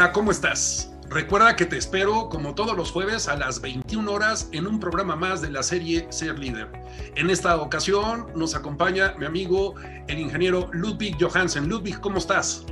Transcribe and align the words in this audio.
Hola, 0.00 0.12
¿cómo 0.12 0.30
estás? 0.30 0.90
Recuerda 1.10 1.56
que 1.56 1.66
te 1.66 1.76
espero 1.76 2.30
como 2.30 2.54
todos 2.54 2.74
los 2.74 2.90
jueves 2.90 3.28
a 3.28 3.36
las 3.36 3.60
21 3.60 4.10
horas 4.10 4.48
en 4.50 4.66
un 4.66 4.80
programa 4.80 5.14
más 5.14 5.42
de 5.42 5.50
la 5.50 5.62
serie 5.62 6.06
Ser 6.08 6.38
Líder. 6.38 6.72
En 7.16 7.28
esta 7.28 7.60
ocasión 7.60 8.28
nos 8.34 8.54
acompaña 8.54 9.14
mi 9.18 9.26
amigo 9.26 9.74
el 10.08 10.18
ingeniero 10.18 10.70
Ludwig 10.72 11.18
Johansen. 11.20 11.68
Ludwig, 11.68 12.00
¿cómo 12.00 12.16
estás? 12.16 12.64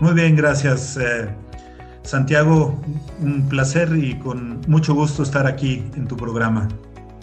Muy 0.00 0.14
bien, 0.14 0.36
gracias. 0.36 0.96
Eh, 0.98 1.28
Santiago, 2.04 2.80
un 3.18 3.48
placer 3.48 3.92
y 3.96 4.16
con 4.20 4.60
mucho 4.68 4.94
gusto 4.94 5.24
estar 5.24 5.48
aquí 5.48 5.82
en 5.96 6.06
tu 6.06 6.16
programa. 6.16 6.68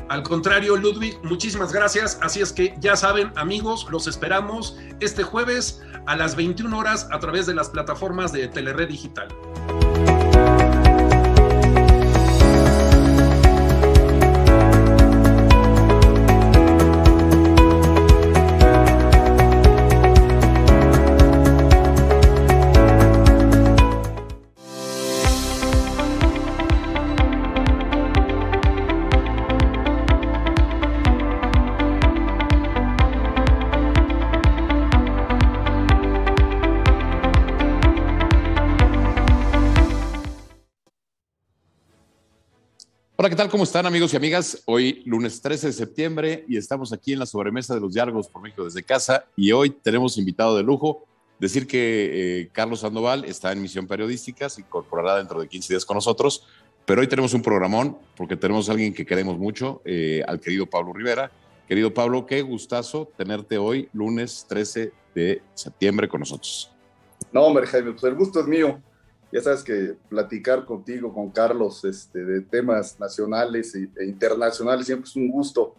Al 0.10 0.22
contrario, 0.22 0.76
Ludwig, 0.76 1.18
muchísimas 1.24 1.72
gracias. 1.72 2.20
Así 2.22 2.42
es 2.42 2.52
que 2.52 2.76
ya 2.82 2.98
saben, 2.98 3.32
amigos, 3.38 3.88
los 3.90 4.06
esperamos 4.06 4.78
este 5.00 5.24
jueves 5.24 5.82
a 6.06 6.16
las 6.16 6.36
21 6.36 6.78
horas 6.78 7.08
a 7.12 7.20
través 7.20 7.46
de 7.46 7.56
las 7.56 7.70
plataformas 7.70 8.32
de 8.32 8.48
Telered 8.48 8.88
Digital. 8.88 9.28
Hola, 43.26 43.32
¿qué 43.32 43.38
tal? 43.38 43.50
¿Cómo 43.50 43.64
están 43.64 43.88
amigos 43.88 44.14
y 44.14 44.18
amigas? 44.18 44.62
Hoy 44.66 45.02
lunes 45.08 45.42
13 45.42 45.66
de 45.66 45.74
septiembre 45.74 46.46
y 46.48 46.58
estamos 46.58 46.94
aquí 46.94 47.14
en 47.14 47.18
la 47.18 47.26
sobremesa 47.26 47.74
de 47.74 47.80
los 47.80 47.92
diálogos 47.92 48.28
por 48.28 48.44
México 48.44 48.66
desde 48.66 48.84
casa 48.84 49.26
y 49.36 49.52
hoy 49.52 49.72
tenemos 49.72 50.20
invitado 50.20 50.56
de 50.56 50.62
lujo. 50.62 51.08
Decir 51.40 51.66
que 51.66 52.42
eh, 52.42 52.50
Carlos 52.54 52.82
Sandoval 52.82 53.26
está 53.26 53.52
en 53.52 53.64
misión 53.64 53.88
periodística, 53.88 54.48
se 54.48 54.62
incorporará 54.62 55.18
dentro 55.18 55.42
de 55.42 55.48
15 55.48 55.74
días 55.74 55.86
con 55.86 55.96
nosotros, 55.96 56.46
pero 56.86 57.02
hoy 57.02 57.08
tenemos 57.08 57.34
un 57.34 57.42
programón 57.42 57.98
porque 58.16 58.38
tenemos 58.38 58.70
a 58.70 58.74
alguien 58.74 58.94
que 58.94 59.08
queremos 59.08 59.40
mucho, 59.40 59.82
eh, 59.86 60.24
al 60.28 60.40
querido 60.40 60.68
Pablo 60.68 60.94
Rivera. 60.94 61.32
Querido 61.68 61.92
Pablo, 61.92 62.28
qué 62.28 62.44
gustazo 62.44 63.10
tenerte 63.18 63.58
hoy, 63.58 63.90
lunes 63.92 64.46
13 64.48 64.94
de 65.16 65.42
septiembre 65.56 66.08
con 66.08 66.20
nosotros. 66.20 66.72
No, 67.32 67.42
hombre, 67.42 67.66
Jaime, 67.66 67.94
pues 67.94 68.04
el 68.04 68.14
gusto 68.14 68.42
es 68.42 68.46
mío 68.46 68.80
ya 69.36 69.42
sabes 69.42 69.64
que 69.64 69.96
platicar 70.08 70.64
contigo, 70.64 71.14
con 71.14 71.30
Carlos, 71.30 71.84
este, 71.84 72.24
de 72.24 72.40
temas 72.40 72.98
nacionales 72.98 73.76
e 73.76 74.06
internacionales 74.06 74.86
siempre 74.86 75.10
es 75.10 75.16
un 75.18 75.30
gusto. 75.30 75.76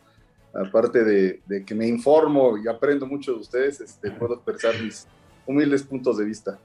Aparte 0.53 1.03
de, 1.03 1.65
que 1.65 1.75
me 1.75 1.89
informo 1.89 2.59
y 2.59 2.69
aprendo 2.69 3.07
mucho 3.07 3.33
de 3.33 3.41
ustedes, 3.41 3.81
este, 3.81 4.11
puedo 4.11 4.35
expresar 4.35 4.75
mis 4.83 5.07
humildes 5.47 5.83
puntos 5.83 6.19
de 6.19 6.27
vista. 6.27 6.59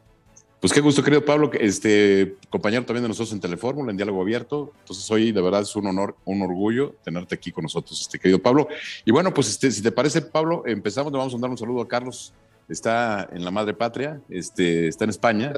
Pues 0.60 0.74
qué 0.74 0.82
gusto, 0.82 1.02
querido 1.02 1.24
Pablo, 1.24 1.50
este 1.54 2.36
compañero 2.50 2.84
también 2.84 3.04
de 3.04 3.08
nosotros 3.08 3.32
en 3.32 3.40
Telefórmula, 3.40 3.92
en 3.92 3.96
Diálogo 3.96 4.22
Abierto. 4.22 4.74
Entonces 4.82 5.10
hoy 5.10 5.32
de 5.32 5.42
verdad 5.42 5.62
es 5.62 5.74
un 5.78 5.88
honor, 5.88 6.18
un 6.26 6.42
orgullo 6.42 6.96
tenerte 7.06 7.36
aquí 7.36 7.54
con 7.54 7.64
nosotros, 7.64 8.02
este 8.02 8.20
querido 8.20 8.40
Pablo. 8.40 8.68
Y 9.06 9.12
bueno, 9.12 9.34
pues 9.34 9.48
este, 9.48 9.72
si 9.72 9.82
te 9.82 9.94
parece, 9.94 10.22
Pablo, 10.24 10.64
empezamos, 10.66 11.14
le 11.14 11.20
vamos 11.20 11.34
a 11.34 11.38
dar 11.38 11.50
un 11.50 11.58
saludo 11.58 11.80
a 11.80 11.88
Carlos. 11.88 12.34
Está 12.68 13.30
en 13.32 13.46
la 13.46 13.52
madre 13.52 13.74
patria, 13.74 14.22
este, 14.30 14.90
está 14.90 15.06
en 15.06 15.10
España. 15.10 15.54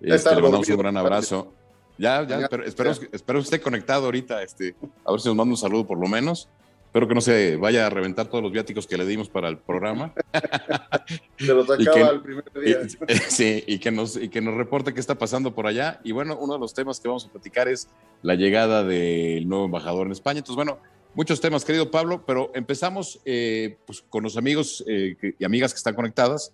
Este, 0.00 0.34
le 0.34 0.42
mandamos 0.42 0.68
un 0.68 0.76
gran 0.76 0.96
abrazo. 0.96 1.52
Ya, 1.98 2.26
ya, 2.26 2.48
pero 2.48 2.64
espero, 2.64 2.90
espero 2.90 3.38
que 3.40 3.44
esté 3.44 3.60
conectado 3.60 4.06
ahorita, 4.06 4.42
este, 4.42 4.74
a 5.04 5.10
ver 5.10 5.20
si 5.20 5.28
nos 5.28 5.36
manda 5.36 5.52
un 5.52 5.58
saludo 5.58 5.86
por 5.86 5.98
lo 5.98 6.08
menos. 6.08 6.48
Espero 6.90 7.06
que 7.06 7.14
no 7.14 7.20
se 7.20 7.54
vaya 7.56 7.86
a 7.86 7.90
reventar 7.90 8.26
todos 8.26 8.42
los 8.42 8.50
viáticos 8.50 8.84
que 8.84 8.96
le 8.98 9.06
dimos 9.06 9.28
para 9.28 9.48
el 9.48 9.58
programa. 9.58 10.12
se 11.38 11.54
los 11.54 11.70
acaba 11.70 12.10
el 12.10 12.20
primer 12.20 12.44
día. 12.52 12.78
sí, 13.28 13.62
y 13.64 13.78
que, 13.78 13.92
nos, 13.92 14.16
y 14.16 14.28
que 14.28 14.40
nos 14.40 14.56
reporte 14.56 14.92
qué 14.92 14.98
está 14.98 15.14
pasando 15.16 15.54
por 15.54 15.68
allá. 15.68 16.00
Y 16.02 16.10
bueno, 16.10 16.36
uno 16.40 16.54
de 16.54 16.58
los 16.58 16.74
temas 16.74 16.98
que 16.98 17.06
vamos 17.06 17.26
a 17.26 17.28
platicar 17.28 17.68
es 17.68 17.86
la 18.22 18.34
llegada 18.34 18.82
del 18.82 19.48
nuevo 19.48 19.66
embajador 19.66 20.06
en 20.06 20.12
España. 20.12 20.38
Entonces, 20.38 20.56
bueno, 20.56 20.80
muchos 21.14 21.40
temas, 21.40 21.64
querido 21.64 21.92
Pablo, 21.92 22.24
pero 22.26 22.50
empezamos 22.56 23.20
eh, 23.24 23.78
pues, 23.86 24.02
con 24.08 24.24
los 24.24 24.36
amigos 24.36 24.82
eh, 24.88 25.16
y 25.38 25.44
amigas 25.44 25.72
que 25.72 25.78
están 25.78 25.94
conectadas 25.94 26.52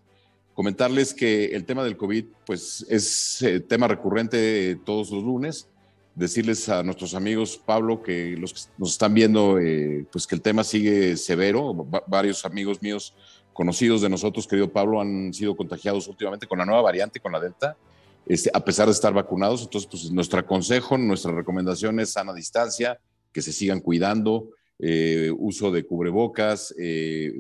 comentarles 0.57 1.13
que 1.13 1.55
el 1.55 1.67
tema 1.67 1.85
del 1.85 1.99
COVID 1.99 2.25
pues, 2.47 2.85
es 2.89 3.43
eh, 3.43 3.61
tema 3.61 3.87
recurrente 3.87 4.77
todos 4.87 5.11
los 5.11 5.23
lunes. 5.23 5.69
Decirles 6.15 6.67
a 6.71 6.83
nuestros 6.83 7.15
amigos, 7.15 7.61
Pablo, 7.63 8.03
que 8.03 8.39
los 8.39 8.55
que 8.55 8.61
nos 8.79 8.93
están 8.93 9.13
viendo, 9.13 9.59
eh, 9.59 10.07
pues 10.11 10.27
que 10.27 10.35
el 10.35 10.41
tema 10.41 10.65
sigue 10.65 11.19
severo. 11.19 11.75
varios 12.07 12.47
amigos 12.47 12.81
míos 12.81 13.15
conocidos 13.53 14.01
de 14.01 14.09
nosotros, 14.09 14.47
querido 14.47 14.73
Pablo, 14.73 14.99
han 14.99 15.35
sido 15.35 15.55
contagiados 15.55 16.09
últimamente 16.09 16.47
con 16.47 16.59
la 16.59 16.65
nueva 16.65 16.81
variante, 16.81 17.21
con 17.21 17.33
la 17.33 17.41
Delta, 17.41 17.77
este, 18.25 18.51
a 18.55 18.65
pesar 18.65 18.87
de 18.87 18.93
estar 18.93 19.13
vacunados. 19.13 19.61
Entonces, 19.61 19.87
pues 19.91 20.11
nuestro 20.11 20.45
consejo, 20.47 20.97
nuestra 20.97 21.33
recomendación 21.33 22.01
es 22.01 22.13
sana 22.13 22.33
distancia, 22.33 22.99
que 23.31 23.43
se 23.43 23.53
sigan 23.53 23.81
cuidando, 23.81 24.53
eh, 24.79 25.31
uso 25.37 25.71
de 25.71 25.85
cubrebocas, 25.85 26.75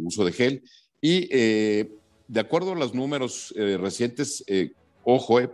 uso 0.04 0.22
de 0.22 0.32
gel. 0.32 0.62
Y 1.00 1.30
de 2.28 2.40
acuerdo 2.40 2.72
a 2.72 2.76
los 2.76 2.94
números 2.94 3.52
eh, 3.56 3.78
recientes, 3.80 4.44
eh, 4.46 4.72
ojo, 5.04 5.40
eh, 5.40 5.48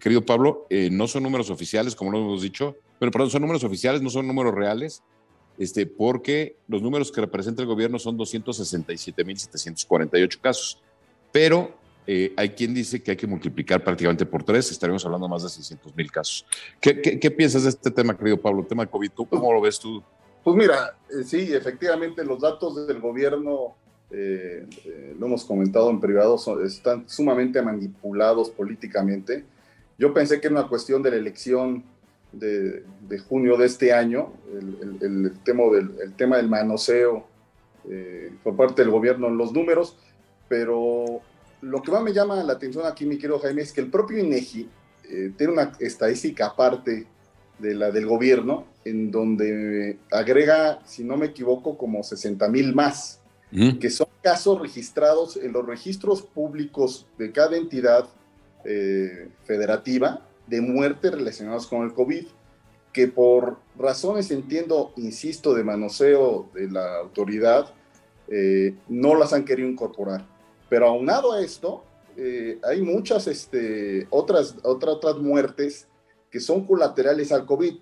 querido 0.00 0.24
Pablo, 0.24 0.68
no 0.90 1.08
son 1.08 1.22
números 1.22 1.50
oficiales, 1.50 1.94
como 1.96 2.10
lo 2.10 2.18
hemos 2.18 2.42
dicho, 2.42 2.76
pero 2.98 3.10
perdón, 3.10 3.30
son 3.30 3.40
números 3.42 3.64
oficiales, 3.64 4.02
no 4.02 4.10
son 4.10 4.26
números 4.26 4.54
reales, 4.54 5.02
este, 5.56 5.86
porque 5.86 6.56
los 6.68 6.82
números 6.82 7.10
que 7.10 7.22
representa 7.22 7.62
el 7.62 7.68
gobierno 7.68 7.98
son 7.98 8.18
267.748 8.18 10.40
casos. 10.40 10.82
Pero 11.32 11.72
hay 12.36 12.50
quien 12.50 12.72
dice 12.72 13.02
que 13.02 13.10
hay 13.10 13.16
que 13.18 13.26
multiplicar 13.26 13.84
prácticamente 13.84 14.24
por 14.24 14.42
tres, 14.42 14.70
estaremos 14.70 15.04
hablando 15.04 15.28
más 15.28 15.42
de 15.42 15.48
600.000 15.48 16.10
casos. 16.10 16.46
¿Qué, 16.80 17.02
¿Qué, 17.02 17.30
piensas 17.30 17.64
de 17.64 17.70
este 17.70 17.90
tema, 17.90 18.16
querido 18.16 18.40
Pablo, 18.40 18.62
el 18.62 18.66
tema 18.66 18.86
COVID? 18.86 19.10
¿Cómo 19.28 19.52
lo 19.52 19.60
ves 19.60 19.78
tú? 19.78 20.02
Pues 20.42 20.56
mira, 20.56 20.96
sí, 21.26 21.52
efectivamente 21.52 22.24
los 22.24 22.40
datos 22.40 22.86
del 22.86 22.98
gobierno 23.00 23.76
eh, 24.10 24.66
eh, 24.86 25.14
lo 25.18 25.26
hemos 25.26 25.44
comentado 25.44 25.90
en 25.90 26.00
privado, 26.00 26.38
están 26.64 27.08
sumamente 27.08 27.60
manipulados 27.60 28.48
políticamente. 28.50 29.44
Yo 29.98 30.14
pensé 30.14 30.40
que 30.40 30.46
era 30.46 30.60
una 30.60 30.68
cuestión 30.68 31.02
de 31.02 31.10
la 31.10 31.16
elección 31.16 31.84
de, 32.32 32.84
junio 33.28 33.56
de 33.56 33.66
este 33.66 33.92
año, 33.92 34.32
el, 35.00 35.32
tema, 35.44 35.64
del, 35.64 35.90
el 36.02 36.12
tema 36.14 36.36
del 36.36 36.48
manoseo 36.48 37.26
eh, 37.88 38.32
por 38.42 38.56
parte 38.56 38.82
del 38.82 38.90
gobierno 38.90 39.28
en 39.28 39.36
los 39.36 39.52
números, 39.52 39.96
pero 40.48 41.20
lo 41.60 41.82
que 41.82 41.90
más 41.90 42.02
me 42.02 42.12
llama 42.12 42.42
la 42.42 42.54
atención 42.54 42.86
aquí, 42.86 43.04
mi 43.04 43.18
querido 43.18 43.38
Jaime, 43.40 43.62
es 43.62 43.72
que 43.72 43.80
el 43.80 43.90
propio 43.90 44.18
INEGI 44.18 44.68
tiene 45.38 45.54
una 45.54 45.72
estadística 45.80 46.46
aparte 46.48 47.06
de 47.58 47.74
la 47.74 47.90
del 47.90 48.06
gobierno, 48.06 48.66
en 48.84 49.10
donde 49.10 49.98
agrega, 50.10 50.80
si 50.84 51.02
no 51.02 51.16
me 51.16 51.26
equivoco, 51.26 51.78
como 51.78 52.02
60 52.02 52.46
mil 52.48 52.74
más 52.74 53.17
que 53.50 53.90
son 53.90 54.08
casos 54.22 54.60
registrados 54.60 55.36
en 55.36 55.52
los 55.52 55.64
registros 55.64 56.22
públicos 56.22 57.06
de 57.16 57.32
cada 57.32 57.56
entidad 57.56 58.08
eh, 58.64 59.30
federativa 59.44 60.26
de 60.46 60.60
muerte 60.60 61.10
relacionados 61.10 61.66
con 61.66 61.84
el 61.84 61.94
COVID, 61.94 62.26
que 62.92 63.08
por 63.08 63.58
razones, 63.78 64.30
entiendo, 64.30 64.92
insisto, 64.96 65.54
de 65.54 65.64
manoseo 65.64 66.50
de 66.54 66.70
la 66.70 66.98
autoridad, 66.98 67.72
eh, 68.28 68.74
no 68.88 69.14
las 69.14 69.32
han 69.32 69.44
querido 69.44 69.68
incorporar. 69.68 70.26
Pero 70.68 70.88
aunado 70.88 71.32
a 71.32 71.42
esto, 71.42 71.84
eh, 72.16 72.58
hay 72.64 72.82
muchas 72.82 73.26
este, 73.26 74.06
otras, 74.10 74.56
otras, 74.62 74.96
otras 74.96 75.16
muertes 75.18 75.86
que 76.30 76.40
son 76.40 76.66
colaterales 76.66 77.32
al 77.32 77.46
COVID. 77.46 77.74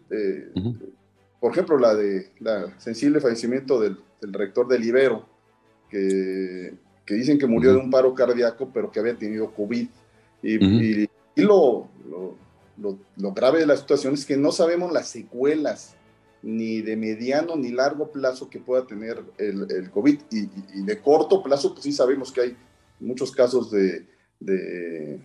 Por 1.41 1.53
ejemplo, 1.53 1.79
la 1.79 1.95
de 1.95 2.31
la 2.39 2.79
sensible 2.79 3.21
fallecimiento 3.21 3.81
del, 3.81 3.99
del 4.21 4.33
rector 4.33 4.69
del 4.69 4.85
Ibero, 4.85 5.36
que, 5.91 6.75
dicen 7.09 7.39
que 7.39 7.47
murió 7.47 7.73
de 7.73 7.79
un 7.79 7.91
paro 7.91 8.15
cardíaco, 8.15 8.71
pero 8.73 8.91
que 8.91 9.01
había 9.01 9.17
tenido 9.17 9.53
COVID. 9.55 9.89
Y, 10.43 11.05
y, 11.05 11.09
lo, 11.37 11.89
lo, 12.09 12.99
lo, 13.17 13.33
grave 13.33 13.61
de 13.61 13.67
la 13.67 13.77
situación 13.77 14.15
es 14.15 14.25
que 14.25 14.37
no 14.37 14.53
sabemos 14.53 14.93
las 14.93 15.09
secuelas 15.09 15.95
ni 16.43 16.81
de 16.81 16.97
mediano 16.97 17.57
ni 17.57 17.71
largo 17.71 18.11
plazo 18.11 18.49
que 18.49 18.61
pueda 18.61 18.87
tener 18.87 19.23
el, 19.39 19.67
el 19.71 19.91
COVID. 19.91 20.21
Y, 20.31 20.83
de 20.83 21.01
corto 21.01 21.43
plazo, 21.43 21.73
pues 21.73 21.85
sí 21.85 21.93
sabemos 21.93 22.33
que 22.33 22.41
hay 22.41 22.57
muchos 23.01 23.33
casos 23.33 23.71
de, 23.71 24.07
de, 24.41 25.21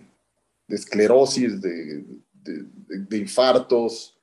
esclerosis, 0.68 1.60
de, 1.60 2.04
de 2.42 3.18
infartos. 3.18 4.18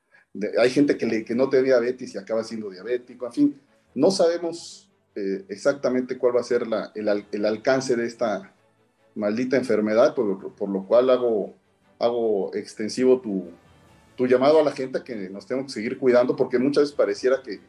hay 0.58 0.70
gente 0.70 0.98
que, 0.98 1.06
le, 1.06 1.24
que 1.24 1.36
no 1.36 1.50
tiene 1.50 1.66
diabetes 1.66 2.14
y 2.14 2.18
acaba 2.18 2.44
siendo 2.44 2.70
diabético. 2.70 3.26
En 3.28 3.34
fin, 3.34 3.62
no 3.96 4.12
sabemos 4.12 4.89
eh, 5.16 5.46
exactamente 5.50 6.18
cuál 6.18 6.36
va 6.36 6.42
a 6.42 6.44
ser 6.44 6.64
el, 6.96 7.46
alcance 7.46 7.96
de 7.96 8.06
esta 8.06 8.54
maldita 9.16 9.58
enfermedad, 9.58 10.16
por, 10.16 10.70
lo 10.70 10.86
cual 10.86 11.10
hago 11.10 11.56
hago 12.00 12.56
extensivo 12.56 13.20
tu, 13.20 13.46
llamado 14.26 14.60
a 14.60 14.64
la 14.64 14.72
gente 14.72 15.02
que 15.04 15.30
nos 15.30 15.46
tenemos 15.46 15.72
que 15.72 15.80
seguir 15.80 15.98
cuidando 15.98 16.36
porque 16.36 16.60
muchas 16.60 16.84
veces 16.84 16.96
pareciera 16.96 17.42
que, 17.42 17.62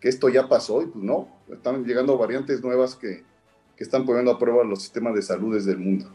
que 0.00 0.08
esto 0.08 0.28
ya 0.28 0.48
pasó 0.48 0.82
y 0.82 0.86
pues 0.86 1.04
no, 1.04 1.28
están 1.48 1.84
llegando 1.84 2.18
variantes 2.18 2.60
nuevas 2.60 2.96
que, 2.96 3.22
que 3.76 3.84
están 3.84 4.04
poniendo 4.04 4.32
a 4.32 4.38
prueba 4.38 4.64
los 4.64 4.82
sistemas 4.82 5.14
de 5.14 5.22
salud 5.22 5.54
desde 5.54 5.72
el 5.72 5.78
mundo. 5.78 6.10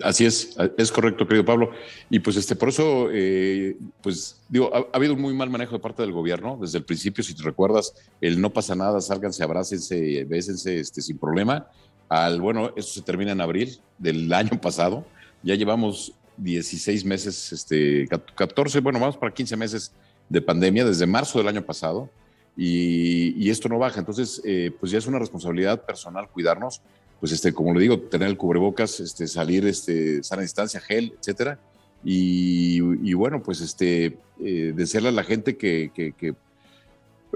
Así 0.00 0.24
es, 0.24 0.56
es 0.78 0.90
correcto, 0.90 1.26
querido 1.26 1.44
Pablo. 1.44 1.70
Y 2.08 2.18
pues 2.20 2.36
este, 2.36 2.56
por 2.56 2.70
eso, 2.70 3.08
eh, 3.12 3.76
pues 4.02 4.40
digo, 4.48 4.70
ha, 4.74 4.96
habido 4.96 5.14
un 5.14 5.20
muy 5.20 5.34
mal 5.34 5.50
manejo 5.50 5.74
de 5.74 5.80
parte 5.80 6.02
del 6.02 6.12
gobierno 6.12 6.58
desde 6.60 6.78
el 6.78 6.84
principio, 6.84 7.22
si 7.22 7.34
te 7.34 7.42
recuerdas, 7.42 7.94
el 8.20 8.40
no 8.40 8.50
pasa 8.50 8.74
nada, 8.74 9.00
sálganse, 9.00 9.42
abrácense, 9.42 10.24
bésense 10.24 10.80
este, 10.80 11.02
sin 11.02 11.18
problema. 11.18 11.66
Al, 12.08 12.40
bueno, 12.40 12.72
eso 12.76 12.94
se 12.94 13.02
termina 13.02 13.32
en 13.32 13.40
abril 13.40 13.78
del 13.98 14.32
año 14.32 14.58
pasado. 14.60 15.04
Ya 15.42 15.54
llevamos 15.56 16.14
16 16.38 17.04
meses, 17.04 17.52
este, 17.52 18.08
14, 18.34 18.80
bueno, 18.80 18.98
vamos 18.98 19.16
para 19.16 19.34
15 19.34 19.56
meses 19.56 19.92
de 20.28 20.40
pandemia 20.40 20.84
desde 20.84 21.06
marzo 21.06 21.38
del 21.38 21.48
año 21.48 21.62
pasado 21.62 22.08
y, 22.56 23.50
esto 23.50 23.68
no 23.68 23.78
baja. 23.78 24.00
Entonces, 24.00 24.40
eh, 24.44 24.70
pues 24.78 24.92
ya 24.92 24.98
es 24.98 25.06
una 25.06 25.18
responsabilidad 25.18 25.84
personal 25.84 26.28
cuidarnos, 26.28 26.80
pues 27.22 27.30
este, 27.30 27.52
como 27.52 27.72
le 27.72 27.78
digo, 27.78 28.00
tener 28.00 28.26
el 28.26 28.36
cubrebocas, 28.36 28.98
este, 28.98 29.28
salir, 29.28 29.64
este, 29.64 30.24
sana 30.24 30.42
distancia, 30.42 30.80
gel, 30.80 31.14
etcétera. 31.20 31.56
Y, 32.02 32.80
bueno, 33.12 33.40
pues 33.40 33.60
este, 33.60 34.18
eh, 34.42 34.74
a 34.76 35.00
la 35.12 35.22
gente 35.22 35.56
que, 35.56 35.92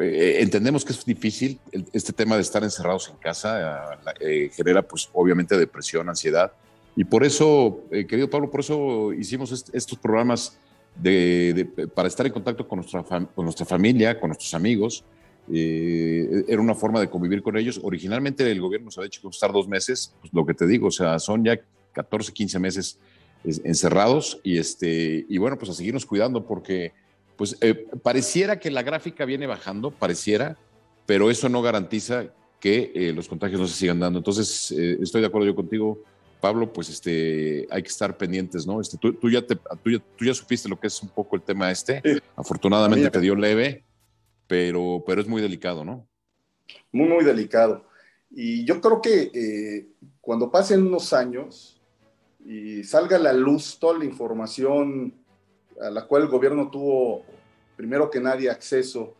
eh, 0.00 0.38
entendemos 0.40 0.84
que 0.84 0.92
es 0.92 1.04
difícil 1.04 1.60
este 1.92 2.12
tema 2.12 2.34
de 2.34 2.42
estar 2.42 2.64
encerrados 2.64 3.08
en 3.10 3.16
casa, 3.18 3.96
genera 4.56 4.82
pues 4.82 5.08
obviamente 5.12 5.56
depresión, 5.56 6.08
ansiedad, 6.08 6.50
y 6.96 7.04
por 7.04 7.22
eso, 7.22 7.84
eh, 7.92 8.08
querido 8.08 8.28
Pablo, 8.28 8.50
por 8.50 8.58
eso 8.58 9.12
hicimos 9.12 9.52
estos 9.72 9.96
programas 10.00 10.58
de, 10.96 11.68
para 11.94 12.08
estar 12.08 12.26
en 12.26 12.32
contacto 12.32 12.66
con 12.66 12.78
nuestra, 12.80 13.04
con 13.04 13.44
nuestra 13.44 13.64
familia, 13.64 14.18
con 14.18 14.30
nuestros 14.30 14.52
amigos. 14.52 15.04
Eh, 15.52 16.44
era 16.48 16.60
una 16.60 16.74
forma 16.74 17.00
de 17.00 17.08
convivir 17.08 17.42
con 17.42 17.56
ellos. 17.56 17.80
Originalmente 17.82 18.50
el 18.50 18.60
gobierno 18.60 18.86
nos 18.86 18.98
había 18.98 19.08
hecho 19.08 19.28
estar 19.28 19.52
dos 19.52 19.68
meses, 19.68 20.14
pues 20.20 20.32
lo 20.32 20.44
que 20.44 20.54
te 20.54 20.66
digo, 20.66 20.88
o 20.88 20.92
sea, 20.92 21.18
son 21.18 21.44
ya 21.44 21.58
14, 21.92 22.32
15 22.32 22.58
meses 22.58 22.98
encerrados 23.44 24.40
y, 24.42 24.58
este, 24.58 25.24
y 25.28 25.38
bueno, 25.38 25.56
pues 25.56 25.70
a 25.70 25.74
seguirnos 25.74 26.04
cuidando 26.04 26.44
porque 26.44 26.92
pues 27.36 27.56
eh, 27.60 27.86
pareciera 28.02 28.58
que 28.58 28.70
la 28.70 28.82
gráfica 28.82 29.24
viene 29.24 29.46
bajando, 29.46 29.90
pareciera, 29.90 30.56
pero 31.04 31.30
eso 31.30 31.48
no 31.48 31.62
garantiza 31.62 32.26
que 32.58 33.12
los 33.14 33.28
contagios 33.28 33.60
no 33.60 33.68
se 33.68 33.74
sigan 33.74 34.00
dando. 34.00 34.18
Entonces, 34.18 34.72
estoy 34.72 35.20
de 35.20 35.28
acuerdo 35.28 35.46
yo 35.46 35.54
contigo, 35.54 36.02
Pablo, 36.40 36.72
pues 36.72 36.88
este, 36.88 37.66
hay 37.70 37.82
que 37.82 37.88
estar 37.88 38.16
pendientes, 38.16 38.66
¿no? 38.66 38.80
Este, 38.80 38.96
tú, 38.98 39.30
ya 39.30 39.42
te, 39.42 39.56
tú, 39.56 40.24
ya, 40.24 40.34
supiste 40.34 40.68
lo 40.68 40.78
que 40.78 40.86
es 40.86 41.02
un 41.02 41.08
poco 41.08 41.36
el 41.36 41.42
tema 41.42 41.70
este. 41.70 42.02
Afortunadamente 42.36 43.10
te 43.10 43.20
dio 43.20 43.34
leve, 43.34 43.84
pero, 44.46 45.02
pero 45.06 45.20
es 45.20 45.28
muy 45.28 45.42
delicado, 45.42 45.84
¿no? 45.84 46.06
Muy, 46.92 47.08
muy 47.08 47.24
delicado. 47.24 47.84
Y 48.30 48.64
yo 48.64 48.80
creo 48.80 49.00
que 49.00 49.30
eh, 49.34 49.88
cuando 50.20 50.50
pasen 50.50 50.86
unos 50.86 51.12
años 51.12 51.80
y 52.44 52.84
salga 52.84 53.16
a 53.16 53.20
la 53.20 53.32
luz 53.32 53.78
toda 53.78 53.98
la 53.98 54.04
información 54.04 55.14
a 55.80 55.90
la 55.90 56.06
cual 56.06 56.22
el 56.22 56.28
gobierno 56.28 56.70
tuvo, 56.70 57.24
primero 57.76 58.10
que 58.10 58.20
nadie, 58.20 58.50
acceso 58.50 59.14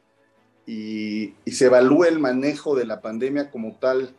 y, 0.67 1.34
y 1.44 1.52
se 1.52 1.67
evalúe 1.67 2.05
el 2.05 2.19
manejo 2.19 2.75
de 2.75 2.87
la 2.87 3.00
pandemia 3.00 3.50
como 3.50 3.76
tal, 3.76 4.14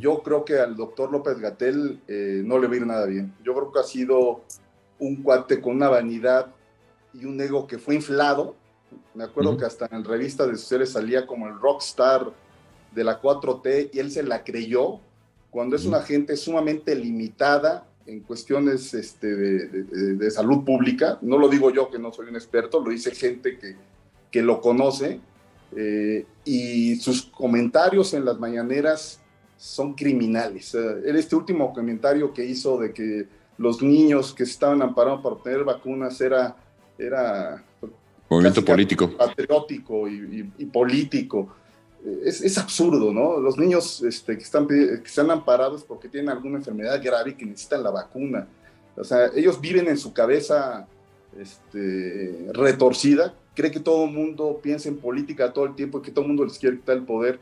yo 0.00 0.24
creo 0.24 0.44
que 0.44 0.58
al 0.58 0.74
doctor 0.74 1.12
López 1.12 1.38
Gatel 1.38 2.00
eh, 2.08 2.42
no 2.44 2.58
le 2.58 2.66
va 2.66 2.74
a 2.74 2.76
ir 2.76 2.86
nada 2.86 3.06
bien. 3.06 3.32
Yo 3.44 3.54
creo 3.54 3.70
que 3.70 3.78
ha 3.78 3.84
sido 3.84 4.42
un 4.98 5.22
cuate 5.22 5.60
con 5.60 5.76
una 5.76 5.88
vanidad 5.88 6.52
y 7.14 7.24
un 7.26 7.40
ego 7.40 7.68
que 7.68 7.78
fue 7.78 7.94
inflado. 7.94 8.56
Me 9.18 9.24
acuerdo 9.24 9.56
que 9.56 9.64
hasta 9.64 9.88
en 9.90 10.04
revista 10.04 10.46
de 10.46 10.56
sociales 10.56 10.92
salía 10.92 11.26
como 11.26 11.48
el 11.48 11.58
rockstar 11.58 12.30
de 12.94 13.02
la 13.02 13.20
4T 13.20 13.90
y 13.92 13.98
él 13.98 14.12
se 14.12 14.22
la 14.22 14.44
creyó 14.44 15.00
cuando 15.50 15.74
es 15.74 15.84
una 15.84 16.02
gente 16.02 16.36
sumamente 16.36 16.94
limitada 16.94 17.84
en 18.06 18.20
cuestiones 18.20 18.94
este, 18.94 19.34
de, 19.34 20.30
salud 20.30 20.64
pública. 20.64 21.18
No 21.20 21.36
lo 21.36 21.48
digo 21.48 21.72
yo 21.72 21.90
que 21.90 21.98
no 21.98 22.12
soy 22.12 22.28
un 22.28 22.36
experto, 22.36 22.78
lo 22.78 22.90
dice 22.90 23.12
gente 23.12 23.58
que, 23.58 23.74
que 24.30 24.40
lo 24.40 24.60
conoce. 24.60 25.18
Eh, 25.74 26.24
y 26.44 26.94
sus 27.00 27.22
comentarios 27.22 28.14
en 28.14 28.24
las 28.24 28.38
mañaneras 28.38 29.20
son 29.56 29.94
criminales. 29.94 30.72
Era 30.76 31.18
este 31.18 31.34
último 31.34 31.72
comentario 31.72 32.32
que 32.32 32.44
hizo 32.44 32.78
de 32.78 32.92
que 32.92 33.26
los 33.56 33.82
niños 33.82 34.32
que 34.32 34.44
estaban 34.44 34.80
amparados 34.80 35.22
para 35.22 35.34
obtener 35.34 35.64
vacunas 35.64 36.20
era... 36.20 36.54
era 36.96 37.64
Movimiento 38.28 38.64
político. 38.64 39.16
Patriótico 39.16 40.08
y, 40.08 40.66
político. 40.66 41.54
Es, 42.24 42.40
es, 42.42 42.58
absurdo, 42.58 43.12
¿no? 43.12 43.38
Los 43.40 43.58
niños 43.58 44.02
este, 44.02 44.36
que, 44.36 44.44
están, 44.44 44.68
que 44.68 45.02
están 45.04 45.30
amparados 45.30 45.82
porque 45.82 46.08
tienen 46.08 46.30
alguna 46.30 46.58
enfermedad 46.58 47.00
grave 47.02 47.30
y 47.30 47.34
que 47.34 47.44
necesitan 47.44 47.82
la 47.82 47.90
vacuna. 47.90 48.46
O 48.96 49.04
sea, 49.04 49.30
ellos 49.34 49.60
viven 49.60 49.88
en 49.88 49.96
su 49.96 50.12
cabeza 50.12 50.86
este, 51.38 52.48
retorcida, 52.52 53.34
cree 53.54 53.70
que 53.70 53.80
todo 53.80 54.04
el 54.04 54.12
mundo 54.12 54.60
piensa 54.62 54.88
en 54.88 54.98
política 54.98 55.52
todo 55.52 55.66
el 55.66 55.74
tiempo 55.74 55.98
y 55.98 56.02
que 56.02 56.10
todo 56.10 56.22
el 56.22 56.28
mundo 56.28 56.44
les 56.44 56.58
quiere 56.58 56.76
quitar 56.76 56.96
el 56.96 57.04
poder 57.04 57.40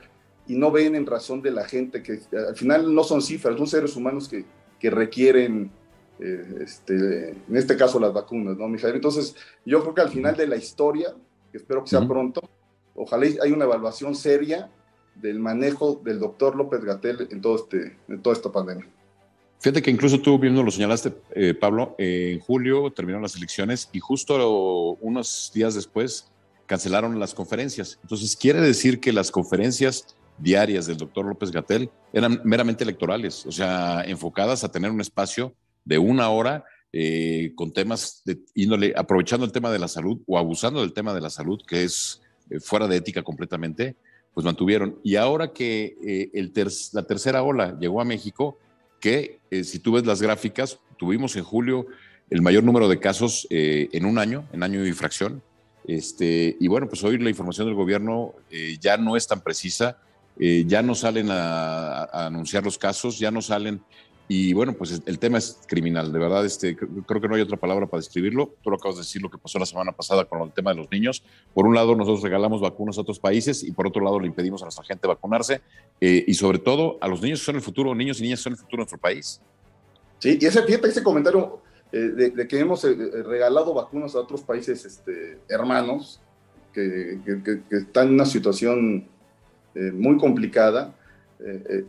y 0.49 0.55
no 0.55 0.71
ven 0.71 0.95
en 0.95 1.07
razón 1.07 1.43
de 1.43 1.51
la 1.51 1.65
gente, 1.65 2.03
que 2.03 2.21
al 2.37 2.57
final 2.57 2.95
no 2.95 3.05
son 3.05 3.21
cifras, 3.21 3.57
son 3.57 3.67
seres 3.67 3.97
humanos 3.97 4.29
que, 4.29 4.45
que 4.79 4.91
requieren, 4.91 5.71
eh, 6.19 6.59
este, 6.63 7.31
en 7.31 7.57
este 7.57 7.77
caso, 7.77 8.01
las 8.01 8.13
vacunas, 8.13 8.57
¿no, 8.57 8.69
Mijael? 8.69 8.95
Entonces, 8.95 9.35
yo 9.65 9.83
creo 9.83 9.95
que 9.95 10.01
al 10.01 10.11
final 10.11 10.37
de 10.37 10.47
la 10.47 10.57
historia, 10.57 11.15
que 11.51 11.59
espero 11.59 11.83
que 11.83 11.91
sea 11.91 12.07
pronto, 12.07 12.41
ojalá 12.95 13.27
haya 13.27 13.55
una 13.55 13.65
evaluación 13.65 14.15
seria 14.15 14.71
del 15.15 15.39
manejo 15.39 16.01
del 16.05 16.19
doctor 16.19 16.57
López 16.57 16.85
Gatel 16.85 17.29
en, 17.31 17.41
todo 17.41 17.57
este, 17.57 17.97
en 18.09 18.23
toda 18.23 18.37
esta 18.37 18.51
pandemia. 18.51 18.87
Fíjate 19.61 19.83
que 19.83 19.91
incluso 19.91 20.21
tú 20.21 20.39
mismo 20.39 20.63
lo 20.63 20.71
señalaste, 20.71 21.15
eh, 21.35 21.55
Pablo, 21.55 21.95
en 21.99 22.39
julio 22.41 22.93
terminaron 22.93 23.23
las 23.23 23.37
elecciones 23.37 23.89
y 23.93 24.01
justo 24.01 24.99
unos 25.01 25.51
días 25.55 25.75
después 25.75 26.31
cancelaron 26.67 27.19
las 27.19 27.35
conferencias. 27.35 27.99
Entonces, 28.03 28.37
quiere 28.37 28.61
decir 28.61 29.01
que 29.01 29.13
las 29.13 29.31
conferencias 29.31 30.15
diarias 30.39 30.87
del 30.87 30.99
doctor 30.99 31.25
López 31.25 31.51
Gatel 31.51 31.91
eran 32.13 32.41
meramente 32.45 32.85
electorales, 32.85 33.47
o 33.47 33.53
sea, 33.53 34.03
enfocadas 34.05 34.65
a 34.65 34.71
tener 34.71 34.91
un 34.91 35.01
espacio 35.01 35.55
de 35.87 35.99
una 35.99 36.29
hora 36.29 36.65
eh, 36.93 37.53
con 37.55 37.73
temas 37.73 38.23
de 38.25 38.39
índole, 38.55 38.93
aprovechando 38.97 39.45
el 39.47 39.53
tema 39.53 39.71
de 39.71 39.79
la 39.79 39.89
salud 39.89 40.21
o 40.27 40.39
abusando 40.39 40.81
del 40.81 40.93
tema 40.93 41.15
de 41.15 41.21
la 41.21 41.31
salud, 41.31 41.61
que 41.67 41.85
es 41.85 42.23
eh, 42.51 42.61
fuera 42.61 42.89
de 42.89 42.97
ética 42.97 43.23
completamente, 43.23 43.97
pues 44.35 44.45
mantuvieron. 44.45 44.99
Y 45.03 45.17
ahora 45.17 45.53
que 45.53 45.97
eh, 46.07 46.51
la 46.93 47.03
tercera 47.03 47.43
ola 47.43 47.77
llegó 47.79 48.01
a 48.01 48.05
México, 48.05 48.59
que 49.01 49.41
si 49.63 49.79
tú 49.79 49.93
ves 49.93 50.07
las 50.07 50.21
gráficas, 50.21 50.79
tuvimos 50.99 51.37
en 51.37 51.45
julio 51.45 51.87
el 52.31 52.43
mayor 52.43 52.65
número 52.65 52.89
de 52.89 52.99
casos 52.99 53.47
en 53.51 54.05
un 54.05 54.19
año, 54.19 54.49
en 54.53 54.63
año 54.63 54.85
y 54.85 54.93
fracción. 54.93 55.43
Este, 55.87 56.57
y 56.59 56.67
bueno, 56.67 56.89
pues 56.89 57.05
hoy 57.05 57.19
la 57.19 57.29
información 57.29 57.67
del 57.67 57.77
gobierno 57.77 58.35
ya 58.81 58.97
no 58.97 59.17
es 59.17 59.29
tan 59.29 59.43
precisa 59.43 59.99
ya 60.39 60.83
no 60.83 60.95
salen 60.95 61.29
a, 61.31 62.05
anunciar 62.27 62.65
los 62.65 62.79
casos, 62.79 63.19
ya 63.19 63.31
no 63.31 63.41
salen. 63.41 63.81
Y 64.29 64.53
bueno, 64.55 64.73
pues 64.73 65.01
el 65.07 65.19
tema 65.19 65.39
es 65.39 65.61
criminal, 65.69 66.13
de 66.13 66.19
verdad, 66.19 66.45
este, 66.45 66.77
creo 66.77 67.21
que 67.21 67.29
no 67.29 67.37
hay 67.37 67.43
otra 67.43 67.57
palabra 67.57 67.87
para 67.87 68.01
describirlo. 68.01 68.55
Tú 68.63 68.71
lo 68.71 68.77
acabas 68.77 68.97
de 68.97 69.03
decir 69.03 69.23
lo 69.23 69.31
que 69.31 69.39
pasó 69.39 69.59
la 69.59 69.67
semana 69.67 69.93
pasada 69.93 70.25
con 70.25 70.43
el 70.43 70.53
tema 70.53 70.71
de 70.71 70.79
los 70.79 70.91
niños. 70.91 71.23
Por 71.55 71.67
un 71.67 71.75
lado, 71.75 71.95
nosotros 71.95 72.23
regalamos 72.23 72.61
vacunas 72.61 72.99
a 72.99 73.03
otros 73.03 73.21
países 73.21 73.63
y 73.63 73.71
por 73.71 73.87
otro 73.87 74.03
lado, 74.03 74.19
le 74.19 74.27
impedimos 74.27 74.63
a 74.63 74.65
nuestra 74.65 74.85
gente 74.85 75.07
vacunarse 75.07 75.61
eh, 76.01 76.25
y 76.27 76.35
sobre 76.35 76.59
todo 76.59 76.99
a 77.01 77.09
los 77.09 77.23
niños 77.23 77.41
que 77.41 77.47
son 77.47 77.57
el 77.57 77.63
futuro, 77.63 77.95
niños 77.95 78.19
y 78.19 78.25
niñas 78.25 78.41
que 78.41 78.45
son 78.45 78.53
el 78.55 78.59
futuro 78.59 78.79
de 78.79 78.83
nuestro 78.83 78.99
país. 78.99 79.41
Sí, 80.19 80.39
y 80.41 80.45
ese, 80.45 80.63
fíjate 80.63 80.89
ese 80.89 81.03
comentario 81.03 81.61
eh, 81.93 81.99
de, 82.35 82.49
que 82.49 82.59
hemos 82.59 82.83
regalado 82.83 83.75
vacunas 83.75 84.15
a 84.17 84.21
otros 84.21 84.43
países 84.43 84.85
este, 84.85 85.39
hermanos 85.49 86.21
que, 86.73 87.21
que 87.25 87.77
están 87.77 88.09
en 88.09 88.15
una 88.15 88.27
situación 88.27 89.09
eh, 89.77 89.93
muy 89.93 90.17
complicada. 90.17 90.95
Eh, 91.39 91.63
eh, 91.69 91.85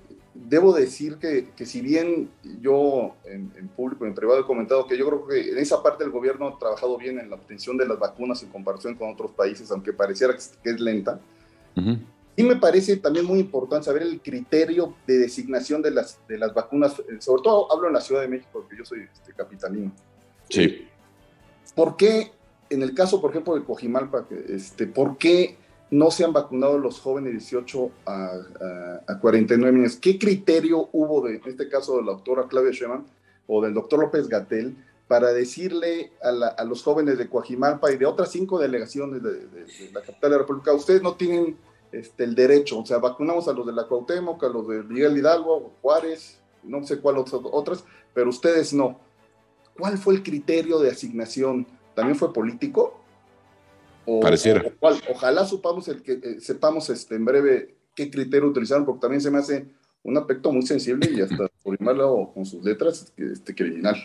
debo 0.46 0.74
decir 0.74 1.18
que, 1.18 1.50
que, 1.56 1.66
si 1.66 1.82
bien 1.82 2.30
yo 2.62 3.16
en, 3.26 3.50
público, 3.70 4.06
en 4.06 4.14
privado 4.14 4.40
he 4.40 4.46
comentado 4.46 4.88
que 4.88 4.98
yo 4.98 5.08
creo 5.08 5.28
que 5.28 5.52
en 5.52 5.58
esa 5.58 5.82
parte 5.82 6.04
el 6.04 6.12
gobierno 6.12 6.48
ha 6.48 6.60
trabajado 6.60 6.98
bien 6.98 7.20
en 7.20 7.30
la 7.30 7.36
obtención 7.36 7.78
de 7.78 7.88
las 7.88 8.00
vacunas 8.00 8.42
en 8.44 8.50
comparación 8.50 8.96
con 8.96 9.12
otros 9.12 9.32
países, 9.32 9.72
aunque 9.72 9.94
pareciera 9.94 10.34
que 10.36 10.70
es 10.70 10.80
lenta. 10.80 11.20
Y 12.36 12.44
me 12.44 12.56
parece 12.56 12.98
también 12.98 13.26
muy 13.26 13.40
importante 13.40 13.86
saber 13.86 14.04
el 14.04 14.22
criterio 14.22 14.96
de 15.06 15.18
designación 15.18 15.82
de 15.82 15.92
las, 15.92 16.20
de 16.28 16.38
las 16.38 16.54
vacunas, 16.54 16.96
sobre 17.20 17.42
todo 17.42 17.72
hablo 17.72 17.88
en 17.88 17.94
la 17.94 18.02
Ciudad 18.02 18.22
de 18.22 18.28
México, 18.28 18.50
porque 18.54 18.78
yo 18.78 18.86
soy 18.86 19.02
este, 19.12 19.34
capitalino. 19.34 19.92
Sí. 20.50 20.88
¿Por 21.76 21.98
qué, 21.98 22.32
en 22.70 22.84
el 22.84 22.94
caso, 22.94 23.22
por 23.22 23.32
ejemplo, 23.32 23.56
de 23.56 23.64
Cojimalpa, 23.64 24.28
este, 24.50 24.88
por 24.88 25.18
qué 25.18 25.58
no 25.90 26.12
se 26.12 26.26
han 26.26 26.34
vacunado 26.34 26.78
los 26.78 27.00
jóvenes 27.00 27.34
de 27.34 27.40
18 27.40 27.92
a, 28.06 28.32
a, 29.08 29.20
49 29.20 29.80
años. 29.80 29.96
¿Qué 29.96 30.20
criterio 30.20 30.90
hubo, 30.92 31.26
de, 31.26 31.36
en 31.36 31.42
este 31.46 31.70
caso, 31.70 31.98
de 31.98 32.04
la 32.04 32.12
doctora 32.12 32.48
Claudia 32.48 32.74
Schemann 32.74 33.06
o 33.48 33.62
del 33.64 33.74
doctor 33.74 34.00
López 34.00 34.28
Gatel 34.28 34.76
para 35.08 35.32
decirle 35.32 36.12
a, 36.22 36.64
los 36.66 36.84
jóvenes 36.84 37.18
de 37.18 37.30
Coajimalpa 37.30 37.92
y 37.92 37.98
de 37.98 38.06
otras 38.06 38.32
cinco 38.32 38.60
delegaciones 38.60 39.24
de, 39.24 39.48
la 39.94 40.02
capital 40.02 40.30
de 40.30 40.30
la 40.30 40.38
República, 40.40 40.74
ustedes 40.74 41.02
no 41.02 41.16
tienen 41.16 41.58
este, 41.94 42.26
el 42.26 42.36
derecho, 42.36 42.80
o 42.80 42.86
sea, 42.86 42.98
vacunamos 42.98 43.48
a 43.48 43.54
los 43.54 43.66
de 43.66 43.72
la 43.72 43.88
Cuauhtémoc, 43.88 44.44
a 44.44 44.50
los 44.50 44.68
de 44.68 44.84
Miguel 44.84 45.18
Hidalgo, 45.18 45.72
Juárez, 45.82 46.40
no 46.64 46.86
sé 46.86 47.00
cuáles 47.00 47.34
otras, 47.34 47.86
pero 48.14 48.30
ustedes 48.30 48.74
no. 48.74 49.00
¿Cuál 49.78 49.98
fue 49.98 50.16
el 50.16 50.24
criterio 50.24 50.80
de 50.80 50.92
asignación? 50.92 51.66
¿También 51.96 52.18
fue 52.18 52.34
político? 52.34 53.00
Pareciera. 54.22 54.64
ojalá 55.10 55.46
supamos 55.46 55.88
el 55.90 56.02
que, 56.02 56.14
eh, 56.14 56.40
sepamos 56.40 56.90
este, 56.90 57.16
en 57.16 57.26
breve 57.26 57.76
qué 57.94 58.10
criterio 58.10 58.48
utilizaron, 58.48 58.86
porque 58.86 59.02
también 59.02 59.22
se 59.22 59.30
me 59.30 59.40
hace 59.40 59.66
un 60.04 60.18
aspecto 60.18 60.52
muy 60.52 60.62
sensible 60.62 61.10
y 61.12 61.22
hasta 61.22 61.50
por 61.64 61.82
lado 61.82 62.32
con 62.34 62.46
sus 62.46 62.64
letras 62.64 63.12
este, 63.18 63.54
criminal. 63.54 63.96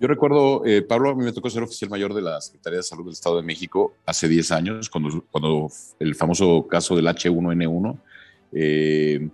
Yo 0.00 0.08
recuerdo, 0.08 0.64
eh, 0.64 0.82
Pablo, 0.82 1.10
a 1.10 1.14
mí 1.14 1.22
me 1.22 1.32
tocó 1.32 1.48
ser 1.50 1.62
oficial 1.62 1.90
mayor 1.90 2.14
de 2.14 2.22
la 2.22 2.40
Secretaría 2.40 2.78
de 2.78 2.82
Salud 2.82 3.04
del 3.04 3.12
Estado 3.12 3.36
de 3.36 3.42
México 3.42 3.94
hace 4.06 4.26
10 4.26 4.52
años, 4.52 4.90
cuando, 4.90 5.24
cuando 5.30 5.68
el 6.00 6.14
famoso 6.14 6.66
caso 6.66 6.96
del 6.96 7.06
H1N1. 7.06 7.98
Eh, 8.52 9.28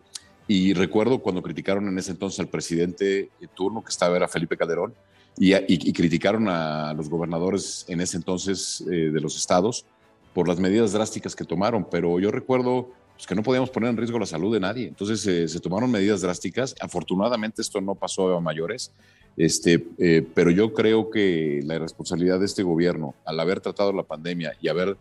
y 0.49 0.75
recuerdo 0.75 1.21
cuando 1.21 1.43
criticaron 1.43 1.87
en 1.89 1.97
ese 1.99 2.11
entonces 2.11 2.41
al 2.41 2.49
presidente 2.49 3.31
de 3.41 3.47
turno, 3.55 3.83
que 3.83 3.91
estaba, 3.91 4.17
era 4.17 4.29
Felipe 4.29 4.57
Calderón, 4.57 4.95
y, 5.39 5.93
criticaron 5.93 6.49
a 6.49 6.93
los 6.95 7.09
gobernadores 7.09 7.85
en 7.89 8.01
ese 8.01 8.17
entonces 8.17 8.85
eh, 8.91 9.11
de 9.11 9.21
los 9.21 9.37
estados 9.37 9.87
por 10.35 10.47
las 10.49 10.61
medidas 10.61 10.93
drásticas 10.93 11.35
que 11.35 11.45
tomaron. 11.45 11.87
Pero 11.91 12.21
yo 12.21 12.31
recuerdo 12.31 12.91
pues, 13.15 13.27
que 13.27 13.35
no 13.35 13.43
podíamos 13.43 13.71
poner 13.71 13.91
en 13.91 13.97
riesgo 13.97 14.19
la 14.19 14.27
salud 14.27 14.53
de 14.53 14.61
nadie. 14.61 14.89
Entonces 14.89 15.51
se 15.51 15.61
tomaron 15.61 15.91
medidas 15.91 16.21
drásticas. 16.21 16.75
Afortunadamente 16.81 17.63
esto 17.63 17.81
no 17.81 17.95
pasó 17.95 18.37
a 18.37 18.41
mayores. 18.41 18.93
Este, 19.37 19.87
eh, 19.99 20.27
pero 20.35 20.51
yo 20.51 20.75
creo 20.75 21.11
que 21.11 21.61
la 21.65 21.79
responsabilidad 21.79 22.39
de 22.41 22.47
este 22.47 22.63
gobierno, 22.63 23.15
al 23.25 23.41
haber 23.41 23.61
tratado 23.61 23.93
la 23.93 24.03
pandemia 24.03 24.53
y 24.61 24.69
haber 24.69 24.97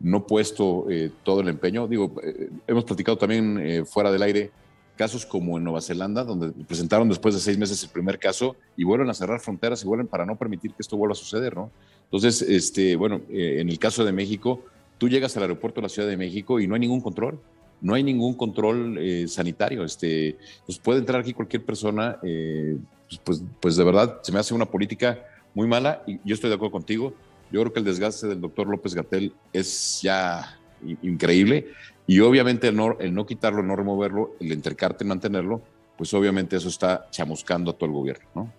no 0.00 0.26
puesto 0.26 0.86
eh, 0.90 1.10
todo 1.22 1.40
el 1.40 1.48
empeño, 1.48 1.86
digo, 1.86 2.14
eh, 2.22 2.48
hemos 2.66 2.84
platicado 2.84 3.16
también 3.16 3.86
fuera 3.86 4.10
del 4.10 4.22
aire 4.22 4.50
casos 4.96 5.26
como 5.26 5.58
en 5.58 5.64
Nueva 5.64 5.80
Zelanda, 5.80 6.24
donde 6.24 6.50
presentaron 6.64 7.08
después 7.08 7.34
de 7.34 7.40
seis 7.40 7.58
meses 7.58 7.82
el 7.82 7.90
primer 7.90 8.18
caso 8.18 8.56
y 8.76 8.84
vuelven 8.84 9.10
a 9.10 9.14
cerrar 9.14 9.40
fronteras 9.40 9.82
y 9.82 9.86
vuelven 9.86 10.06
para 10.06 10.24
no 10.24 10.36
permitir 10.36 10.70
que 10.72 10.80
esto 10.80 10.96
vuelva 10.96 11.12
a 11.12 11.16
suceder, 11.16 11.54
¿no? 11.54 11.70
Entonces, 12.04 12.42
este, 12.42 12.96
bueno, 12.96 13.22
en 13.28 13.68
el 13.68 13.78
caso 13.78 14.04
de 14.04 14.12
México, 14.12 14.62
tú 14.98 15.08
llegas 15.08 15.36
al 15.36 15.42
aeropuerto 15.42 15.80
de 15.80 15.82
la 15.82 15.88
Ciudad 15.88 16.08
de 16.08 16.16
México 16.16 16.60
y 16.60 16.66
no 16.66 16.74
hay 16.74 16.80
ningún 16.80 17.00
control 17.00 17.40
no 17.80 17.92
hay 17.92 18.02
ningún 18.02 18.32
control 18.34 18.98
sanitario. 19.28 19.84
Este, 19.84 20.38
pues 20.64 20.78
puede 20.78 21.00
entrar 21.00 21.20
aquí 21.20 21.34
cualquier 21.34 21.64
persona 21.66 22.18
pues, 22.20 23.20
pues, 23.22 23.42
pues, 23.60 23.76
de 23.76 23.84
verdad 23.84 24.20
se 24.22 24.32
me 24.32 24.38
hace 24.38 24.54
una 24.54 24.66
política 24.66 25.22
muy 25.54 25.68
mala 25.68 26.02
y 26.06 26.18
yo 26.24 26.34
estoy 26.34 26.50
de 26.50 26.56
acuerdo 26.56 26.72
contigo. 26.72 27.14
Yo 27.52 27.60
creo 27.60 27.72
que 27.72 27.78
el 27.80 27.84
desgaste 27.84 28.26
del 28.26 28.40
doctor 28.40 28.66
López 28.66 28.94
Gatel 28.94 29.32
es 29.52 30.00
ya 30.02 30.58
increíble 31.02 31.68
y 32.06 32.20
obviamente 32.20 32.68
el 32.68 32.76
no, 32.76 33.26
quitarlo, 33.26 33.62
no 33.62 33.76
removerlo, 33.76 34.34
el 34.40 34.52
entercarte, 34.52 35.04
mantenerlo, 35.04 35.62
pues 35.96 36.12
obviamente 36.14 36.56
eso 36.56 36.68
está 36.68 37.08
chamuscando 37.10 37.70
a 37.70 37.74
todo 37.74 37.86
el 37.86 37.92
gobierno, 37.92 38.28
¿no? 38.34 38.52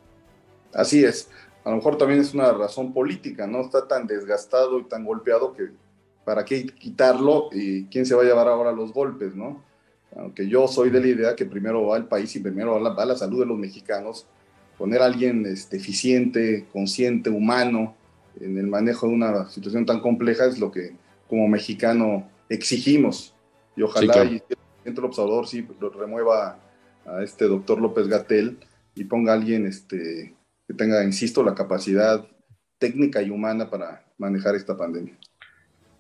Así 0.73 1.03
es. 1.03 1.29
A 1.63 1.69
lo 1.69 1.77
mejor 1.77 1.97
también 1.97 2.21
es 2.21 2.33
una 2.33 2.51
razón 2.51 2.93
política, 2.93 3.47
¿no? 3.47 3.61
Está 3.61 3.87
tan 3.87 4.07
desgastado 4.07 4.79
y 4.79 4.83
tan 4.83 5.05
golpeado 5.05 5.53
que 5.53 5.69
para 6.23 6.43
qué 6.43 6.65
quitarlo 6.65 7.49
y 7.51 7.85
quién 7.85 8.05
se 8.05 8.15
va 8.15 8.23
a 8.23 8.25
llevar 8.25 8.47
ahora 8.47 8.71
los 8.71 8.93
golpes, 8.93 9.35
¿no? 9.35 9.63
Aunque 10.15 10.47
yo 10.47 10.67
soy 10.67 10.89
de 10.89 11.01
la 11.01 11.07
idea 11.07 11.35
que 11.35 11.45
primero 11.45 11.85
va 11.87 11.97
el 11.97 12.05
país 12.05 12.35
y 12.35 12.39
primero 12.39 12.73
va 12.73 12.79
la, 12.79 12.89
va 12.91 13.05
la 13.05 13.15
salud 13.15 13.41
de 13.41 13.45
los 13.45 13.57
mexicanos 13.57 14.25
poner 14.77 15.01
a 15.01 15.05
alguien 15.05 15.45
este, 15.45 15.77
eficiente, 15.77 16.65
consciente, 16.71 17.29
humano 17.29 17.95
en 18.39 18.57
el 18.57 18.67
manejo 18.67 19.07
de 19.07 19.13
una 19.13 19.49
situación 19.49 19.85
tan 19.85 20.01
compleja 20.01 20.45
es 20.45 20.59
lo 20.59 20.71
que 20.71 20.93
como 21.29 21.47
mexicano 21.47 22.27
exigimos. 22.49 23.34
Y 23.75 23.81
ojalá 23.81 24.21
el 24.21 24.41
centro 24.83 25.07
observador 25.07 25.47
sí 25.47 25.67
lo 25.79 25.89
remueva 25.89 26.59
a 27.05 27.23
este 27.23 27.45
doctor 27.45 27.79
López 27.79 28.07
Gatel 28.07 28.59
y 28.95 29.03
ponga 29.03 29.33
a 29.33 29.35
alguien 29.35 29.65
este, 29.65 30.35
que 30.67 30.73
tenga, 30.73 31.03
insisto, 31.03 31.43
la 31.43 31.55
capacidad 31.55 32.25
técnica 32.77 33.21
y 33.21 33.29
humana 33.29 33.69
para 33.69 34.05
manejar 34.17 34.55
esta 34.55 34.77
pandemia. 34.77 35.17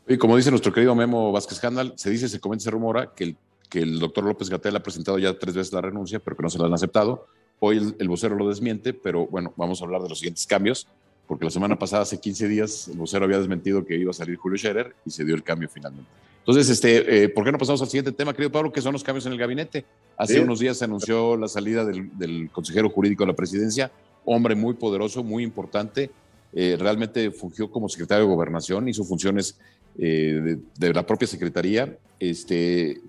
Y 0.07 0.17
como 0.17 0.37
dice 0.37 0.51
nuestro 0.51 0.71
querido 0.71 0.95
Memo 0.95 1.31
Vázquez 1.31 1.63
Handal, 1.63 1.93
se 1.95 2.09
dice, 2.09 2.29
se 2.29 2.39
comenta, 2.39 2.63
se 2.63 2.71
rumora 2.71 3.13
que 3.15 3.23
el, 3.23 3.37
que 3.69 3.79
el 3.79 3.99
doctor 3.99 4.23
López 4.23 4.49
Gatel 4.49 4.75
ha 4.75 4.83
presentado 4.83 5.17
ya 5.17 5.37
tres 5.37 5.55
veces 5.55 5.73
la 5.73 5.81
renuncia, 5.81 6.19
pero 6.19 6.35
que 6.35 6.43
no 6.43 6.49
se 6.49 6.59
la 6.59 6.65
han 6.65 6.73
aceptado. 6.73 7.27
Hoy 7.59 7.95
el, 7.97 8.07
vocero 8.07 8.35
lo 8.35 8.49
desmiente, 8.49 8.93
pero 8.93 9.27
bueno, 9.27 9.53
vamos 9.55 9.81
a 9.81 9.85
hablar 9.85 10.01
de 10.01 10.09
los 10.09 10.19
siguientes 10.19 10.45
cambios, 10.45 10.87
porque 11.27 11.45
la 11.45 11.51
semana 11.51 11.77
pasada, 11.77 12.03
hace 12.03 12.19
15 12.19 12.47
días, 12.47 12.87
el 12.87 12.97
vocero 12.97 13.25
había 13.25 13.37
desmentido 13.37 13.85
que 13.85 13.95
iba 13.95 14.11
a 14.11 14.13
salir 14.13 14.37
Julio 14.37 14.57
Scherer 14.57 14.95
y 15.05 15.09
se 15.09 15.23
dio 15.25 15.35
el 15.35 15.43
cambio 15.43 15.69
finalmente. 15.69 16.09
Entonces, 16.39 16.69
este, 16.69 17.23
eh, 17.23 17.29
¿por 17.29 17.43
qué 17.43 17.51
no 17.51 17.57
pasamos 17.57 17.81
al 17.81 17.87
siguiente 17.87 18.11
tema, 18.11 18.33
querido 18.33 18.51
Pablo, 18.51 18.71
que 18.71 18.81
son 18.81 18.93
los 18.93 19.03
cambios 19.03 19.25
en 19.25 19.31
el 19.31 19.39
gabinete? 19.39 19.85
Hace 20.17 20.39
unos 20.39 20.59
días 20.59 20.77
se 20.77 20.85
anunció 20.85 21.35
la 21.35 21.47
salida 21.47 21.83
del, 21.83 22.49
consejero 22.51 22.89
jurídico 22.89 23.23
de 23.23 23.31
la 23.31 23.35
presidencia, 23.35 23.91
hombre 24.25 24.55
muy 24.55 24.75
poderoso, 24.75 25.23
muy 25.23 25.43
importante, 25.43 26.11
eh, 26.53 26.77
realmente 26.79 27.31
fungió 27.31 27.71
como 27.71 27.89
secretario 27.89 28.25
de 28.25 28.33
gobernación, 28.33 28.87
hizo 28.87 29.03
funciones 29.03 29.57
eh, 29.97 30.39
de, 30.43 30.59
de, 30.77 30.93
la 30.93 31.05
propia 31.05 31.27
secretaría, 31.27 31.97
este, 32.19 33.01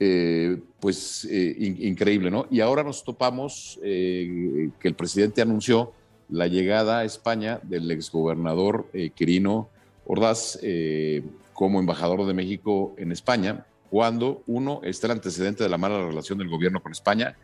eh, 0.00 0.60
pues 0.80 1.24
eh, 1.30 1.54
increíble, 1.58 2.28
¿no? 2.28 2.46
Y 2.50 2.60
ahora 2.60 2.82
nos 2.82 3.04
topamos 3.04 3.78
eh, 3.82 4.68
que 4.80 4.88
el 4.88 4.94
presidente 4.94 5.40
anunció 5.40 5.92
la 6.28 6.46
llegada 6.46 6.98
a 6.98 7.04
España 7.04 7.60
del 7.62 7.90
exgobernador 7.90 8.86
Quirino 9.14 9.68
Ordaz 10.06 10.58
como 11.52 11.78
embajador 11.80 12.26
de 12.26 12.34
México 12.34 12.94
en 12.98 13.12
España, 13.12 13.66
cuando 13.90 14.42
uno 14.46 14.80
está 14.82 15.06
el 15.06 15.12
antecedente 15.12 15.62
de 15.62 15.70
la 15.70 15.78
mala 15.78 15.98
relación 15.98 16.38
del 16.38 16.48
gobierno 16.48 16.82
con 16.82 16.92
España 16.92 17.36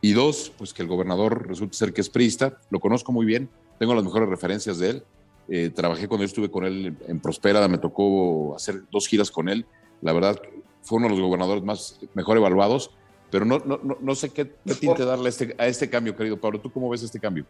y 0.00 0.12
dos, 0.12 0.52
pues 0.58 0.74
que 0.74 0.82
el 0.82 0.88
gobernador 0.88 1.48
resulta 1.48 1.76
ser 1.76 1.92
que 1.92 2.02
es 2.02 2.10
priista, 2.10 2.58
lo 2.70 2.78
conozco 2.78 3.10
muy 3.10 3.24
bien, 3.24 3.48
tengo 3.78 3.94
las 3.94 4.04
mejores 4.04 4.28
referencias 4.28 4.78
de 4.78 4.90
él, 4.90 5.72
trabajé 5.72 6.06
cuando 6.08 6.24
yo 6.24 6.26
estuve 6.26 6.50
con 6.50 6.64
él 6.64 6.96
en 7.08 7.20
Prospera, 7.20 7.66
me 7.68 7.78
tocó 7.78 8.54
hacer 8.54 8.82
dos 8.92 9.08
giras 9.08 9.30
con 9.30 9.48
él, 9.48 9.64
la 10.02 10.12
verdad 10.12 10.38
fue 10.84 10.98
uno 10.98 11.08
de 11.08 11.14
los 11.14 11.22
gobernadores 11.22 11.64
más 11.64 11.98
mejor 12.12 12.36
evaluados, 12.36 12.90
pero 13.30 13.44
no, 13.44 13.58
no, 13.58 13.80
no, 14.00 14.14
sé 14.14 14.28
qué, 14.28 14.44
tinte 14.44 15.04
darle 15.04 15.26
a 15.26 15.28
este, 15.30 15.54
a 15.58 15.66
este 15.66 15.90
cambio, 15.90 16.14
querido 16.14 16.38
Pablo. 16.38 16.60
¿Tú 16.60 16.70
cómo 16.70 16.88
ves 16.88 17.02
este 17.02 17.18
cambio? 17.18 17.46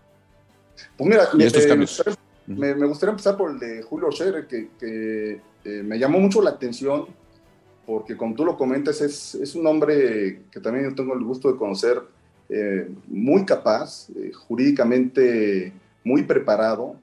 Pues 0.96 1.08
mira, 1.08 1.28
me, 2.46 2.74
Me, 2.74 2.86
gustaría 2.86 3.12
empezar 3.12 3.36
por 3.36 3.50
el 3.50 3.58
de 3.58 3.82
Julio 3.82 4.10
Scherer, 4.10 4.46
que, 4.46 4.68
que 4.78 5.40
eh, 5.64 5.82
me 5.82 5.98
llamó 5.98 6.20
mucho 6.20 6.42
la 6.42 6.50
atención, 6.50 7.06
porque 7.86 8.16
como 8.16 8.34
tú 8.34 8.44
lo 8.44 8.56
comentas, 8.56 9.00
es, 9.00 9.34
es 9.34 9.54
un 9.54 9.66
hombre 9.66 10.42
que 10.50 10.60
también 10.60 10.90
yo 10.90 10.94
tengo 10.94 11.14
el 11.14 11.24
gusto 11.24 11.50
de 11.50 11.58
conocer, 11.58 12.02
eh, 12.50 12.88
muy 13.06 13.46
capaz, 13.46 14.10
eh, 14.10 14.30
jurídicamente 14.32 15.72
muy 16.04 16.22
preparado, 16.24 16.96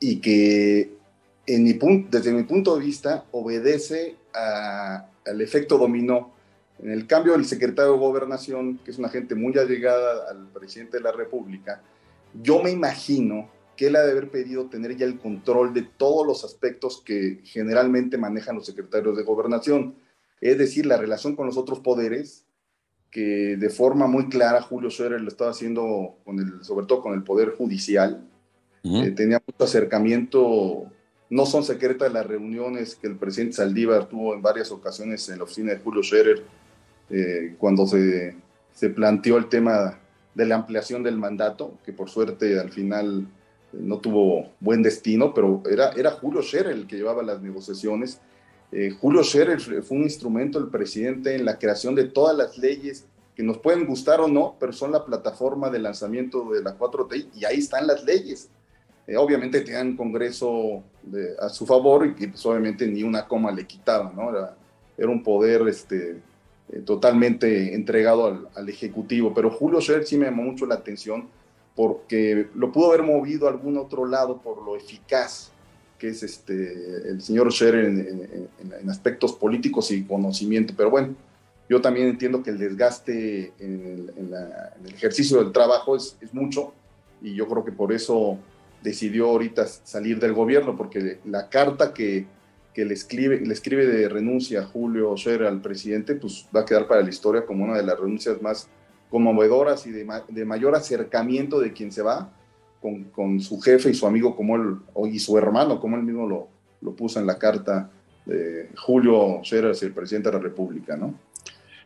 y 0.00 0.16
que 0.16 0.90
en 1.46 1.62
mi 1.62 1.78
desde 2.10 2.32
mi 2.32 2.42
punto 2.42 2.76
de 2.76 2.84
vista, 2.84 3.24
obedece 3.30 4.16
al 4.32 5.40
efecto 5.40 5.78
dominó. 5.78 6.33
En 6.82 6.90
el 6.90 7.06
cambio, 7.06 7.34
el 7.34 7.44
secretario 7.44 7.92
de 7.92 7.98
Gobernación, 7.98 8.78
que 8.78 8.90
es 8.90 8.98
una 8.98 9.08
gente 9.08 9.34
muy 9.34 9.56
allegada 9.58 10.30
al 10.30 10.48
presidente 10.48 10.98
de 10.98 11.02
la 11.02 11.12
República, 11.12 11.82
yo 12.42 12.62
me 12.62 12.70
imagino 12.70 13.48
que 13.76 13.88
él 13.88 13.96
ha 13.96 14.02
de 14.02 14.12
haber 14.12 14.30
pedido 14.30 14.66
tener 14.66 14.96
ya 14.96 15.06
el 15.06 15.18
control 15.18 15.72
de 15.72 15.82
todos 15.82 16.26
los 16.26 16.44
aspectos 16.44 17.02
que 17.04 17.40
generalmente 17.44 18.18
manejan 18.18 18.56
los 18.56 18.66
secretarios 18.66 19.16
de 19.16 19.22
Gobernación, 19.22 19.94
es 20.40 20.58
decir, 20.58 20.86
la 20.86 20.96
relación 20.96 21.36
con 21.36 21.46
los 21.46 21.56
otros 21.56 21.80
poderes, 21.80 22.44
que 23.10 23.56
de 23.56 23.70
forma 23.70 24.06
muy 24.06 24.28
clara 24.28 24.60
Julio 24.60 24.90
Scherer 24.90 25.20
lo 25.20 25.28
estaba 25.28 25.52
haciendo, 25.52 26.16
con 26.24 26.38
el, 26.38 26.64
sobre 26.64 26.86
todo 26.86 27.00
con 27.00 27.14
el 27.14 27.22
Poder 27.22 27.50
Judicial, 27.50 28.28
eh, 28.82 29.12
tenía 29.12 29.40
mucho 29.46 29.64
acercamiento. 29.64 30.90
No 31.30 31.46
son 31.46 31.64
secretas 31.64 32.12
las 32.12 32.26
reuniones 32.26 32.96
que 32.96 33.06
el 33.06 33.16
presidente 33.16 33.54
Saldívar 33.54 34.08
tuvo 34.08 34.34
en 34.34 34.42
varias 34.42 34.70
ocasiones 34.70 35.28
en 35.28 35.38
la 35.38 35.44
oficina 35.44 35.72
de 35.72 35.78
Julio 35.78 36.02
Scherer 36.02 36.42
eh, 37.10 37.54
cuando 37.58 37.86
se, 37.86 38.36
se, 38.72 38.90
planteó 38.90 39.36
el 39.36 39.48
tema 39.48 39.98
de 40.34 40.46
la 40.46 40.56
ampliación 40.56 41.02
del 41.02 41.18
mandato, 41.18 41.78
que 41.84 41.92
por 41.92 42.10
suerte 42.10 42.58
al 42.58 42.70
final 42.70 43.26
eh, 43.72 43.78
no 43.80 43.98
tuvo 43.98 44.50
buen 44.60 44.82
destino, 44.82 45.34
pero 45.34 45.62
era, 45.70 45.90
era 45.90 46.12
Julio 46.12 46.42
Scherer 46.42 46.72
el 46.72 46.86
que 46.86 46.96
llevaba 46.96 47.22
las 47.22 47.42
negociaciones. 47.42 48.20
Eh, 48.72 48.90
Julio 48.90 49.22
Scherer 49.22 49.60
fue 49.60 49.96
un 49.96 50.04
instrumento 50.04 50.58
del 50.58 50.68
presidente 50.68 51.36
en 51.36 51.44
la 51.44 51.58
creación 51.58 51.94
de 51.94 52.04
todas 52.04 52.36
las 52.36 52.58
leyes 52.58 53.06
que 53.36 53.42
nos 53.42 53.58
pueden 53.58 53.86
gustar 53.86 54.20
o 54.20 54.28
no, 54.28 54.56
pero 54.58 54.72
son 54.72 54.92
la 54.92 55.04
plataforma 55.04 55.70
de 55.70 55.80
lanzamiento 55.80 56.50
de 56.50 56.62
la 56.62 56.76
4T 56.78 57.28
y 57.34 57.44
ahí 57.44 57.58
están 57.58 57.86
las 57.86 58.04
leyes. 58.04 58.48
Eh, 59.06 59.16
obviamente 59.16 59.60
tenían 59.60 59.96
Congreso 59.96 60.82
a 61.38 61.48
su 61.50 61.66
favor 61.66 62.06
y 62.06 62.14
que 62.14 62.28
pues, 62.28 62.44
obviamente 62.46 62.86
ni 62.86 63.02
una 63.02 63.28
coma 63.28 63.52
le 63.52 63.66
quitaban, 63.66 64.16
¿no? 64.16 64.30
Era, 64.30 64.56
era 64.96 65.08
un 65.08 65.22
poder 65.22 65.68
este, 65.68 66.22
eh, 66.72 66.80
totalmente 66.80 67.74
entregado 67.74 68.48
al, 68.54 68.68
Ejecutivo. 68.68 69.34
Pero 69.34 69.50
Julio 69.50 69.80
Scherer 69.80 70.06
sí 70.06 70.16
me 70.16 70.26
llamó 70.26 70.42
mucho 70.42 70.66
la 70.66 70.76
atención 70.76 71.28
porque 71.76 72.48
lo 72.54 72.72
pudo 72.72 72.88
haber 72.88 73.02
movido 73.02 73.46
a 73.46 73.50
algún 73.50 73.76
otro 73.76 74.06
lado 74.06 74.40
por 74.40 74.62
lo 74.62 74.76
eficaz 74.76 75.50
que 75.98 76.08
es 76.08 76.22
este, 76.22 77.08
el 77.08 77.20
señor 77.22 77.52
Scherer 77.52 77.84
en, 77.84 78.90
aspectos 78.90 79.32
políticos 79.32 79.90
y 79.90 80.04
conocimiento. 80.04 80.74
Pero 80.76 80.90
bueno, 80.90 81.14
yo 81.68 81.80
también 81.80 82.08
entiendo 82.08 82.42
que 82.42 82.50
el 82.50 82.58
desgaste 82.58 83.52
en 83.58 84.10
el, 84.16 84.94
ejercicio 84.94 85.42
del 85.42 85.52
trabajo 85.52 85.96
es, 85.96 86.16
es, 86.20 86.34
mucho 86.34 86.72
y 87.22 87.34
yo 87.34 87.48
creo 87.48 87.64
que 87.64 87.72
por 87.72 87.92
eso 87.92 88.38
decidió 88.82 89.30
ahorita 89.30 89.66
salir 89.66 90.20
del 90.20 90.34
gobierno, 90.34 90.76
porque 90.76 91.18
la 91.24 91.48
carta 91.48 91.94
que, 91.94 92.26
que 92.74 92.84
le, 92.84 92.94
escribe, 92.94 93.40
le 93.40 93.52
escribe 93.54 93.86
de 93.86 94.08
renuncia 94.08 94.60
a 94.60 94.64
Julio 94.64 95.16
Scherer 95.16 95.46
al 95.46 95.62
presidente, 95.62 96.16
pues 96.16 96.48
va 96.54 96.60
a 96.60 96.64
quedar 96.64 96.88
para 96.88 97.02
la 97.02 97.08
historia 97.08 97.46
como 97.46 97.64
una 97.64 97.76
de 97.76 97.84
las 97.84 97.98
renuncias 97.98 98.42
más 98.42 98.68
conmovedoras 99.08 99.86
y 99.86 99.92
de, 99.92 100.06
de 100.28 100.44
mayor 100.44 100.74
acercamiento 100.74 101.60
de 101.60 101.72
quien 101.72 101.92
se 101.92 102.02
va 102.02 102.32
con, 102.82 103.04
con, 103.04 103.40
su 103.40 103.60
jefe 103.60 103.90
y 103.90 103.94
su 103.94 104.06
amigo 104.06 104.34
como 104.34 104.56
él, 104.56 104.76
y 105.10 105.18
su 105.20 105.38
hermano, 105.38 105.80
como 105.80 105.96
él 105.96 106.02
mismo 106.02 106.26
lo, 106.26 106.48
lo 106.80 106.96
puso 106.96 107.20
en 107.20 107.26
la 107.26 107.38
carta 107.38 107.90
de 108.26 108.70
Julio 108.76 109.40
Scherer, 109.42 109.74
el 109.80 109.92
presidente 109.92 110.30
de 110.30 110.36
la 110.36 110.42
República, 110.42 110.96
¿no? 110.96 111.14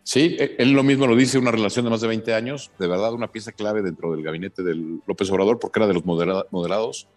Sí, 0.02 0.36
e, 0.38 0.56
él 0.58 0.72
lo 0.72 0.82
mismo 0.82 1.06
lo 1.06 1.14
dice, 1.14 1.38
una 1.38 1.50
relación 1.50 1.84
de 1.84 1.90
más 1.90 2.00
de 2.00 2.08
20 2.08 2.32
años, 2.32 2.70
de 2.78 2.86
verdad 2.86 3.12
una 3.12 3.30
pieza 3.30 3.52
clave 3.52 3.82
dentro 3.82 4.10
del 4.12 4.22
gabinete 4.22 4.62
del 4.62 5.02
López 5.06 5.30
Obrador, 5.30 5.58
porque 5.58 5.80
era 5.80 5.86
de 5.86 5.92
los 5.92 6.06
moderados, 6.06 7.08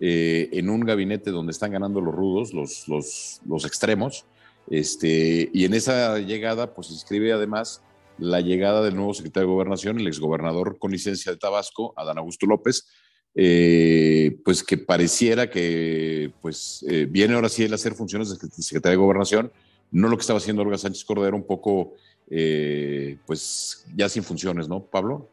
eh, 0.00 0.48
en 0.52 0.70
un 0.70 0.80
gabinete 0.80 1.30
donde 1.30 1.52
están 1.52 1.72
ganando 1.72 2.00
los 2.00 2.14
rudos, 2.14 2.52
los, 2.54 3.64
extremos, 3.64 4.24
este, 4.68 5.50
y 5.52 5.64
en 5.64 5.74
esa 5.74 6.18
llegada, 6.18 6.74
pues 6.74 6.90
inscribe 6.90 7.32
además 7.32 7.82
la 8.18 8.40
llegada 8.40 8.82
del 8.82 8.96
nuevo 8.96 9.14
secretario 9.14 9.48
de 9.48 9.54
Gobernación, 9.54 9.98
el 9.98 10.06
exgobernador 10.06 10.78
con 10.78 10.90
licencia 10.90 11.32
de 11.32 11.38
Tabasco, 11.38 11.94
Adán 11.96 12.18
Augusto 12.18 12.46
López, 12.46 12.86
eh, 13.34 14.38
pues 14.44 14.64
que 14.64 14.76
pareciera 14.76 15.48
que 15.48 16.32
pues 16.40 16.84
eh, 16.88 17.06
viene 17.08 17.34
ahora 17.34 17.48
sí 17.48 17.62
él 17.62 17.72
a 17.72 17.76
hacer 17.76 17.94
funciones 17.94 18.28
de 18.28 18.62
secretario 18.62 18.98
de 18.98 19.04
Gobernación, 19.04 19.52
no 19.90 20.08
lo 20.08 20.16
que 20.16 20.22
estaba 20.22 20.38
haciendo 20.38 20.62
Olga 20.62 20.78
Sánchez 20.78 21.04
Cordero, 21.04 21.36
un 21.36 21.46
poco, 21.46 21.94
eh, 22.28 23.18
pues 23.26 23.86
ya 23.94 24.08
sin 24.08 24.22
funciones, 24.22 24.68
¿no, 24.68 24.84
Pablo? 24.84 25.28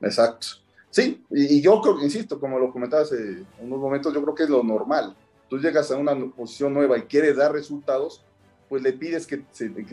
Exacto. 0.00 0.48
Sí, 0.90 1.24
y, 1.30 1.60
yo 1.60 1.80
insisto, 2.02 2.40
como 2.40 2.58
lo 2.58 2.72
comentaba 2.72 3.02
hace 3.02 3.44
unos 3.60 3.78
momentos, 3.78 4.12
yo 4.12 4.22
creo 4.22 4.34
que 4.34 4.42
es 4.42 4.50
lo 4.50 4.62
normal. 4.62 5.16
Tú 5.48 5.58
llegas 5.58 5.90
a 5.90 5.96
una 5.96 6.14
posición 6.30 6.74
nueva 6.74 6.98
y 6.98 7.02
quieres 7.02 7.36
dar 7.36 7.52
resultados, 7.52 8.24
pues 8.68 8.82
le 8.82 8.92
pides 8.92 9.26
que, 9.26 9.44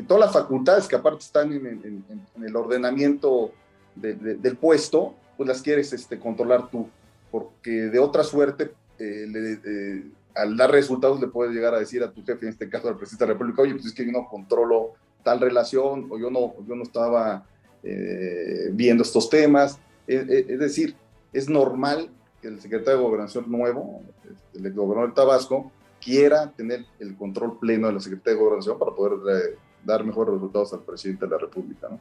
todas 0.07 0.25
las 0.25 0.33
facultades 0.33 0.87
que 0.87 0.95
aparte 0.95 1.23
están 1.23 1.51
en, 1.53 2.03
el 2.43 2.55
ordenamiento 2.55 3.51
del 3.95 4.57
puesto, 4.57 5.15
pues 5.35 5.47
las 5.47 5.61
quieres 5.61 5.93
este, 5.93 6.19
controlar 6.19 6.69
tú, 6.69 6.87
porque 7.31 7.71
de 7.71 7.99
otra 7.99 8.23
suerte, 8.23 8.71
eh, 8.99 9.25
eh, 9.65 10.03
al 10.33 10.57
dar 10.57 10.71
resultados 10.71 11.19
le 11.19 11.27
puedes 11.27 11.53
llegar 11.53 11.73
a 11.73 11.79
decir 11.79 12.03
a 12.03 12.11
tu 12.11 12.23
jefe, 12.23 12.45
en 12.45 12.51
este 12.51 12.69
caso 12.69 12.87
al 12.87 12.97
presidente 12.97 13.25
de 13.25 13.27
la 13.27 13.33
República, 13.33 13.61
oye, 13.61 13.73
pues 13.73 13.85
es 13.87 13.93
que 13.93 14.05
yo 14.05 14.11
no 14.11 14.27
controlo 14.27 14.93
tal 15.23 15.39
relación 15.39 16.07
o 16.09 16.17
yo 16.17 16.29
no, 16.29 16.55
yo 16.67 16.75
no 16.75 16.83
estaba 16.83 17.45
eh, 17.83 18.69
viendo 18.71 19.03
estos 19.03 19.29
temas. 19.29 19.79
Es, 20.07 20.59
decir, 20.59 20.95
es 21.33 21.49
normal 21.49 22.09
que 22.41 22.47
el 22.47 22.61
secretario 22.61 22.99
de 22.99 23.03
Gobernación 23.05 23.45
nuevo, 23.51 24.01
este, 24.23 24.65
el 24.65 24.73
gobernador 24.73 25.09
de 25.09 25.15
Tabasco, 25.15 25.71
quiera 26.01 26.51
tener 26.51 26.85
el 26.99 27.15
control 27.17 27.59
pleno 27.59 27.87
de 27.87 27.93
la 27.93 27.99
Secretaría 27.99 28.35
de 28.35 28.43
Gobernación 28.43 28.79
para 28.79 28.91
poder 28.91 29.19
eh, 29.35 29.57
dar 29.83 30.03
mejores 30.03 30.35
resultados 30.35 30.73
al 30.73 30.81
presidente 30.81 31.25
de 31.25 31.31
la 31.31 31.37
República. 31.37 31.89
¿no? 31.89 31.99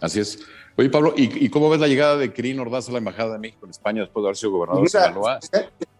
Así 0.00 0.20
es. 0.20 0.40
Oye, 0.76 0.90
Pablo, 0.90 1.14
¿y, 1.16 1.48
cómo 1.48 1.70
ves 1.70 1.80
la 1.80 1.86
llegada 1.86 2.16
de 2.16 2.32
Kirin 2.32 2.58
Ordaz 2.60 2.88
a 2.88 2.92
la 2.92 2.98
Embajada 2.98 3.32
de 3.32 3.38
México 3.38 3.64
en 3.64 3.70
España 3.70 4.02
después 4.02 4.22
de 4.22 4.26
haber 4.28 4.36
sido 4.36 4.52
gobernador 4.52 4.82
de 4.82 4.88
Sinaloa? 4.90 5.38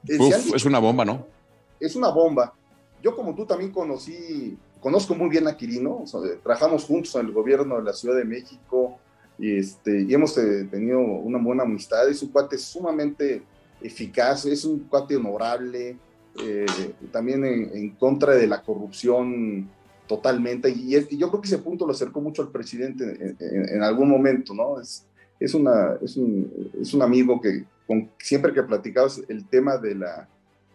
es 0.04 0.64
una 0.64 0.78
bomba, 0.78 1.04
¿no? 1.04 1.26
Es 1.80 1.96
una 1.96 2.10
bomba. 2.10 2.52
Yo, 3.02 3.14
como 3.14 3.34
tú, 3.34 3.46
también 3.46 3.70
conocí, 3.70 4.58
conozco 4.80 5.14
muy 5.14 5.28
bien 5.28 5.48
a 5.48 5.56
Quirino, 5.56 6.04
trabajamos 6.42 6.84
juntos 6.84 7.14
en 7.14 7.26
el 7.26 7.32
gobierno 7.32 7.76
de 7.76 7.84
la 7.84 7.92
Ciudad 7.92 8.16
de 8.16 8.24
México 8.24 8.95
y, 9.38 9.56
este, 9.58 10.02
y 10.02 10.14
hemos 10.14 10.36
eh, 10.38 10.66
tenido 10.70 11.00
una 11.00 11.38
buena 11.38 11.62
amistad. 11.62 12.08
Es 12.08 12.22
un 12.22 12.30
cuate 12.30 12.58
sumamente 12.58 13.42
eficaz, 13.82 14.46
es 14.46 14.64
un 14.64 14.80
cuate 14.80 15.16
honorable, 15.16 15.96
eh, 16.42 16.66
también 17.12 17.44
en, 17.44 17.90
contra 17.90 18.34
de 18.34 18.46
la 18.46 18.62
corrupción 18.62 19.70
totalmente. 20.06 20.70
Y, 20.70 20.90
yo 21.16 21.28
creo 21.30 21.40
que 21.40 21.48
ese 21.48 21.58
punto 21.58 21.86
lo 21.86 21.92
acercó 21.92 22.20
mucho 22.20 22.42
al 22.42 22.50
presidente 22.50 23.36
en, 23.38 23.82
algún 23.82 24.08
momento, 24.08 24.54
¿no? 24.54 24.80
Es, 24.80 25.06
es, 25.38 25.54
una, 25.54 25.98
es, 26.00 26.16
un, 26.16 26.70
es 26.80 26.94
un 26.94 27.02
amigo 27.02 27.40
que 27.40 27.64
con, 27.86 28.10
siempre 28.18 28.52
que 28.52 28.62
platicabas 28.62 29.22
el 29.28 29.46
tema 29.48 29.76
de 29.76 29.94
la, 29.94 30.28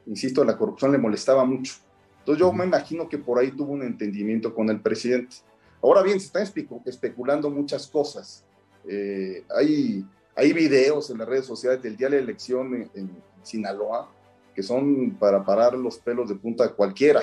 insisto, 0.06 0.42
de 0.42 0.48
la 0.48 0.58
corrupción 0.58 0.92
le 0.92 0.98
molestaba 0.98 1.46
mucho. 1.46 1.74
Entonces 2.20 2.40
yo 2.40 2.54
me 2.54 2.66
imagino 2.66 3.10
que 3.10 3.18
por 3.18 3.40
ahí 3.40 3.52
tuvo 3.52 3.74
un 3.74 3.84
entendimiento 3.84 4.54
con 4.54 4.70
el 4.70 4.80
presidente. 4.80 5.38
Ahora 5.82 6.04
bien, 6.04 6.20
se 6.20 6.28
están 6.28 6.44
especulando 6.86 7.50
muchas 7.50 7.88
cosas. 7.88 8.46
Eh, 8.88 9.46
hay, 9.56 10.06
hay 10.36 10.54
videos 10.54 11.10
en 11.10 11.20
las 11.20 11.28
redes 11.28 11.46
sociales 11.46 11.82
del 11.82 11.96
día 11.96 12.10
de 12.10 12.18
la 12.18 12.24
elección 12.24 12.74
en, 12.74 12.92
en 12.96 13.24
Sinaloa 13.44 14.10
que 14.54 14.64
son 14.64 15.16
para 15.18 15.44
parar 15.44 15.74
los 15.76 15.98
pelos 15.98 16.28
de 16.28 16.36
punta 16.36 16.68
de 16.68 16.74
cualquiera. 16.74 17.22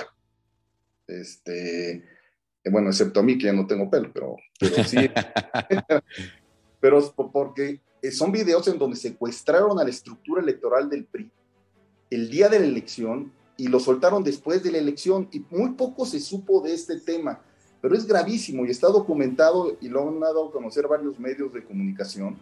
Este, 1.07 1.91
eh, 1.91 2.69
bueno, 2.71 2.89
excepto 2.89 3.19
a 3.19 3.23
mí 3.23 3.37
que 3.37 3.45
ya 3.45 3.53
no 3.53 3.67
tengo 3.67 3.89
pelo, 3.89 4.11
pero, 4.13 4.35
pero 4.59 4.83
sí. 4.83 4.97
pero 6.79 7.13
porque 7.31 7.81
son 8.11 8.31
videos 8.31 8.67
en 8.67 8.79
donde 8.79 8.95
secuestraron 8.95 9.79
a 9.79 9.83
la 9.83 9.89
estructura 9.89 10.41
electoral 10.41 10.89
del 10.89 11.05
PRI 11.05 11.31
el 12.09 12.29
día 12.29 12.49
de 12.49 12.59
la 12.59 12.65
elección 12.65 13.31
y 13.57 13.67
lo 13.67 13.79
soltaron 13.79 14.23
después 14.23 14.63
de 14.63 14.71
la 14.71 14.77
elección 14.77 15.27
y 15.31 15.45
muy 15.49 15.71
poco 15.71 16.05
se 16.05 16.19
supo 16.19 16.61
de 16.61 16.73
este 16.73 16.99
tema, 16.99 17.41
pero 17.81 17.95
es 17.95 18.05
gravísimo 18.05 18.65
y 18.65 18.71
está 18.71 18.87
documentado 18.87 19.77
y 19.79 19.87
lo 19.87 20.07
han 20.07 20.19
dado 20.19 20.47
a 20.47 20.51
conocer 20.51 20.87
varios 20.87 21.19
medios 21.19 21.53
de 21.53 21.63
comunicación. 21.63 22.37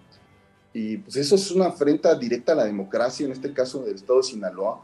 Y 0.73 0.97
pues 0.97 1.15
eso 1.15 1.35
es 1.35 1.51
una 1.51 1.67
afrenta 1.67 2.15
directa 2.15 2.53
a 2.53 2.55
la 2.55 2.65
democracia, 2.65 3.25
en 3.25 3.31
este 3.31 3.53
caso 3.53 3.83
del 3.83 3.95
estado 3.95 4.19
de 4.19 4.23
Sinaloa. 4.23 4.83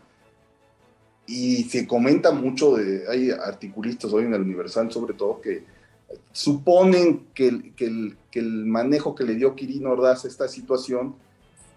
Y 1.25 1.63
se 1.65 1.87
comenta 1.87 2.31
mucho, 2.31 2.75
de, 2.75 3.05
hay 3.09 3.31
articulistas 3.31 4.11
hoy 4.11 4.25
en 4.25 4.33
el 4.33 4.41
Universal 4.41 4.91
sobre 4.91 5.13
todo 5.13 5.39
que 5.39 5.63
suponen 6.31 7.27
que 7.33 7.73
que 7.75 7.85
el, 7.85 8.17
que 8.29 8.39
el 8.39 8.65
manejo 8.65 9.15
que 9.15 9.23
le 9.23 9.35
dio 9.35 9.55
Quirino 9.55 9.91
Ordaz 9.91 10.25
a 10.25 10.27
esta 10.27 10.47
situación 10.47 11.15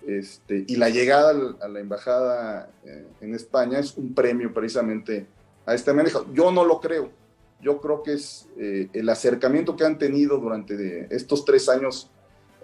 este, 0.06 0.64
y 0.68 0.76
la 0.76 0.88
llegada 0.88 1.56
a 1.60 1.68
la 1.68 1.80
embajada 1.80 2.70
eh, 2.84 3.06
en 3.20 3.34
España 3.34 3.80
es 3.80 3.96
un 3.96 4.14
premio 4.14 4.54
precisamente 4.54 5.26
a 5.66 5.74
este 5.74 5.92
manejo. 5.92 6.26
Yo 6.32 6.52
no 6.52 6.64
lo 6.64 6.80
creo. 6.80 7.10
Yo 7.60 7.80
creo 7.80 8.02
que 8.02 8.14
es 8.14 8.48
eh, 8.58 8.88
el 8.92 9.08
acercamiento 9.08 9.76
que 9.76 9.84
han 9.84 9.98
tenido 9.98 10.38
durante 10.38 11.14
estos 11.14 11.44
tres 11.44 11.68
años 11.68 12.10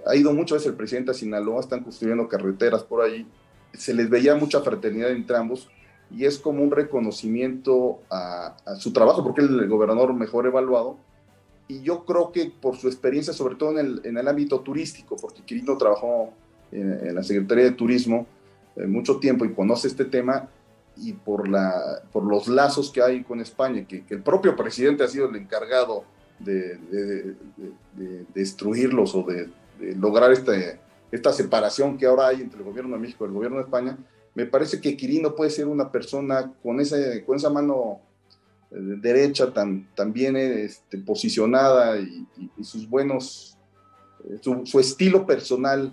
ha 0.07 0.17
ido 0.17 0.33
muchas 0.33 0.59
veces 0.59 0.71
el 0.71 0.77
presidente 0.77 1.13
a 1.13 1.15
Sinaloa, 1.15 1.61
están 1.61 1.83
construyendo 1.83 2.29
carreteras 2.29 2.83
por 2.83 3.03
ahí, 3.03 3.27
se 3.73 3.95
les 3.95 4.11
veía 4.11 4.35
mucha 4.35 4.61
fraternidad 4.61 5.11
entre 5.11 5.37
ambos 5.37 5.69
y 6.11 6.27
es 6.27 6.39
como 6.39 6.63
un 6.63 6.71
reconocimiento 6.71 8.01
a, 8.11 8.57
su 8.79 8.93
trabajo, 8.93 9.23
porque 9.23 9.41
es 9.41 9.49
el 9.49 9.69
gobernador 9.69 10.13
mejor 10.13 10.47
evaluado. 10.47 10.99
Y 11.69 11.83
yo 11.83 12.05
creo 12.05 12.33
que 12.33 12.53
por 12.61 12.77
su 12.77 12.89
experiencia, 12.89 13.33
sobre 13.33 13.55
todo 13.55 13.79
en 13.79 14.17
el, 14.17 14.29
ámbito 14.29 14.61
turístico, 14.61 15.17
porque 15.17 15.43
Quirino 15.43 15.79
trabajó 15.79 16.33
en, 16.71 17.15
la 17.15 17.23
Secretaría 17.23 17.65
de 17.65 17.71
Turismo 17.71 18.27
eh, 18.77 18.87
mucho 18.87 19.19
tiempo 19.19 19.45
y 19.45 19.55
conoce 19.55 19.89
este 19.89 20.05
tema, 20.05 20.51
y 20.97 21.13
por, 21.13 21.49
la, 21.49 22.03
por 22.13 22.25
los 22.25 22.49
lazos 22.49 22.91
que 22.91 23.03
hay 23.03 23.23
con 23.23 23.41
España, 23.41 23.87
que, 23.87 24.05
que 24.05 24.15
el 24.15 24.23
propio 24.23 24.55
presidente 24.57 25.05
ha 25.05 25.09
sido 25.09 25.29
el 25.29 25.37
encargado 25.37 26.05
de, 26.39 26.77
de, 26.77 27.37
de 27.95 28.27
destruirlos 28.35 29.15
o 29.15 29.23
de 29.23 29.49
lograr 29.97 30.33
este, 30.33 30.81
esta 31.11 31.33
separación 31.33 31.99
que 31.99 32.07
ahora 32.07 32.29
hay 32.29 32.41
entre 32.41 32.59
el 32.59 32.65
gobierno 32.65 32.97
de 32.97 33.03
México 33.03 33.25
y 33.25 33.29
el 33.29 33.35
gobierno 33.35 33.59
de 33.59 33.65
España, 33.65 33.99
me 34.35 34.47
parece 34.47 34.81
que 34.81 34.97
Quirino 34.97 35.35
puede 35.35 35.51
ser 35.51 35.67
una 35.67 35.93
persona 35.93 36.53
con, 36.63 36.81
ese, 36.81 37.23
con 37.25 37.37
esa 37.37 37.51
mano 37.51 38.01
eh, 38.71 38.77
derecha 38.79 39.53
tan, 39.53 39.87
tan 39.95 40.13
bien 40.13 40.37
este, 40.37 40.99
posicionada 40.99 41.99
y, 41.99 42.27
sus 42.63 42.89
buenos, 42.89 43.59
eh, 44.25 44.39
su, 44.41 44.81
estilo 44.81 45.27
personal 45.27 45.93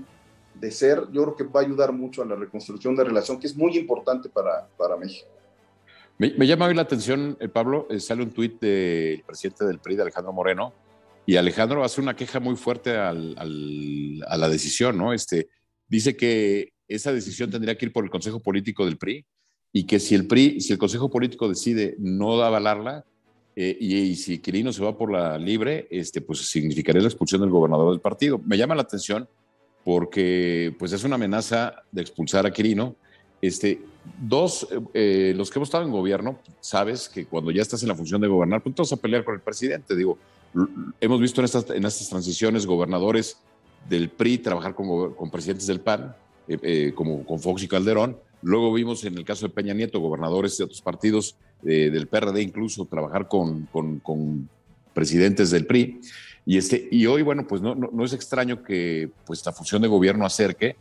de 0.59 0.71
ser, 0.71 1.03
yo 1.11 1.23
creo 1.23 1.35
que 1.35 1.43
va 1.43 1.61
a 1.61 1.63
ayudar 1.63 1.91
mucho 1.93 2.21
a 2.21 2.25
la 2.25 2.35
reconstrucción 2.35 2.95
de 2.95 3.03
relación, 3.03 3.39
que 3.39 3.47
es 3.47 3.55
muy 3.55 3.77
importante 3.77 4.29
para, 4.29 4.67
para 4.77 4.97
México. 4.97 5.27
Me, 6.17 6.33
me 6.37 6.47
llama 6.47 6.65
hoy 6.65 6.73
la 6.73 6.81
atención, 6.81 7.37
eh, 7.39 7.47
Pablo, 7.47 7.87
sale 7.99 8.23
un 8.23 8.31
tuit 8.31 8.59
del 8.59 9.23
presidente 9.25 9.65
del 9.65 9.79
PRI, 9.79 9.95
de 9.95 10.01
Alejandro 10.01 10.33
Moreno, 10.33 10.73
y 11.25 11.35
Alejandro 11.35 11.83
hace 11.83 12.01
una 12.01 12.15
queja 12.15 12.39
muy 12.39 12.55
fuerte 12.55 12.97
a 12.97 13.13
la 13.13 14.49
decisión, 14.49 14.97
¿no? 14.97 15.13
Este, 15.13 15.47
dice 15.87 16.17
que 16.17 16.73
esa 16.87 17.13
decisión 17.13 17.51
tendría 17.51 17.77
que 17.77 17.85
ir 17.85 17.93
por 17.93 18.03
el 18.03 18.09
Consejo 18.09 18.39
Político 18.39 18.83
del 18.83 18.97
PRI 18.97 19.25
y 19.71 19.85
que 19.85 19.99
si 19.99 20.15
el 20.15 20.25
PRI, 20.25 20.59
si 20.59 20.73
el 20.73 20.79
Consejo 20.79 21.09
Político 21.09 21.47
decide 21.47 21.95
no 21.99 22.41
avalarla 22.41 23.05
eh, 23.55 23.77
y, 23.79 24.15
si 24.15 24.39
Quirino 24.39 24.73
se 24.73 24.83
va 24.83 24.97
por 24.97 25.11
la 25.11 25.37
libre, 25.37 25.87
este, 25.91 26.21
pues 26.21 26.49
significaría 26.49 27.01
la 27.01 27.09
expulsión 27.09 27.41
del 27.41 27.49
gobernador 27.51 27.91
del 27.91 28.01
partido. 28.01 28.41
Me 28.43 28.57
llama 28.57 28.73
la 28.73 28.81
atención 28.81 29.29
porque 29.83 30.75
pues 30.77 30.91
es 30.91 31.03
una 31.03 31.15
amenaza 31.15 31.83
de 31.91 32.01
expulsar 32.01 32.45
a 32.45 32.51
Quirino. 32.51 32.95
Este, 33.41 33.81
dos, 34.21 34.67
eh, 34.93 35.33
los 35.35 35.49
que 35.49 35.59
hemos 35.59 35.69
estado 35.69 35.85
en 35.85 35.91
gobierno, 35.91 36.39
sabes 36.59 37.07
que 37.07 37.25
cuando 37.25 37.51
ya 37.51 37.61
estás 37.61 37.81
en 37.83 37.89
la 37.89 37.95
función 37.95 38.19
de 38.21 38.27
gobernar, 38.27 38.61
pues 38.61 38.75
vas 38.75 38.91
a 38.91 38.97
pelear 38.97 39.23
con 39.23 39.35
el 39.35 39.41
presidente. 39.41 39.95
Digo, 39.95 40.17
hemos 40.99 41.21
visto 41.21 41.41
en 41.41 41.45
estas, 41.45 41.69
en 41.69 41.81
transiciones 41.81 42.65
gobernadores 42.65 43.37
del 43.87 44.09
PRI 44.09 44.39
trabajar 44.39 44.75
con, 44.75 45.15
con 45.15 45.31
presidentes 45.31 45.67
del 45.67 45.79
PAN, 45.79 46.15
eh, 46.47 46.57
eh, 46.61 46.91
como 46.93 47.25
con 47.25 47.39
Fox 47.39 47.63
y 47.63 47.67
Calderón. 47.67 48.17
Luego 48.41 48.73
vimos 48.73 49.03
en 49.05 49.17
el 49.17 49.25
caso 49.25 49.47
de 49.47 49.53
Peña 49.53 49.73
Nieto, 49.73 49.99
gobernadores 49.99 50.57
de 50.57 50.63
otros 50.63 50.81
partidos, 50.81 51.35
del 51.61 52.07
PRD 52.07 52.41
incluso, 52.41 52.85
trabajar 52.85 53.27
con 53.27 53.67
presidentes 54.93 55.51
del 55.51 55.65
PRI. 55.65 55.99
Y, 56.49 56.57
este, 56.57 56.87
y 56.89 57.05
hoy, 57.05 57.21
bueno, 57.21 57.45
pues 57.45 57.61
no, 57.61 57.75
no, 57.75 58.03
es 58.03 58.11
extraño 58.11 58.63
que 58.63 59.11
pues, 59.23 59.37
esta 59.37 59.53
función 59.53 59.83
de 59.83 59.87
gobierno 59.87 60.25
acerque. 60.25 60.77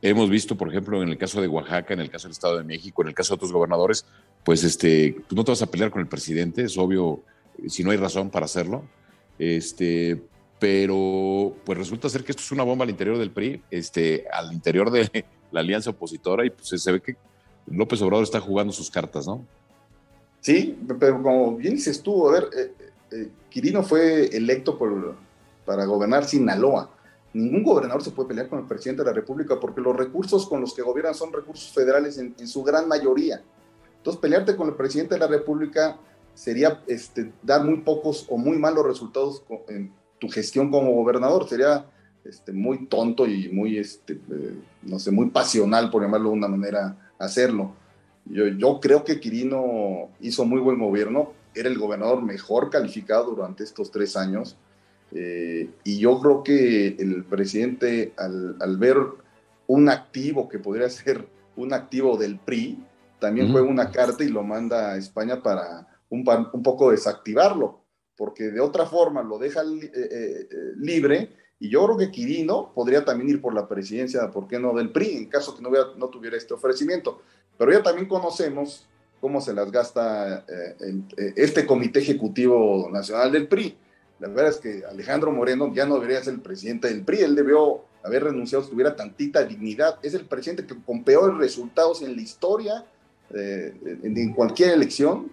Hemos 0.00 0.30
visto, 0.30 0.56
por 0.56 0.70
ejemplo, 0.70 1.02
en 1.02 1.10
el 1.10 1.18
caso 1.18 1.42
de 1.42 1.46
Oaxaca, 1.46 1.92
en 1.92 2.00
el 2.00 2.08
caso 2.08 2.26
del 2.26 2.32
Estado 2.32 2.56
de 2.56 2.64
México, 2.64 3.02
en 3.02 3.08
el 3.08 3.14
caso 3.14 3.34
de 3.34 3.36
otros 3.36 3.52
gobernadores, 3.52 4.06
pues 4.42 4.64
este, 4.64 5.14
pues 5.28 5.36
no 5.36 5.44
te 5.44 5.50
vas 5.50 5.60
a 5.60 5.66
pelear 5.66 5.90
con 5.90 6.00
el 6.00 6.08
presidente, 6.08 6.62
es 6.62 6.78
obvio, 6.78 7.20
si 7.68 7.84
no 7.84 7.90
hay 7.90 7.98
razón 7.98 8.30
para 8.30 8.46
hacerlo. 8.46 8.84
Este, 9.38 10.22
pero 10.58 11.54
pues 11.66 11.76
resulta 11.76 12.08
ser 12.08 12.24
que 12.24 12.32
esto 12.32 12.42
es 12.42 12.52
una 12.52 12.64
bomba 12.64 12.84
al 12.84 12.90
interior 12.90 13.18
del 13.18 13.30
PRI, 13.30 13.62
este, 13.70 14.24
al 14.32 14.54
interior 14.54 14.90
de 14.90 15.26
la 15.52 15.60
alianza 15.60 15.90
opositora, 15.90 16.46
y 16.46 16.50
pues 16.50 16.82
se 16.82 16.92
ve 16.92 17.02
que 17.02 17.16
López 17.66 18.00
Obrador 18.00 18.24
está 18.24 18.40
jugando 18.40 18.72
sus 18.72 18.90
cartas, 18.90 19.26
¿no? 19.26 19.44
Sí, 20.40 20.78
pero 20.98 21.22
como 21.22 21.56
bien 21.56 21.74
dices 21.74 22.02
tú, 22.02 22.26
a 22.26 22.32
ver, 22.32 22.44
eh, 23.10 23.30
Quirino 23.48 23.82
fue 23.82 24.26
electo 24.36 24.78
para 25.64 25.84
gobernar 25.84 26.24
Sinaloa. 26.24 26.90
Ningún 27.32 27.62
gobernador 27.62 28.02
se 28.02 28.10
puede 28.10 28.30
pelear 28.30 28.48
con 28.48 28.58
el 28.58 28.66
presidente 28.66 29.02
de 29.02 29.10
la 29.10 29.14
República 29.14 29.58
porque 29.60 29.80
los 29.80 29.96
recursos 29.96 30.48
con 30.48 30.60
los 30.60 30.74
que 30.74 30.82
gobiernan 30.82 31.14
son 31.14 31.32
recursos 31.32 31.72
federales 31.72 32.18
en, 32.18 32.48
su 32.48 32.62
gran 32.62 32.88
mayoría. 32.88 33.42
Entonces, 33.98 34.20
pelearte 34.20 34.56
con 34.56 34.68
el 34.68 34.74
presidente 34.74 35.14
de 35.14 35.20
la 35.20 35.26
República 35.28 35.96
sería 36.34 36.82
este, 36.86 37.32
dar 37.42 37.64
muy 37.64 37.78
pocos 37.78 38.26
o 38.28 38.36
muy 38.36 38.58
malos 38.58 38.84
resultados 38.84 39.42
en 39.68 39.92
tu 40.18 40.28
gestión 40.28 40.70
como 40.70 40.92
gobernador. 40.92 41.48
Sería 41.48 41.86
este, 42.24 42.52
muy 42.52 42.86
tonto 42.86 43.26
y 43.26 43.48
muy, 43.50 43.78
este, 43.78 44.14
eh, 44.14 44.54
no 44.82 44.98
sé, 44.98 45.10
muy 45.10 45.30
pasional, 45.30 45.90
por 45.90 46.02
llamarlo 46.02 46.30
de 46.30 46.36
una 46.36 46.48
manera, 46.48 47.12
hacerlo. 47.18 47.74
Yo, 48.24 48.46
yo 48.48 48.80
creo 48.80 49.04
que 49.04 49.20
Quirino 49.20 50.08
hizo 50.20 50.44
muy 50.44 50.60
buen 50.60 50.78
gobierno, 50.78 51.32
era 51.54 51.68
el 51.68 51.78
gobernador 51.78 52.22
mejor 52.22 52.70
calificado 52.70 53.34
durante 53.34 53.64
estos 53.64 53.90
tres 53.90 54.16
años. 54.16 54.56
Eh, 55.12 55.68
y 55.84 55.98
yo 55.98 56.20
creo 56.20 56.42
que 56.42 56.88
el 56.98 57.24
presidente, 57.24 58.12
al, 58.16 58.76
ver 58.78 58.96
un 59.66 59.88
activo 59.88 60.48
que 60.48 60.58
podría 60.58 60.88
ser 60.90 61.26
un 61.56 61.72
activo 61.72 62.16
del 62.16 62.38
PRI, 62.38 62.84
también 63.18 63.52
fue 63.52 63.60
una 63.60 63.90
carta 63.90 64.24
y 64.24 64.28
lo 64.28 64.42
manda 64.42 64.92
a 64.92 64.96
España 64.96 65.42
para 65.42 65.86
un, 66.08 66.24
un 66.52 66.62
poco 66.62 66.90
desactivarlo, 66.90 67.84
porque 68.16 68.44
de 68.44 68.60
otra 68.60 68.86
forma 68.86 69.22
lo 69.22 69.38
deja 69.38 69.62
eh, 69.62 69.90
eh, 69.92 70.48
libre. 70.76 71.36
Y 71.58 71.68
yo 71.68 71.84
creo 71.84 71.98
que 71.98 72.10
Quirino 72.10 72.72
podría 72.74 73.04
también 73.04 73.28
ir 73.28 73.42
por 73.42 73.52
la 73.52 73.68
presidencia, 73.68 74.30
¿por 74.30 74.48
qué 74.48 74.58
no? 74.58 74.72
Del 74.72 74.90
PRI, 74.90 75.16
en 75.18 75.26
caso 75.26 75.54
que 75.54 75.60
no, 75.60 75.70
no 75.96 76.08
tuviera 76.08 76.38
este 76.38 76.54
ofrecimiento. 76.54 77.20
Pero 77.58 77.72
ya 77.72 77.82
también 77.82 78.08
conocemos 78.08 78.88
cómo 79.20 79.40
se 79.40 79.52
las 79.52 79.70
gasta 79.70 80.44
eh, 80.48 80.76
eh, 81.16 81.32
este 81.36 81.66
Comité 81.66 82.00
Ejecutivo 82.00 82.88
Nacional 82.90 83.30
del 83.30 83.46
PRI. 83.48 83.76
La 84.18 84.28
verdad 84.28 84.48
es 84.48 84.56
que 84.56 84.84
Alejandro 84.84 85.30
Moreno 85.30 85.72
ya 85.74 85.86
no 85.86 85.94
debería 85.94 86.22
ser 86.22 86.34
el 86.34 86.40
presidente 86.40 86.88
del 86.88 87.02
PRI, 87.02 87.20
él 87.20 87.34
debió 87.34 87.84
haber 88.02 88.24
renunciado 88.24 88.64
si 88.64 88.70
tuviera 88.70 88.96
tantita 88.96 89.44
dignidad. 89.44 89.98
Es 90.02 90.14
el 90.14 90.24
presidente 90.24 90.66
que 90.66 90.74
con 90.82 91.04
peores 91.04 91.36
resultados 91.36 92.02
en 92.02 92.16
la 92.16 92.22
historia, 92.22 92.84
eh, 93.34 93.74
en, 94.02 94.32
cualquier 94.32 94.70
elección, 94.70 95.30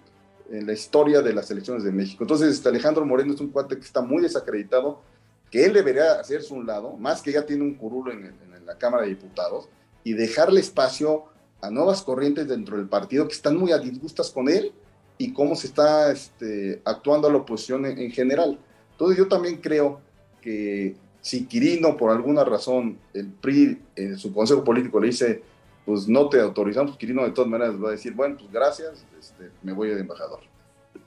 en 0.51 0.65
la 0.67 0.73
historia 0.73 1.21
de 1.21 1.33
las 1.33 1.49
elecciones 1.51 1.83
de 1.83 1.91
México. 1.91 2.23
Entonces, 2.23 2.53
este 2.53 2.69
Alejandro 2.69 3.05
Moreno 3.05 3.33
es 3.33 3.41
un 3.41 3.49
cuate 3.49 3.75
que 3.75 3.85
está 3.85 4.01
muy 4.01 4.21
desacreditado, 4.21 5.01
que 5.49 5.65
él 5.65 5.73
debería 5.73 6.19
hacerse 6.19 6.53
un 6.53 6.65
lado, 6.65 6.95
más 6.97 7.21
que 7.21 7.31
ya 7.31 7.45
tiene 7.45 7.63
un 7.63 7.75
curulo 7.75 8.11
en, 8.11 8.25
en 8.25 8.65
la 8.65 8.77
Cámara 8.77 9.03
de 9.03 9.09
Diputados, 9.09 9.69
y 10.03 10.13
dejarle 10.13 10.61
espacio 10.61 11.25
a 11.61 11.69
nuevas 11.69 12.01
corrientes 12.01 12.47
dentro 12.47 12.77
del 12.77 12.87
partido 12.87 13.27
que 13.27 13.33
están 13.33 13.57
muy 13.57 13.71
a 13.71 13.77
disgustas 13.77 14.29
con 14.31 14.49
él 14.49 14.71
y 15.17 15.33
cómo 15.33 15.55
se 15.55 15.67
está 15.67 16.11
este, 16.11 16.81
actuando 16.85 17.27
a 17.27 17.31
la 17.31 17.37
oposición 17.37 17.85
en, 17.85 18.11
general. 18.11 18.59
Entonces 18.91 19.17
yo 19.17 19.27
también 19.27 19.57
creo 19.57 19.99
que 20.41 20.95
si 21.21 21.45
Quirino 21.45 21.97
por 21.97 22.11
alguna 22.11 22.43
razón 22.43 22.97
el 23.13 23.27
PRI 23.27 23.81
en 23.95 24.17
su 24.17 24.33
consejo 24.33 24.63
político 24.63 24.99
le 24.99 25.07
dice 25.07 25.41
pues 25.85 26.07
no 26.07 26.27
te 26.27 26.41
autorizamos, 26.41 26.97
Quirino 26.97 27.23
de 27.23 27.31
todas 27.31 27.49
maneras 27.49 27.81
va 27.81 27.87
a 27.87 27.91
decir, 27.91 28.13
bueno, 28.13 28.35
pues 28.37 28.51
gracias, 28.51 29.05
este, 29.17 29.51
me 29.63 29.71
voy 29.71 29.87
de 29.87 30.01
embajador. 30.01 30.41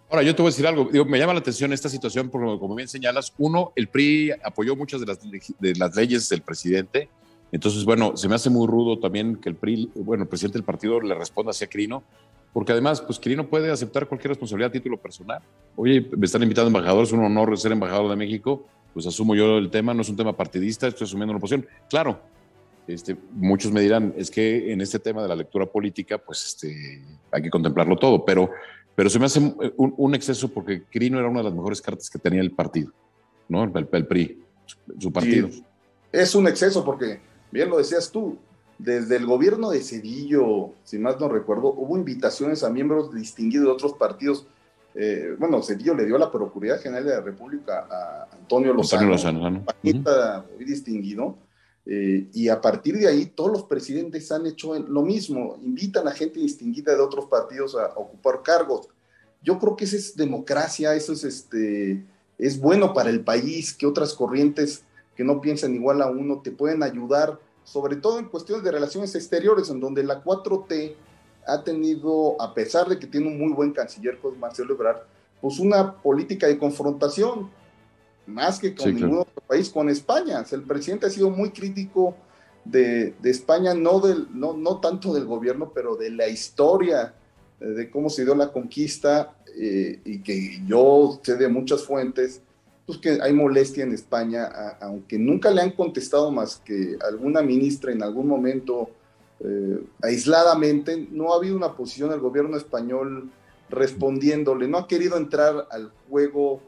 Ahora, 0.08 0.22
yo 0.22 0.34
te 0.34 0.40
voy 0.40 0.48
a 0.48 0.52
decir 0.52 0.66
algo, 0.66 0.88
Digo, 0.90 1.04
me 1.04 1.18
llama 1.18 1.34
la 1.34 1.40
atención 1.40 1.70
esta 1.74 1.90
situación 1.90 2.30
porque 2.30 2.58
como 2.58 2.74
bien 2.74 2.88
señalas, 2.88 3.32
uno, 3.36 3.72
el 3.76 3.88
PRI 3.88 4.32
apoyó 4.42 4.74
muchas 4.74 5.00
de 5.00 5.06
las, 5.06 5.18
de 5.20 5.74
las 5.76 5.94
leyes 5.94 6.30
del 6.30 6.40
presidente, 6.40 7.10
entonces, 7.52 7.84
bueno, 7.84 8.16
se 8.16 8.28
me 8.28 8.34
hace 8.34 8.50
muy 8.50 8.66
rudo 8.66 8.98
también 8.98 9.36
que 9.36 9.48
el 9.48 9.56
PRI, 9.56 9.90
bueno, 9.96 10.22
el 10.22 10.28
presidente 10.28 10.58
del 10.58 10.64
partido 10.64 11.00
le 11.00 11.14
responda 11.14 11.50
así 11.50 11.64
a 11.64 11.68
Quirino, 11.68 12.04
porque 12.52 12.72
además, 12.72 13.00
pues 13.00 13.18
Quirino 13.18 13.48
puede 13.48 13.70
aceptar 13.70 14.08
cualquier 14.08 14.30
responsabilidad 14.30 14.70
a 14.70 14.72
título 14.72 14.96
personal. 14.96 15.40
Oye, 15.76 16.08
me 16.16 16.26
están 16.26 16.42
invitando 16.42 16.68
embajadores, 16.68 17.08
es 17.08 17.12
un 17.12 17.24
honor 17.24 17.56
ser 17.58 17.72
embajador 17.72 18.08
de 18.10 18.16
México, 18.16 18.66
pues 18.92 19.06
asumo 19.06 19.34
yo 19.34 19.58
el 19.58 19.70
tema, 19.70 19.94
no 19.94 20.02
es 20.02 20.08
un 20.08 20.16
tema 20.16 20.36
partidista, 20.36 20.86
estoy 20.86 21.04
asumiendo 21.04 21.32
una 21.32 21.40
posición. 21.40 21.66
Claro, 21.88 22.20
este, 22.86 23.16
muchos 23.32 23.72
me 23.72 23.80
dirán, 23.80 24.14
es 24.16 24.30
que 24.30 24.72
en 24.72 24.80
este 24.80 24.98
tema 24.98 25.22
de 25.22 25.28
la 25.28 25.36
lectura 25.36 25.66
política, 25.66 26.18
pues 26.18 26.44
este, 26.44 27.02
hay 27.30 27.42
que 27.42 27.50
contemplarlo 27.50 27.96
todo, 27.96 28.24
pero, 28.24 28.50
pero 28.94 29.10
se 29.10 29.18
me 29.18 29.26
hace 29.26 29.40
un, 29.76 30.14
exceso 30.14 30.48
porque 30.48 30.84
Quirino 30.90 31.18
era 31.18 31.28
una 31.28 31.40
de 31.40 31.44
las 31.44 31.54
mejores 31.54 31.80
cartas 31.80 32.10
que 32.10 32.18
tenía 32.18 32.40
el 32.40 32.50
partido, 32.50 32.92
¿no? 33.48 33.62
El, 33.62 34.06
PRI, 34.06 34.42
su, 34.98 35.12
partido. 35.12 35.48
es 36.12 36.34
un 36.34 36.48
exceso 36.48 36.84
porque 36.84 37.20
bien 37.50 37.70
lo 37.70 37.78
decías 37.78 38.10
tú, 38.10 38.38
desde 38.78 39.16
el 39.16 39.26
gobierno 39.26 39.70
de 39.70 39.82
Cedillo, 39.82 40.70
si 40.84 40.98
más 40.98 41.20
no 41.20 41.28
recuerdo, 41.28 41.68
hubo 41.68 41.98
invitaciones 41.98 42.64
a 42.64 42.70
miembros 42.70 43.12
distinguidos 43.14 43.66
de 43.66 43.72
otros 43.72 43.92
partidos. 43.94 44.46
Eh, 44.94 45.36
bueno, 45.38 45.62
Cedillo 45.62 45.94
le 45.94 46.06
dio 46.06 46.16
la 46.16 46.30
Procuraduría 46.30 46.78
General 46.78 47.04
de 47.04 47.10
la 47.10 47.20
República 47.20 47.86
a 47.90 48.28
Antonio 48.32 48.72
Lozano, 48.72 49.14
Antonio 49.14 49.62
Lozano 49.82 50.44
muy 50.56 50.64
distinguido. 50.64 51.36
Eh, 51.86 52.28
y 52.32 52.48
a 52.48 52.60
partir 52.60 52.96
de 52.98 53.08
ahí, 53.08 53.26
todos 53.26 53.52
los 53.52 53.62
presidentes 53.64 54.30
han 54.32 54.46
hecho 54.46 54.78
lo 54.78 55.02
mismo, 55.02 55.58
invitan 55.62 56.06
a 56.08 56.12
gente 56.12 56.40
distinguida 56.40 56.94
de 56.94 57.00
otros 57.00 57.26
partidos 57.26 57.74
a, 57.74 57.88
ocupar 57.96 58.42
cargos. 58.42 58.88
Yo 59.42 59.58
creo 59.58 59.76
que 59.76 59.84
eso 59.84 59.96
es 59.96 60.16
democracia, 60.16 60.94
eso 60.94 61.12
es, 61.12 61.24
este, 61.24 62.04
es 62.38 62.60
bueno 62.60 62.92
para 62.94 63.10
el 63.10 63.22
país, 63.22 63.74
que 63.74 63.86
otras 63.86 64.14
corrientes 64.14 64.84
que 65.16 65.24
no 65.24 65.40
piensan 65.40 65.74
igual 65.74 66.02
a 66.02 66.10
uno, 66.10 66.40
te 66.40 66.50
pueden 66.50 66.82
ayudar, 66.82 67.38
sobre 67.64 67.96
todo 67.96 68.18
en 68.18 68.26
cuestiones 68.26 68.64
de 68.64 68.72
relaciones 68.72 69.14
exteriores, 69.14 69.70
en 69.70 69.80
donde 69.80 70.02
la 70.02 70.22
4T 70.22 70.94
ha 71.46 71.62
tenido, 71.64 72.40
a 72.40 72.54
pesar 72.54 72.88
de 72.88 72.98
que 72.98 73.06
tiene 73.06 73.28
un 73.28 73.38
muy 73.38 73.52
buen 73.52 73.72
canciller, 73.72 74.18
pues 74.20 74.36
Marcelo 74.38 74.74
Ebrard, 74.74 75.02
pues 75.40 75.58
una 75.58 75.94
política 75.96 76.46
de 76.46 76.58
confrontación, 76.58 77.50
más 78.26 78.58
que 78.58 78.74
con 78.74 78.94
ningún 78.94 79.18
otro 79.18 79.42
país, 79.46 79.68
con 79.70 79.88
España. 79.88 80.44
el 80.50 80.62
presidente 80.62 81.06
ha 81.06 81.10
sido 81.10 81.30
muy 81.30 81.50
crítico 81.50 82.14
de, 82.64 83.14
de 83.20 83.30
España, 83.30 83.74
no, 83.74 84.00
del, 84.00 84.28
no, 84.32 84.54
no 84.54 84.78
tanto 84.80 85.12
del 85.12 85.24
gobierno, 85.24 85.72
pero 85.74 85.96
de 85.96 86.10
la 86.10 86.28
historia 86.28 87.14
eh, 87.60 87.66
de 87.66 87.90
cómo 87.90 88.10
se 88.10 88.24
dio 88.24 88.34
la 88.34 88.52
conquista 88.52 89.34
eh, 89.56 90.00
y 90.04 90.22
que 90.22 90.62
yo 90.66 91.20
sé 91.22 91.36
de 91.36 91.48
muchas 91.48 91.82
fuentes 91.84 92.42
pues, 92.90 92.98
que 92.98 93.22
hay 93.22 93.32
molestia 93.32 93.84
en 93.84 93.92
España, 93.92 94.48
aunque 94.80 95.16
nunca 95.16 95.52
le 95.52 95.62
han 95.62 95.70
contestado 95.70 96.32
más 96.32 96.56
que 96.56 96.98
alguna 97.08 97.40
ministra 97.40 97.92
en 97.92 98.02
algún 98.02 98.26
momento 98.26 98.90
eh, 99.38 99.84
aisladamente, 100.02 101.06
no 101.12 101.32
ha 101.32 101.36
habido 101.36 101.56
una 101.56 101.76
posición 101.76 102.10
del 102.10 102.18
gobierno 102.18 102.56
español 102.56 103.30
respondiéndole, 103.68 104.66
no 104.66 104.78
ha 104.78 104.88
querido 104.88 105.16
entrar 105.16 105.68
al 105.70 105.92
juego 106.08 106.60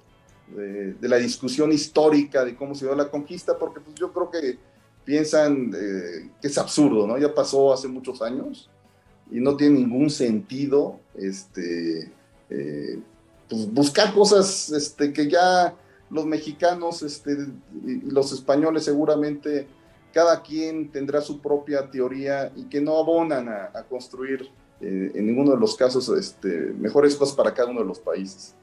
de, 0.55 1.09
la 1.09 1.17
discusión 1.17 1.73
histórica 1.73 2.45
de 2.45 2.55
cómo 2.55 2.77
se 2.77 2.85
dio 2.85 2.95
la 2.95 3.11
conquista, 3.11 3.59
porque 3.59 3.81
pues, 3.81 3.97
yo 3.97 4.13
creo 4.13 4.31
que 4.31 4.59
piensan 5.05 5.73
eh, 5.75 6.31
que 6.41 6.47
es 6.47 6.57
absurdo, 6.57 7.05
¿no? 7.05 7.19
Ya 7.19 7.35
pasó 7.35 7.73
hace 7.73 7.89
muchos 7.89 8.23
años 8.23 8.71
y 9.29 9.41
no 9.41 9.57
tiene 9.57 9.81
ningún 9.81 10.09
sentido 10.09 11.01
este, 11.17 12.13
eh, 12.49 13.01
pues, 13.49 13.73
buscar 13.73 14.15
cosas 14.15 14.71
este, 14.71 15.13
que 15.13 15.29
ya 15.29 15.75
los 16.13 16.27
mexicanos 16.27 17.03
este, 17.03 17.33
y 17.85 18.11
los 18.11 18.33
españoles 18.33 18.85
seguramente 18.85 19.67
cada 20.13 20.43
quien 20.43 20.91
tendrá 20.91 21.23
su 21.23 21.41
propia 21.41 21.91
teoría 21.91 22.53
y 22.55 22.65
que 22.65 22.81
no 22.81 22.99
abonan 22.99 23.49
a, 23.49 23.83
construir 23.89 24.51
eh, 24.81 25.11
en 25.15 25.27
ninguno 25.27 25.53
de 25.53 25.59
los 25.59 25.75
casos 25.75 26.09
este, 26.11 26.49
mejores 26.79 27.17
cosas 27.17 27.35
para 27.35 27.55
cada 27.55 27.71
uno 27.71 27.81
de 27.81 27.87
los 27.87 27.99
países. 27.99 28.55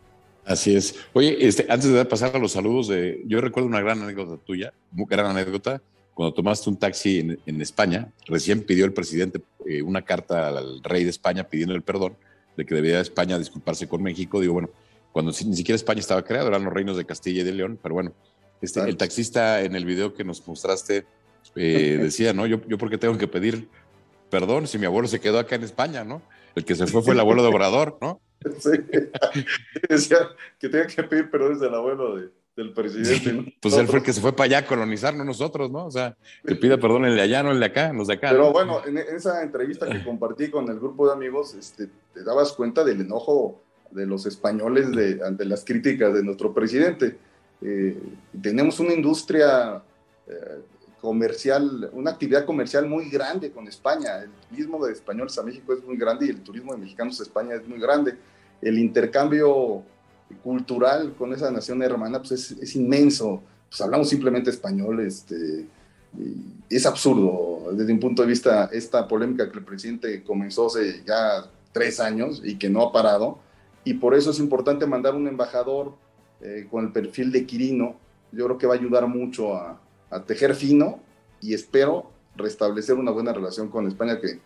Así 0.45 0.75
es. 0.75 0.95
Oye, 1.13 1.37
este, 1.45 1.65
antes 1.69 1.91
de 1.91 2.05
pasar 2.05 2.35
a 2.35 2.39
los 2.39 2.51
saludos, 2.51 2.87
de, 2.87 3.23
yo 3.25 3.41
recuerdo 3.41 3.67
una 3.67 3.81
gran 3.81 4.01
anécdota 4.01 4.41
tuya, 4.43 4.73
muy 4.91 5.07
gran 5.09 5.25
anécdota, 5.25 5.81
cuando 6.13 6.33
tomaste 6.33 6.69
un 6.69 6.77
taxi 6.77 7.39
en, 7.45 7.61
España, 7.61 8.11
recién 8.27 8.61
pidió 8.61 8.85
el 8.85 8.93
presidente 8.93 9.41
eh, 9.65 9.81
una 9.81 10.03
carta 10.03 10.49
al 10.49 10.83
rey 10.83 11.03
de 11.03 11.09
España 11.09 11.45
pidiendo 11.45 11.73
el 11.75 11.81
perdón 11.81 12.15
de 12.57 12.65
que 12.65 12.75
debía 12.75 12.99
España 12.99 13.39
disculparse 13.39 13.87
con 13.87 14.03
México. 14.03 14.41
Digo, 14.41 14.53
bueno, 14.53 14.69
cuando 15.11 15.31
ni 15.31 15.55
siquiera 15.55 15.75
España 15.75 15.99
estaba 15.99 16.23
creado, 16.23 16.47
eran 16.47 16.63
los 16.63 16.73
reinos 16.73 16.97
de 16.97 17.05
Castilla 17.05 17.41
y 17.41 17.45
de 17.45 17.53
León, 17.53 17.79
pero 17.81 17.95
bueno, 17.95 18.13
este, 18.61 18.81
el 18.81 18.97
taxista 18.97 19.61
en 19.61 19.75
el 19.75 19.85
video 19.85 20.13
que 20.13 20.23
nos 20.23 20.45
mostraste 20.47 21.05
eh, 21.55 21.97
decía, 22.01 22.33
¿no? 22.33 22.45
Yo, 22.45 22.61
yo 22.67 22.77
porque 22.77 22.97
tengo 22.97 23.17
que 23.17 23.27
pedir 23.27 23.69
perdón 24.29 24.67
si 24.67 24.77
mi 24.77 24.85
abuelo 24.85 25.07
se 25.07 25.19
quedó 25.19 25.39
acá 25.39 25.55
en 25.55 25.63
España, 25.63 26.03
¿no? 26.03 26.21
El 26.55 26.65
que 26.65 26.75
se 26.75 26.87
fue 26.87 27.01
fue 27.01 27.13
el 27.13 27.19
abuelo 27.19 27.41
de 27.41 27.49
Obrador, 27.49 27.97
¿no? 28.01 28.21
Sí, 28.59 28.71
decía 29.89 30.17
que 30.59 30.69
tenía 30.69 30.87
que 30.87 31.03
pedir 31.03 31.29
perdón 31.29 31.53
desde 31.53 31.67
el 31.67 31.75
abuelo 31.75 32.15
del 32.55 32.73
presidente. 32.73 33.55
Pues 33.61 33.75
él 33.75 33.87
fue 33.87 33.99
el 33.99 34.05
que 34.05 34.13
se 34.13 34.21
fue 34.21 34.33
para 34.33 34.45
allá 34.45 34.57
a 34.59 34.65
colonizar, 34.65 35.15
no 35.15 35.23
nosotros, 35.23 35.71
¿no? 35.71 35.85
O 35.85 35.91
sea, 35.91 36.17
que 36.45 36.55
pida 36.55 36.77
perdón 36.77 37.05
el 37.05 37.15
de 37.15 37.21
allá, 37.21 37.43
no 37.43 37.51
el 37.51 37.59
de 37.59 37.65
acá, 37.65 37.93
los 37.93 38.07
de 38.07 38.15
acá. 38.15 38.29
Pero 38.31 38.51
bueno, 38.51 38.81
en 38.85 38.97
esa 38.97 39.41
entrevista 39.43 39.87
que 39.89 40.03
compartí 40.03 40.49
con 40.49 40.69
el 40.69 40.79
grupo 40.79 41.07
de 41.07 41.13
amigos, 41.13 41.53
este, 41.53 41.87
te 42.13 42.23
dabas 42.23 42.53
cuenta 42.53 42.83
del 42.83 43.01
enojo 43.01 43.61
de 43.91 44.05
los 44.05 44.25
españoles 44.25 44.91
de, 44.91 45.21
ante 45.25 45.45
las 45.45 45.63
críticas 45.63 46.13
de 46.13 46.23
nuestro 46.23 46.53
presidente. 46.53 47.17
Eh, 47.61 47.97
tenemos 48.41 48.79
una 48.79 48.93
industria 48.93 49.81
eh, 50.27 50.61
comercial, 51.01 51.89
una 51.93 52.11
actividad 52.11 52.45
comercial 52.45 52.87
muy 52.87 53.09
grande 53.09 53.51
con 53.51 53.67
España. 53.67 54.19
El 54.19 54.31
turismo 54.49 54.85
de 54.85 54.93
españoles 54.93 55.37
a 55.37 55.43
México 55.43 55.73
es 55.73 55.83
muy 55.83 55.97
grande 55.97 56.27
y 56.27 56.29
el 56.29 56.41
turismo 56.41 56.73
de 56.73 56.79
mexicanos 56.79 57.19
a 57.19 57.23
España 57.23 57.55
es 57.55 57.67
muy 57.67 57.79
grande. 57.79 58.15
El 58.61 58.77
intercambio 58.77 59.83
cultural 60.43 61.13
con 61.17 61.33
esa 61.33 61.51
nación 61.51 61.81
hermana 61.81 62.19
pues 62.19 62.31
es, 62.31 62.51
es 62.51 62.75
inmenso. 62.75 63.41
Pues 63.69 63.81
hablamos 63.81 64.09
simplemente 64.09 64.49
español, 64.49 64.99
este, 65.01 65.67
es 66.69 66.85
absurdo 66.85 67.71
desde 67.73 67.93
un 67.93 67.99
punto 67.99 68.21
de 68.23 68.27
vista 68.27 68.69
esta 68.71 69.07
polémica 69.07 69.51
que 69.51 69.59
el 69.59 69.65
presidente 69.65 70.23
comenzó 70.23 70.67
hace 70.67 71.03
ya 71.05 71.45
tres 71.71 71.99
años 71.99 72.41
y 72.43 72.55
que 72.57 72.69
no 72.69 72.81
ha 72.81 72.91
parado. 72.91 73.39
Y 73.83 73.95
por 73.95 74.15
eso 74.15 74.31
es 74.31 74.39
importante 74.39 74.85
mandar 74.85 75.15
un 75.15 75.27
embajador 75.27 75.93
eh, 76.41 76.67
con 76.69 76.85
el 76.85 76.91
perfil 76.91 77.31
de 77.31 77.45
Quirino. 77.45 77.95
Yo 78.31 78.45
creo 78.45 78.57
que 78.57 78.67
va 78.67 78.75
a 78.75 78.77
ayudar 78.77 79.07
mucho 79.07 79.55
a, 79.55 79.79
tejer 80.25 80.55
fino 80.55 80.99
y 81.39 81.53
espero 81.53 82.09
restablecer 82.35 82.95
una 82.95 83.11
buena 83.11 83.31
relación 83.31 83.69
con 83.69 83.87
España 83.87 84.19
que, 84.19 84.39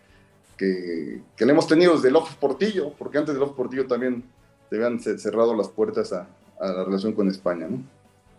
que, 0.57 1.21
que 1.37 1.43
hemos 1.45 1.67
tenido 1.67 1.95
desde 1.95 2.11
López 2.11 2.35
Portillo, 2.35 2.91
porque 2.97 3.17
antes 3.17 3.33
de 3.33 3.39
López 3.39 3.55
Portillo 3.55 3.87
también 3.87 4.25
se 4.69 4.75
habían 4.75 4.99
cerrado 4.99 5.55
las 5.55 5.69
puertas 5.69 6.11
a, 6.11 6.27
a 6.59 6.67
la 6.67 6.83
relación 6.83 7.13
con 7.13 7.29
España, 7.29 7.67
¿no? 7.69 7.81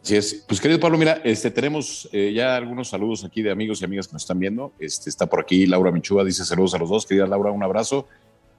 Así 0.04 0.16
es. 0.16 0.44
Pues 0.46 0.60
querido 0.60 0.78
Pablo, 0.78 0.98
mira, 0.98 1.22
este, 1.24 1.50
tenemos 1.50 2.10
eh, 2.12 2.30
ya 2.34 2.56
algunos 2.56 2.88
saludos 2.88 3.24
aquí 3.24 3.40
de 3.40 3.50
amigos 3.50 3.80
y 3.80 3.86
amigas 3.86 4.06
que 4.06 4.12
nos 4.12 4.22
están 4.22 4.38
viendo. 4.38 4.70
Este, 4.78 5.08
está 5.08 5.24
por 5.24 5.40
aquí 5.40 5.64
Laura 5.64 5.90
Michúa, 5.90 6.22
dice 6.24 6.44
saludos 6.44 6.74
a 6.74 6.78
los 6.78 6.90
dos. 6.90 7.06
Querida 7.06 7.26
Laura, 7.26 7.50
un 7.50 7.62
abrazo. 7.62 8.06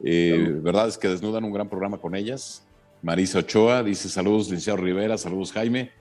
Eh, 0.04 0.60
verdad 0.62 0.88
es 0.88 0.98
que 0.98 1.08
desnudan 1.08 1.44
un 1.44 1.54
gran 1.54 1.70
programa 1.70 1.98
con 1.98 2.16
ellas. 2.16 2.64
Marisa 3.02 3.40
Ochoa 3.40 3.84
dice 3.84 4.10
saludos, 4.10 4.50
licenciado 4.50 4.78
Rivera, 4.78 5.18
saludos 5.18 5.52
Jaime. 5.52 5.92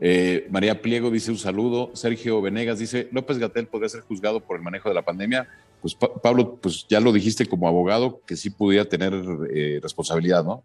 Eh, 0.00 0.48
María 0.50 0.80
Pliego 0.82 1.10
dice 1.10 1.30
un 1.30 1.38
saludo. 1.38 1.90
Sergio 1.94 2.42
Venegas 2.42 2.78
dice, 2.78 3.08
López 3.12 3.38
Gatel 3.38 3.66
podría 3.66 3.88
ser 3.88 4.00
juzgado 4.00 4.40
por 4.40 4.56
el 4.56 4.62
manejo 4.62 4.88
de 4.88 4.94
la 4.94 5.04
pandemia. 5.04 5.48
Pues 5.80 5.94
Pablo, 5.94 6.56
pues 6.60 6.86
ya 6.88 7.00
lo 7.00 7.12
dijiste 7.12 7.46
como 7.46 7.66
abogado, 7.66 8.20
que 8.26 8.36
sí 8.36 8.50
pudiera 8.50 8.84
tener 8.84 9.12
eh, 9.52 9.80
responsabilidad, 9.82 10.44
¿no? 10.44 10.62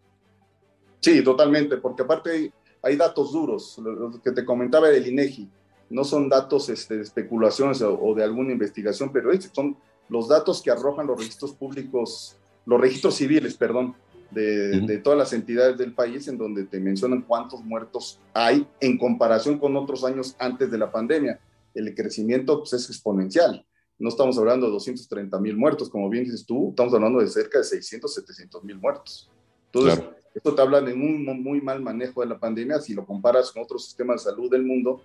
Sí, 0.99 1.23
totalmente, 1.23 1.77
porque 1.77 2.03
aparte 2.03 2.51
hay, 2.81 2.95
datos 2.95 3.31
duros, 3.31 3.77
los 3.77 4.19
que 4.19 4.31
te 4.31 4.43
comentaba 4.43 4.89
del 4.89 5.07
INEGI, 5.07 5.49
no 5.89 6.03
son 6.03 6.29
datos 6.29 6.69
este, 6.69 6.97
de 6.97 7.03
especulaciones 7.03 7.81
o, 7.81 8.13
de 8.15 8.23
alguna 8.23 8.51
investigación 8.51 9.11
pero 9.11 9.29
son 9.53 9.77
los 10.09 10.27
datos 10.27 10.61
que 10.61 10.71
arrojan 10.71 11.07
los 11.07 11.17
registros 11.17 11.53
públicos, 11.53 12.37
los 12.67 12.81
registros 12.81 13.15
civiles, 13.15 13.55
perdón, 13.55 13.95
de, 14.29 14.99
todas 15.01 15.17
las 15.17 15.31
entidades 15.31 15.77
del 15.77 15.93
país 15.93 16.27
en 16.27 16.37
donde 16.37 16.65
te 16.65 16.81
mencionan 16.81 17.21
cuántos 17.21 17.63
muertos 17.63 18.19
hay 18.33 18.67
en 18.81 18.97
comparación 18.97 19.57
con 19.57 19.77
otros 19.77 20.03
años 20.03 20.35
antes 20.37 20.69
de 20.69 20.77
la 20.77 20.91
pandemia. 20.91 21.39
El 21.73 21.95
crecimiento 21.95 22.59
pues, 22.59 22.73
es 22.73 22.89
exponencial. 22.89 23.65
No 23.97 24.09
estamos 24.09 24.37
hablando 24.37 24.67
de 24.67 24.73
230 24.73 25.39
mil 25.39 25.55
muertos, 25.55 25.89
como 25.89 26.09
bien 26.09 26.25
dices 26.25 26.45
tú, 26.45 26.69
estamos 26.71 26.93
hablando 26.93 27.19
de 27.21 27.27
cerca 27.27 27.59
de 27.59 27.63
600, 27.63 28.13
700 28.13 28.63
mil 28.65 28.77
muertos. 28.77 29.31
Entonces, 29.71 30.03
esto 30.35 30.53
te 30.53 30.61
habla 30.61 30.81
de 30.81 30.93
un 30.93 31.25
muy 31.41 31.61
mal 31.61 31.81
manejo 31.81 32.19
de 32.19 32.27
la 32.27 32.37
pandemia 32.37 32.79
si 32.79 32.93
lo 32.93 33.05
comparas 33.05 33.49
con 33.53 33.63
otros 33.63 33.85
sistemas 33.85 34.25
de 34.25 34.31
salud 34.31 34.51
del 34.51 34.63
mundo, 34.63 35.01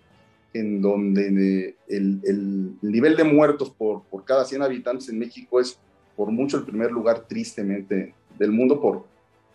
en 0.53 0.83
donde 0.83 1.77
el, 1.87 2.20
el 2.25 2.77
nivel 2.83 3.16
de 3.16 3.25
muertos 3.25 3.70
por, 3.70 4.03
por 4.03 4.25
cada 4.25 4.44
100 4.44 4.62
habitantes 4.62 5.09
en 5.09 5.18
México 5.20 5.61
es 5.61 5.79
por 6.16 6.31
mucho 6.31 6.59
el 6.59 6.64
primer 6.64 6.90
lugar, 6.90 7.27
tristemente, 7.27 8.14
del 8.38 8.53
mundo 8.53 8.81
por 8.81 9.05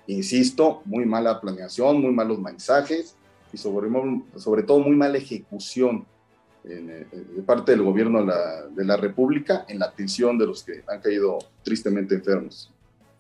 insisto, 0.08 0.82
muy 0.86 1.06
mala 1.06 1.40
planeación, 1.40 2.02
muy 2.02 2.12
malos 2.12 2.40
mensajes 2.40 3.16
y 3.52 3.58
sobre, 3.58 3.90
sobre 4.38 4.64
todo 4.64 4.80
muy 4.80 4.96
mala 4.96 5.18
ejecución 5.18 6.06
eh, 6.64 7.06
de 7.12 7.42
parte 7.44 7.72
del 7.72 7.84
gobierno 7.84 8.20
de 8.22 8.26
la, 8.26 8.68
de 8.68 8.86
la, 8.86 8.98
República 8.98 9.66
en 9.68 9.80
la 9.80 9.86
atención 9.86 10.38
de 10.38 10.46
los 10.46 10.64
que 10.64 10.84
han 10.88 11.02
caído 11.02 11.40
tristemente 11.64 12.16
enfermos. 12.16 12.72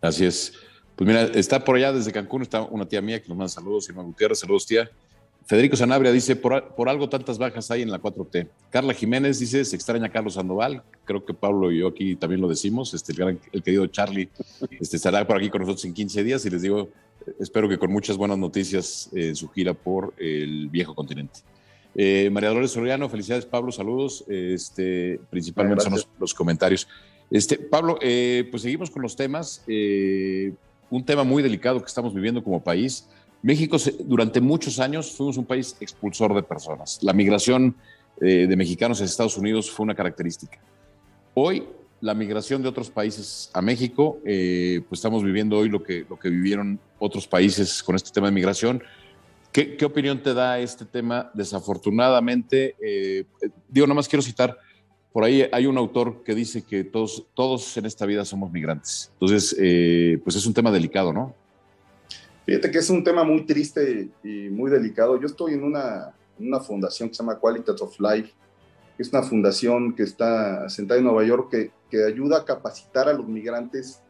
Así 0.02 0.26
es. 0.26 0.54
Pues 0.96 1.08
mira, 1.08 1.24
está 1.24 1.64
por 1.64 1.76
allá 1.76 1.94
desde 1.94 2.12
Cancún, 2.12 2.42
está 2.42 2.62
una 2.62 2.88
tía 2.88 3.02
mía 3.02 3.22
que 3.22 3.30
nos 3.30 3.38
manda 3.38 3.50
saludos, 3.50 3.88
Irma 3.88 4.04
Gutiérrez, 4.04 4.40
saludos 4.40 4.66
tía. 4.66 4.90
Federico 5.48 5.78
Sanabria 5.78 6.12
dice, 6.12 6.36
por, 6.36 6.76
por, 6.76 6.90
algo 6.90 7.08
tantas 7.08 7.38
bajas 7.38 7.72
hay 7.72 7.82
en 7.82 7.90
la 7.90 8.02
4T. 8.02 8.50
Carla 8.70 8.94
Jiménez 8.94 9.40
dice, 9.40 9.64
se 9.64 9.78
extraña 9.78 10.08
a 10.08 10.10
Carlos 10.10 10.34
Sandoval. 10.34 10.84
Creo 11.06 11.24
que 11.26 11.34
Pablo 11.34 11.72
y 11.72 11.80
yo 11.80 11.88
aquí 11.88 12.18
también 12.18 12.42
lo 12.42 12.50
decimos. 12.50 12.94
Este, 12.94 13.14
el, 13.14 13.40
el 13.54 13.64
querido 13.64 13.88
Charlie 13.88 14.30
este, 14.78 14.98
estará 14.98 15.26
por 15.26 15.38
aquí 15.38 15.50
con 15.50 15.62
nosotros 15.62 15.86
en 15.86 15.94
15 15.94 16.24
días 16.26 16.46
y 16.46 16.50
les 16.50 16.62
digo, 16.62 16.90
espero 17.40 17.70
que 17.70 17.78
con 17.78 17.94
muchas 17.94 18.18
buenas 18.18 18.38
noticias 18.38 19.10
en 19.14 19.38
su 19.38 19.48
gira 19.48 19.74
por 19.74 20.14
el 20.18 20.68
viejo 20.68 20.94
continente. 20.94 21.40
Eh, 21.96 22.30
María 22.30 22.50
Dolores 22.50 22.72
Soriano, 22.72 23.08
felicidades 23.08 23.46
Pablo, 23.46 23.72
saludos. 23.72 24.26
Este, 24.28 25.20
principalmente 25.30 25.86
son 25.86 25.96
los, 26.20 26.34
comentarios. 26.34 26.90
Este, 27.32 27.58
Pablo, 27.58 27.98
eh, 28.02 28.48
pues 28.52 28.64
seguimos 28.64 28.92
con 28.92 29.02
los 29.02 29.16
temas. 29.16 29.64
Eh, 29.66 30.52
un 30.90 31.06
tema 31.06 31.24
muy 31.24 31.42
delicado 31.42 31.80
que 31.80 31.88
estamos 31.88 32.14
viviendo 32.14 32.44
como 32.44 32.62
país 32.62 33.08
México 33.42 33.78
durante 34.00 34.42
muchos 34.42 34.80
años 34.80 35.12
fuimos 35.12 35.38
un 35.38 35.46
país 35.46 35.76
expulsor 35.80 36.34
de 36.34 36.44
personas. 36.44 37.00
La 37.02 37.14
migración 37.14 37.76
eh, 38.20 38.48
de 38.48 38.56
mexicanos 38.56 39.00
a 39.00 39.06
Estados 39.06 39.38
Unidos 39.38 39.70
fue 39.70 39.84
una 39.84 39.96
característica. 39.96 40.60
Hoy, 41.36 41.68
la 42.02 42.16
migración 42.16 42.64
de 42.64 42.70
otros 42.70 42.90
países 42.90 43.52
a 43.54 43.62
México, 43.62 44.20
eh, 44.26 44.82
pues 44.90 45.00
estamos 45.00 45.24
viviendo 45.24 45.58
hoy 45.58 45.70
lo 45.70 45.84
que, 45.84 46.06
lo 46.10 46.18
que 46.18 46.30
vivieron 46.30 46.80
otros 46.98 47.28
países 47.28 47.84
con 47.84 47.96
este 47.96 48.12
tema 48.12 48.28
de 48.28 48.34
migración. 48.34 48.82
¿Qué, 49.52 49.78
opinión 49.86 50.22
te 50.22 50.34
da 50.36 50.60
este 50.60 50.86
tema? 50.86 51.32
Desafortunadamente, 51.34 52.76
eh, 52.80 53.26
digo, 53.68 53.88
nada 53.88 53.96
más 53.96 54.08
quiero 54.08 54.22
citar, 54.22 54.58
por 55.12 55.24
ahí 55.24 55.48
hay 55.52 55.66
un 55.66 55.78
autor 55.78 56.24
que 56.24 56.36
dice 56.36 56.64
que 56.64 56.84
todos, 56.84 57.26
todos 57.34 57.76
en 57.78 57.88
esta 57.88 58.06
vida 58.06 58.24
somos 58.24 58.52
migrantes. 58.52 59.10
Entonces, 59.14 59.56
pues 60.24 60.36
es 60.36 60.46
un 60.46 60.54
tema 60.54 60.70
delicado, 60.70 61.12
¿no? 61.12 61.34
Fíjate 62.48 62.72
que 62.72 62.78
es 62.78 62.90
un 62.90 63.04
tema 63.04 63.26
muy 63.26 63.46
triste 63.46 64.10
y 64.24 64.48
muy 64.50 64.72
delicado. 64.72 65.20
Yo 65.20 65.28
estoy 65.28 65.56
en 65.56 65.66
una, 65.66 66.14
una 66.40 66.62
fundación 66.62 67.10
que 67.10 67.16
se 67.16 67.22
llama 67.22 67.38
Quality 67.38 67.72
of 67.72 68.00
Life, 68.00 68.32
que 68.96 69.04
es 69.04 69.10
una 69.12 69.22
fundación 69.22 69.94
que 69.94 70.04
está 70.04 70.70
sentada 70.70 70.98
en 70.98 71.04
Nueva 71.04 71.26
York 71.26 71.52
que, 71.52 71.72
que 71.92 72.06
ayuda 72.06 72.38
a 72.38 72.46
capacitar 72.46 73.10
a 73.10 73.14
los 73.14 73.28
migrantes 73.28 74.02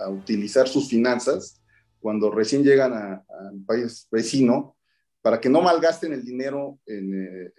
a, 0.00 0.10
utilizar 0.10 0.66
sus 0.66 0.88
finanzas 0.88 1.62
cuando 2.00 2.28
recién 2.28 2.64
llegan 2.64 2.92
a, 2.92 3.24
un 3.52 3.64
país 3.64 4.08
vecino 4.10 4.74
para 5.22 5.40
que 5.40 5.48
no 5.48 5.62
malgasten 5.62 6.12
el 6.12 6.24
dinero 6.24 6.80
en, 6.86 7.24
eh, 7.24 7.52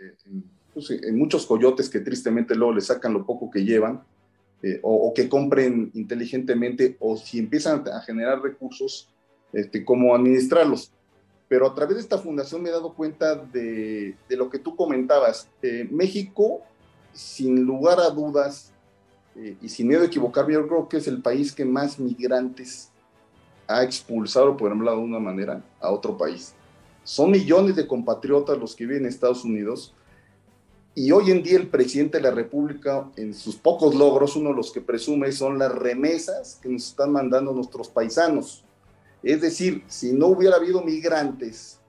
pues, 0.73 0.89
en, 0.91 1.17
muchos 1.17 1.45
coyotes 1.45 1.89
que 1.89 2.01
tristemente 2.01 2.53
luego 2.53 2.73
le 2.73 2.81
sacan 2.81 3.13
lo 3.13 3.25
poco 3.25 3.49
que 3.49 3.63
llevan 3.63 4.03
eh, 4.61 4.77
o, 4.83 5.07
o 5.07 5.13
que 5.13 5.29
compren 5.29 5.89
inteligentemente 5.93 6.97
o 6.99 7.15
si 7.15 7.39
empiezan 7.39 7.87
a 7.87 8.01
generar 8.01 8.41
recursos 8.41 9.14
este, 9.55 9.85
cómo 9.85 10.13
administrarlos. 10.13 10.91
Pero 11.47 11.67
a 11.67 11.73
través 11.73 11.95
de 11.95 12.01
esta 12.01 12.17
fundación 12.17 12.61
me 12.61 12.69
he 12.69 12.73
dado 12.73 12.93
cuenta 12.93 13.35
de, 13.35 14.15
lo 14.29 14.49
que 14.49 14.59
tú 14.59 14.75
comentabas. 14.75 15.47
Eh, 15.61 15.87
México, 15.89 16.61
sin 17.13 17.63
lugar 17.63 17.99
a 17.99 18.09
dudas, 18.09 18.73
eh, 19.35 19.55
y 19.61 19.69
sin 19.69 19.87
miedo 19.87 20.01
a 20.01 20.07
equivocarme, 20.07 20.53
yo 20.53 20.67
creo 20.67 20.89
que 20.89 20.97
es 20.97 21.07
el 21.07 21.21
país 21.21 21.53
que 21.53 21.63
más 21.63 21.99
migrantes 21.99 22.89
ha 23.67 23.83
expulsado, 23.83 24.57
por 24.57 24.67
ejemplo, 24.67 24.91
de 24.91 24.97
una 24.97 25.19
manera, 25.19 25.63
a 25.79 25.89
otro 25.89 26.17
país. 26.17 26.53
Son 27.03 27.31
millones 27.31 27.77
de 27.77 27.87
compatriotas 27.87 28.57
los 28.57 28.75
que 28.75 28.85
viven 28.85 29.03
en 29.03 29.09
Estados 29.09 29.45
Unidos. 29.45 29.93
Y 30.95 31.11
hoy 31.11 31.31
en 31.31 31.43
día 31.43 31.57
el 31.57 31.67
presidente 31.67 32.17
de 32.17 32.23
la 32.23 32.31
República, 32.31 33.09
en 33.15 33.33
sus 33.33 33.55
pocos 33.55 33.95
logros, 33.95 34.35
uno 34.35 34.49
de 34.49 34.55
los 34.55 34.71
que 34.71 34.81
presume 34.81 35.31
son 35.31 35.59
las 35.59 35.73
remesas 35.73 36.59
que 36.61 36.67
nos 36.67 36.87
están 36.87 37.11
mandando 37.11 37.53
nuestros 37.53 37.87
paisanos. 37.87 38.64
Es 39.25 39.41
decir, 39.41 39.83
si 39.87 40.13
no 40.13 40.27
hubiera 40.27 40.57
habido 40.57 40.83
migrantes 40.83 41.79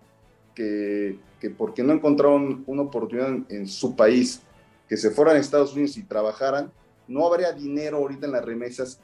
que, 0.55 1.19
porque 1.59 1.83
no 1.83 1.93
encontraron 1.93 2.65
una 2.67 2.81
oportunidad 2.81 3.29
en, 3.51 3.69
su 3.69 3.95
país, 3.95 4.41
que 4.89 4.97
se 4.97 5.11
fueran 5.11 5.37
a 5.37 5.39
Estados 5.39 5.75
Unidos 5.75 5.99
y 5.99 6.03
trabajaran, 6.03 6.73
no 7.07 7.27
habría 7.27 7.53
dinero 7.53 7.99
ahorita 7.99 8.25
en 8.25 8.33
las 8.33 8.43
remesas 8.43 9.01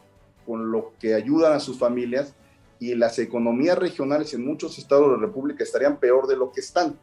con 0.46 0.72
lo 0.72 0.94
que 0.98 1.12
ayudan 1.12 1.52
a 1.52 1.60
sus 1.60 1.78
familias 1.78 2.34
y 2.78 2.94
las 2.94 3.18
economías 3.18 3.76
regionales 3.76 4.32
en 4.32 4.46
muchos 4.46 4.78
estados 4.78 5.10
de 5.10 5.16
la 5.18 5.26
República 5.26 5.62
estarían 5.62 6.00
peor 6.00 6.26
de 6.26 6.36
lo 6.36 6.52
que 6.52 6.60
están. 6.60 6.98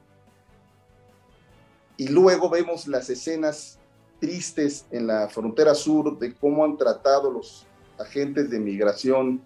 Y 1.96 2.08
luego 2.08 2.50
vemos 2.50 2.88
las 2.88 3.08
escenas 3.12 3.78
tristes 4.20 4.88
en 4.90 5.06
la 5.06 5.30
frontera 5.30 5.76
sur 5.76 6.18
de 6.18 6.34
cómo 6.34 6.66
han 6.66 6.76
tratado 6.76 7.30
los 7.30 7.68
agentes 8.00 8.50
de 8.50 8.60
migración 8.60 9.44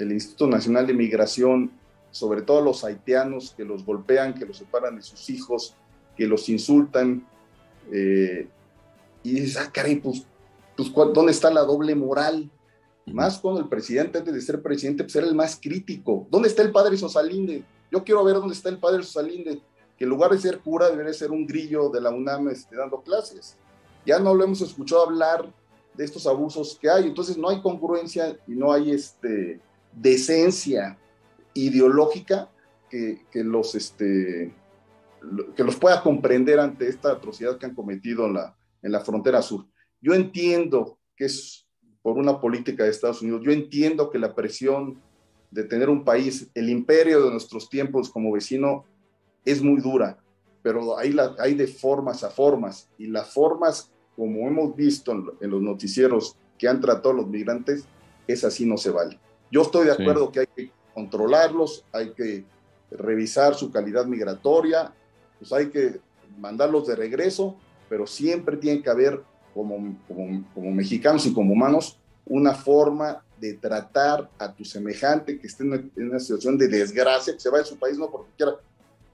del 0.00 0.12
Instituto 0.12 0.46
Nacional 0.46 0.86
de 0.86 0.94
Migración, 0.94 1.70
sobre 2.10 2.42
todo 2.42 2.60
los 2.60 2.82
haitianos 2.84 3.54
que 3.56 3.64
los 3.64 3.84
golpean, 3.84 4.34
que 4.34 4.46
los 4.46 4.56
separan 4.56 4.96
de 4.96 5.02
sus 5.02 5.28
hijos, 5.30 5.74
que 6.16 6.26
los 6.26 6.48
insultan. 6.48 7.26
Eh, 7.92 8.48
y 9.22 9.32
dices, 9.32 9.58
ah, 9.58 9.70
caray, 9.72 9.96
pues, 9.96 10.24
pues, 10.76 10.90
¿dónde 11.14 11.32
está 11.32 11.50
la 11.50 11.62
doble 11.62 11.94
moral? 11.94 12.50
Más 13.06 13.38
cuando 13.38 13.60
el 13.60 13.68
presidente, 13.68 14.18
antes 14.18 14.32
de 14.32 14.40
ser 14.40 14.62
presidente, 14.62 15.04
pues 15.04 15.16
era 15.16 15.26
el 15.26 15.34
más 15.34 15.58
crítico. 15.60 16.26
¿Dónde 16.30 16.48
está 16.48 16.62
el 16.62 16.72
padre 16.72 16.96
Sosalinde? 16.96 17.62
Yo 17.90 18.02
quiero 18.02 18.24
ver 18.24 18.36
dónde 18.36 18.54
está 18.54 18.68
el 18.68 18.78
padre 18.78 19.02
Sosalinde, 19.02 19.60
que 19.98 20.04
en 20.04 20.10
lugar 20.10 20.30
de 20.30 20.38
ser 20.38 20.60
cura 20.60 20.88
debería 20.88 21.12
ser 21.12 21.30
un 21.30 21.46
grillo 21.46 21.90
de 21.90 22.00
la 22.00 22.10
UNAM 22.10 22.48
este, 22.48 22.76
dando 22.76 23.02
clases. 23.02 23.56
Ya 24.06 24.18
no 24.18 24.34
lo 24.34 24.44
hemos 24.44 24.62
escuchado 24.62 25.04
hablar 25.04 25.52
de 25.94 26.04
estos 26.04 26.26
abusos 26.26 26.78
que 26.80 26.88
hay, 26.88 27.04
entonces 27.08 27.36
no 27.36 27.50
hay 27.50 27.60
congruencia 27.60 28.38
y 28.46 28.52
no 28.52 28.72
hay 28.72 28.92
este, 28.92 29.60
decencia 29.92 30.98
ideológica 31.54 32.50
que, 32.88 33.20
los, 33.32 33.74
este, 33.74 34.52
que 35.54 35.64
los 35.64 35.76
pueda 35.76 36.02
comprender 36.02 36.58
ante 36.58 36.88
esta 36.88 37.12
atrocidad 37.12 37.58
que 37.58 37.66
han 37.66 37.74
cometido 37.74 38.26
en 38.26 38.34
la, 38.34 38.56
en 38.82 38.92
la 38.92 39.00
frontera 39.00 39.42
sur. 39.42 39.66
Yo 40.00 40.14
entiendo 40.14 40.98
que 41.16 41.26
es 41.26 41.66
por 42.02 42.16
una 42.16 42.40
política 42.40 42.84
de 42.84 42.90
Estados 42.90 43.22
Unidos. 43.22 43.42
Yo 43.44 43.52
entiendo 43.52 44.10
que 44.10 44.18
la 44.18 44.34
presión 44.34 45.00
de 45.50 45.64
tener 45.64 45.88
un 45.88 46.04
país, 46.04 46.50
el 46.54 46.70
imperio 46.70 47.24
de 47.24 47.30
nuestros 47.30 47.68
tiempos 47.68 48.10
como 48.10 48.32
vecino, 48.32 48.84
es 49.44 49.62
muy 49.62 49.80
dura, 49.80 50.18
pero 50.62 50.98
hay, 50.98 51.12
la, 51.12 51.34
hay 51.38 51.54
de 51.54 51.66
formas 51.66 52.22
a 52.24 52.30
formas 52.30 52.88
y 52.98 53.06
las 53.06 53.32
formas, 53.32 53.90
como 54.16 54.46
hemos 54.46 54.76
visto 54.76 55.12
en, 55.12 55.50
los 55.50 55.62
noticieros 55.62 56.36
que 56.58 56.68
han 56.68 56.80
tratado 56.80 57.10
a 57.10 57.14
los 57.14 57.28
migrantes, 57.28 57.84
es 58.26 58.44
así 58.44 58.66
no 58.66 58.76
se 58.76 58.90
vale. 58.90 59.18
Yo 59.50 59.62
estoy 59.62 59.86
de 59.86 59.92
acuerdo 59.92 60.30
que 60.30 60.40
hay 60.40 60.46
que 60.46 60.70
controlarlos, 60.94 61.84
hay 61.92 62.10
que 62.10 62.44
revisar 62.90 63.54
su 63.54 63.70
calidad 63.70 64.06
migratoria, 64.06 64.92
pues 65.38 65.52
hay 65.52 65.68
que 65.70 66.00
mandarlos 66.38 66.86
de 66.86 66.96
regreso, 66.96 67.56
pero 67.88 68.06
siempre 68.06 68.56
tiene 68.56 68.82
que 68.82 68.90
haber 68.90 69.20
como, 69.54 69.96
como, 70.06 70.70
mexicanos 70.70 71.26
y 71.26 71.32
como 71.32 71.52
humanos 71.52 71.98
una 72.26 72.54
forma 72.54 73.24
de 73.40 73.54
tratar 73.54 74.30
a 74.38 74.52
tu 74.52 74.64
semejante 74.64 75.38
que 75.38 75.46
esté 75.46 75.64
en 75.64 75.90
una, 75.96 76.20
situación 76.20 76.56
de 76.56 76.68
desgracia, 76.68 77.32
que 77.32 77.40
se 77.40 77.50
va 77.50 77.58
de 77.58 77.64
su 77.64 77.78
país 77.78 77.98
no 77.98 78.10
porque 78.10 78.30
quiera, 78.36 78.52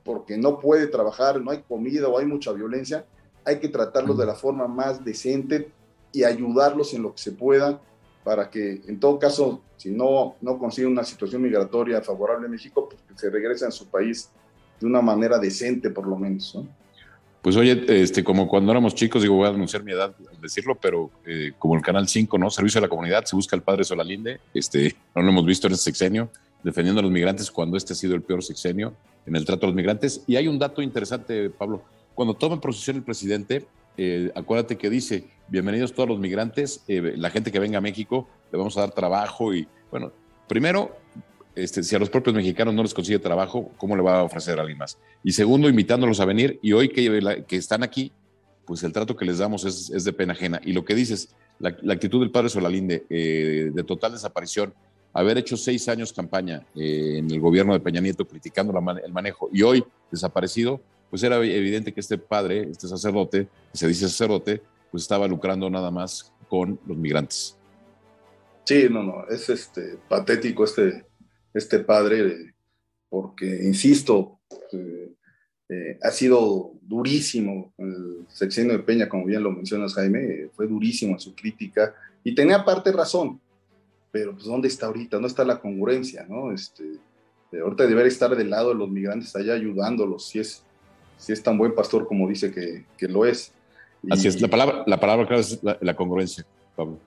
porque 0.05 0.37
no 0.37 0.59
puede 0.59 0.87
trabajar, 0.88 1.40
no 1.40 1.51
hay 1.51 1.62
comida 1.62 2.09
o 2.09 2.18
hay 2.18 2.27
mucha 2.27 2.53
violencia, 2.53 3.07
hay 3.44 3.59
que 3.59 3.68
tratarlos 3.68 4.18
de 4.18 4.27
la 4.27 4.35
forma 4.35 4.66
más 4.66 5.03
decente 5.05 5.70
y 6.12 6.25
ayudarlos 6.25 6.92
en 6.92 7.03
lo 7.03 7.12
que 7.12 7.22
se 7.22 7.33
pueda 7.33 7.81
para 8.27 8.51
que 8.51 8.83
en 8.89 8.99
todo 8.99 9.21
caso, 9.21 9.62
si 9.77 9.89
no, 9.89 10.35
no 10.41 10.59
consigue 10.59 10.89
una 10.89 11.05
situación 11.05 11.43
migratoria 11.43 12.03
favorable 12.03 12.47
en 12.47 12.51
México, 12.51 12.89
pues 12.89 13.01
que 13.03 13.17
se 13.17 13.31
regresen 13.31 13.69
a 13.69 13.71
su 13.71 13.87
país 13.87 14.31
de 14.81 14.87
una 14.89 15.01
manera 15.01 15.39
decente 15.39 15.91
por 15.91 16.09
lo 16.09 16.17
menos. 16.17 16.57
¿no? 16.57 16.67
Pues 17.41 17.55
oye, 17.55 17.85
este, 17.87 18.25
como 18.25 18.49
cuando 18.49 18.73
éramos 18.73 18.97
chicos, 18.97 19.23
digo, 19.23 19.37
voy 19.37 19.47
a 19.47 19.51
anunciar 19.51 19.85
mi 19.85 19.93
edad 19.93 20.12
al 20.29 20.41
decirlo, 20.41 20.75
pero 20.75 21.09
eh, 21.25 21.53
como 21.57 21.77
el 21.77 21.83
Canal 21.83 22.09
5, 22.09 22.37
¿no? 22.37 22.51
Servicio 22.51 22.81
a 22.81 22.83
la 22.83 22.89
comunidad, 22.89 23.25
se 23.27 23.37
busca 23.37 23.55
el 23.55 23.62
padre 23.62 23.85
Solalinde, 23.85 24.41
este, 24.53 24.97
no 25.15 25.23
lo 25.23 25.29
hemos 25.29 25.47
visto 25.47 25.69
en 25.69 25.75
este 25.75 25.85
sexenio, 25.85 26.29
defendiendo 26.65 26.99
a 26.99 27.05
los 27.05 27.12
migrantes 27.12 27.49
cuando 27.49 27.77
este 27.77 27.93
ha 27.93 27.97
sido 27.97 28.17
el 28.17 28.23
peor 28.23 28.43
sexenio 28.43 28.93
en 29.25 29.37
el 29.37 29.45
trato 29.45 29.67
a 29.67 29.69
los 29.69 29.77
migrantes. 29.77 30.25
Y 30.27 30.35
hay 30.35 30.49
un 30.49 30.59
dato 30.59 30.83
interesante, 30.83 31.49
Pablo, 31.49 31.81
cuando 32.12 32.35
toma 32.35 32.61
posesión 32.61 32.97
el 32.97 33.05
presidente, 33.05 33.65
eh, 33.96 34.30
acuérdate 34.35 34.76
que 34.76 34.90
dice, 34.90 35.24
bienvenidos 35.48 35.92
todos 35.92 36.09
los 36.09 36.18
migrantes, 36.18 36.85
eh, 36.88 37.14
la 37.16 37.30
gente 37.30 37.52
que 37.52 37.59
venga 37.59 37.78
a 37.78 37.80
México, 37.80 38.28
le 38.52 38.59
vamos 38.59 38.76
a 38.76 38.80
dar 38.80 38.92
trabajo 38.92 39.54
y, 39.54 39.66
bueno, 39.90 40.12
primero 40.48 40.96
este, 41.56 41.82
si 41.82 41.96
a 41.96 41.98
los 41.98 42.11
propios 42.11 42.37
mexicanos 42.37 42.74
no 42.74 42.82
les 42.82 42.92
consigue 42.92 43.18
trabajo, 43.18 43.72
¿cómo 43.78 43.96
le 43.96 44.02
va 44.02 44.20
a 44.20 44.22
ofrecer 44.22 44.59
a 44.59 44.61
alguien 44.61 44.76
más? 44.76 44.98
Y 45.24 45.32
segundo, 45.32 45.70
invitándolos 45.70 46.20
a 46.20 46.26
venir 46.26 46.61
y 46.62 46.74
hoy 46.74 46.90
que, 46.90 47.46
están 47.56 47.82
aquí, 47.82 48.12
pues 48.66 48.82
el 48.82 48.92
trato 48.92 49.16
que 49.16 49.24
les 49.24 49.38
damos 49.38 49.64
es, 49.64 50.04
de 50.04 50.12
pena 50.12 50.35
ajena. 50.35 50.61
Y 50.62 50.74
lo 50.74 50.85
que 50.85 50.94
dices, 50.94 51.35
la, 51.59 51.70
actitud 51.94 52.20
del 52.20 52.30
padre 52.30 52.50
Solalinde 52.50 53.06
eh, 53.09 53.70
de 53.72 53.85
total 53.85 54.12
desaparición, 54.12 54.74
haber 55.14 55.38
hecho 55.38 55.56
seis 55.56 55.88
años 55.88 56.12
campaña 56.12 56.62
eh, 56.74 57.14
en 57.20 57.30
el 57.30 57.40
gobierno 57.40 57.72
de 57.72 57.80
Peña 57.80 58.02
Nieto 58.02 58.28
criticando 58.28 58.78
el 59.02 59.12
manejo 59.12 59.48
y 59.50 59.62
hoy 59.62 59.82
desaparecido, 60.11 60.82
pues 61.11 61.23
era 61.23 61.37
evidente 61.37 61.92
que 61.92 62.01
este 62.01 62.19
padre, 62.19 62.69
este 62.71 62.88
sacerdote, 62.88 63.49
que 63.73 63.79
se 63.79 63.88
dice 63.88 64.09
sacerdote, 64.09 64.62
pues 64.90 65.03
estaba 65.03 65.27
lucrando 65.27 65.69
nada 65.71 65.90
más 65.90 66.33
con 66.49 66.79
los 66.87 66.97
migrantes. 66.97 67.57
Sí, 68.64 68.88
no, 68.90 69.03
no, 69.03 69.29
es 69.29 69.49
este 69.49 69.99
patético 70.09 70.64
este, 70.64 71.05
este 71.55 71.79
padre, 71.81 72.55
porque, 73.09 73.47
insisto, 73.47 74.40
eh, 74.73 75.12
eh, 75.69 75.99
ha 76.03 76.11
sido 76.11 76.73
durísimo 76.83 77.73
el 77.79 78.27
sexenio 78.29 78.73
de 78.73 78.85
Peña, 78.85 79.09
como 79.09 79.25
bien 79.25 79.42
lo 79.42 79.51
mencionas, 79.51 79.95
Jaime, 79.95 80.51
fue 80.55 80.66
durísimo 80.66 81.14
en 81.14 81.21
su 81.21 81.35
crítica 81.35 81.95
y 82.23 82.35
tenía 82.35 82.64
parte 82.64 82.92
razón, 82.92 83.40
pero 84.12 84.33
pues 84.33 84.45
¿dónde 84.45 84.69
está 84.69 84.87
ahorita? 84.87 85.16
¿Dónde 85.16 85.29
está 85.29 85.45
la 85.45 85.61
congruencia? 85.61 86.25
¿no? 86.29 86.53
Este, 86.53 86.85
ahorita 87.53 87.87
debería 87.87 88.09
estar 88.09 88.35
del 88.37 88.51
lado 88.51 88.71
de 88.71 88.77
los 88.77 88.88
migrantes 88.88 89.35
allá 89.35 89.55
ayudándolos, 89.55 90.29
si 90.29 90.38
es, 90.38 90.64
si 91.16 91.33
es 91.33 91.42
tan 91.42 91.59
buen 91.59 91.74
pastor 91.74 92.07
como 92.07 92.29
dice 92.29 92.52
que, 92.52 92.85
que 92.96 93.09
lo 93.09 93.24
es. 93.24 93.52
Así 94.11 94.29
es, 94.29 94.40
la 94.40 94.48
palabra, 94.48 94.85
la 94.87 95.00
palabra 95.00 95.26
clave 95.26 95.42
es 95.42 95.59
la, 95.62 95.96
congruencia, 95.96 96.44
Pablo. 96.76 96.98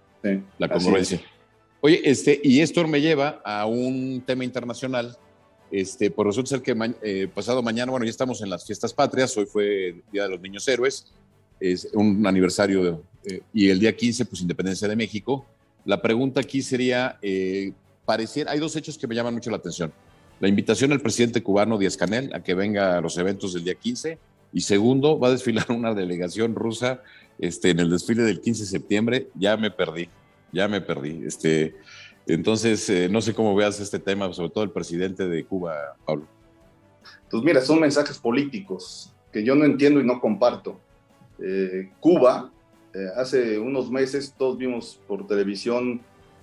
la 0.58 0.68
congruencia. 0.68 1.22
Oye, 1.82 2.02
este, 2.04 2.40
y 2.44 2.60
esto 2.60 2.86
me 2.88 3.00
lleva 3.00 3.42
a 3.46 3.66
un 3.66 4.22
tema 4.26 4.44
internacional. 4.44 5.18
Este, 5.72 6.10
por 6.10 6.26
resulta 6.26 6.50
ser 6.50 6.62
que 6.62 6.76
eh, 7.04 7.28
pasado 7.34 7.62
mañana, 7.62 7.92
bueno, 7.92 8.04
ya 8.04 8.10
estamos 8.10 8.42
en 8.42 8.50
las 8.50 8.66
fiestas 8.66 8.92
patrias, 8.92 9.38
hoy 9.38 9.46
fue 9.46 10.02
Día 10.12 10.24
de 10.24 10.30
los 10.30 10.42
Niños 10.42 10.68
Héroes, 10.68 11.14
es 11.60 11.88
un 11.94 12.26
aniversario, 12.26 13.04
eh, 13.24 13.42
y 13.54 13.70
el 13.70 13.80
día 13.80 13.96
15, 13.96 14.26
pues 14.26 14.42
Independencia 14.42 14.88
de 14.88 14.96
México. 14.96 15.46
La 15.86 16.02
pregunta 16.02 16.42
aquí 16.42 16.62
sería, 16.62 17.18
eh, 17.22 17.72
parecer, 18.04 18.50
hay 18.50 18.60
dos 18.60 18.76
hechos 18.76 18.98
que 18.98 19.08
me 19.08 19.16
llaman 19.16 19.36
mucho 19.36 19.52
la 19.52 19.58
atención. 19.58 19.94
La 20.40 20.48
invitación 20.48 20.92
al 20.92 21.02
presidente 21.02 21.44
cubano 21.44 21.78
Díaz 21.78 21.98
Canel 21.98 22.34
a 22.34 22.42
que 22.42 22.54
venga 22.54 22.98
a 22.98 23.02
los 23.02 23.18
eventos 23.18 23.54
del 23.54 23.64
día 23.64 23.76
15, 23.76 24.18
y 24.52 24.62
segundo, 24.62 25.20
va 25.20 25.28
a 25.28 25.32
desfilar 25.32 25.66
una 25.72 25.94
delegación 25.94 26.56
rusa 26.56 27.02
este, 27.38 27.70
en 27.70 27.80
el 27.80 27.90
desfile 27.90 28.24
del 28.24 28.42
15 28.42 28.64
de 28.64 28.70
septiembre, 28.70 29.28
ya 29.36 29.58
me 29.58 29.72
perdí 29.72 30.10
ya 30.52 30.68
me 30.68 30.82
perdí. 30.82 31.24
Este, 31.26 31.76
entonces, 32.28 32.90
eh, 32.90 33.10
no 33.10 33.22
sé 33.22 33.34
cómo 33.34 33.56
veas 33.56 33.80
este 33.80 34.00
tema, 34.00 34.32
sobre 34.34 34.50
todo 34.50 34.64
el 34.64 34.72
presidente 34.72 35.28
de 35.28 35.44
Cuba, 35.46 35.96
Pablo. 36.06 36.28
Pues 37.30 37.44
mira, 37.44 37.62
son 37.62 37.80
mensajes 37.80 38.18
políticos 38.18 39.14
que 39.32 39.44
yo 39.44 39.56
no 39.56 39.66
entiendo 39.66 40.00
y 40.00 40.06
no 40.06 40.20
comparto. 40.20 40.80
Eh, 41.40 41.92
Cuba, 42.00 42.52
eh, 42.94 43.08
hace 43.16 43.60
unos 43.60 43.92
meses 43.92 44.34
todos 44.38 44.58
vimos 44.58 45.00
por 45.08 45.28
televisión 45.28 46.02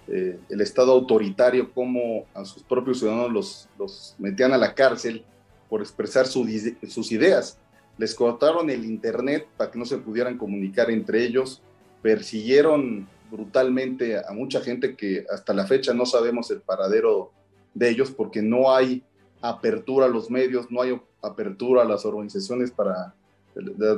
el 0.09 0.61
Estado 0.61 0.93
autoritario, 0.93 1.73
cómo 1.73 2.27
a 2.35 2.45
sus 2.45 2.63
propios 2.63 3.01
ciudadanos 3.01 3.33
los, 3.33 3.69
los 3.79 4.15
metían 4.19 4.53
a 4.53 4.59
la 4.59 4.75
cárcel 4.75 5.25
por 5.69 5.81
expresar 5.81 6.27
sus 6.27 7.13
ideas. 7.13 7.59
Les 7.99 8.15
cortaron 8.15 8.71
el 8.71 8.85
Internet 8.85 9.47
para 9.57 9.71
que 9.71 9.79
no 9.79 9.85
se 9.85 9.99
pudieran 9.99 10.39
comunicar 10.39 10.91
entre 10.91 11.25
ellos, 11.25 11.63
persiguieron 12.03 13.09
brutalmente 13.31 14.19
a 14.19 14.33
mucha 14.33 14.61
gente 14.61 14.95
que 14.95 15.27
hasta 15.31 15.53
la 15.53 15.67
fecha 15.67 15.93
no 15.93 16.07
sabemos 16.07 16.51
el 16.51 16.61
paradero 16.61 17.33
de 17.75 17.91
ellos 17.91 18.11
porque 18.11 18.43
no 18.43 18.75
hay 18.75 19.03
apertura 19.41 20.07
a 20.07 20.09
los 20.09 20.31
medios, 20.31 20.71
no 20.71 20.83
hay 20.83 21.01
apertura 21.23 21.83
a 21.83 21.85
las 21.85 22.05
organizaciones 22.05 22.71
para 22.71 23.15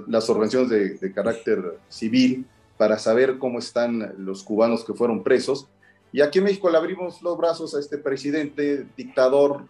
las 0.06 0.30
organizaciones 0.30 1.00
de, 1.00 1.12
carácter 1.12 1.78
civil 1.88 2.46
para 2.76 2.98
saber 2.98 3.38
cómo 3.38 3.58
están 3.58 4.14
los 4.18 4.44
cubanos 4.44 4.84
que 4.84 4.94
fueron 4.94 5.22
presos. 5.24 5.68
Y 6.12 6.20
aquí 6.20 6.38
en 6.38 6.44
México 6.44 6.70
le 6.70 6.78
abrimos 6.78 7.20
los 7.22 7.36
brazos 7.36 7.74
a 7.74 7.80
este 7.80 7.98
presidente 7.98 8.86
dictador 8.96 9.66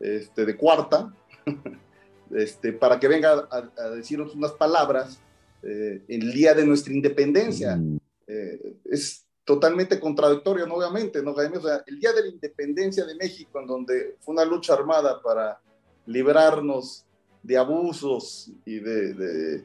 este, 0.00 0.44
de 0.44 0.56
cuarta, 0.56 1.12
este, 2.34 2.72
para 2.72 3.00
que 3.00 3.08
venga 3.08 3.48
a, 3.50 3.90
decirnos 3.90 4.34
unas 4.34 4.52
palabras 4.52 5.20
eh, 5.62 6.02
el 6.08 6.32
día 6.32 6.54
de 6.54 6.66
nuestra 6.66 6.92
independencia. 6.92 7.76
Mm. 7.76 7.98
Eh, 8.26 8.76
es 8.84 9.24
totalmente 9.44 9.98
contradictorio, 9.98 10.66
¿no? 10.66 10.74
obviamente, 10.74 11.22
¿no, 11.22 11.34
Jaime? 11.34 11.56
O 11.56 11.62
sea, 11.62 11.82
el 11.86 11.98
día 11.98 12.12
de 12.12 12.22
la 12.22 12.28
independencia 12.28 13.06
de 13.06 13.14
México, 13.14 13.58
en 13.60 13.66
donde 13.66 14.16
fue 14.20 14.34
una 14.34 14.44
lucha 14.44 14.74
armada 14.74 15.22
para 15.22 15.58
librarnos 16.04 17.06
de 17.42 17.56
abusos 17.56 18.52
y 18.66 18.78
de, 18.78 19.62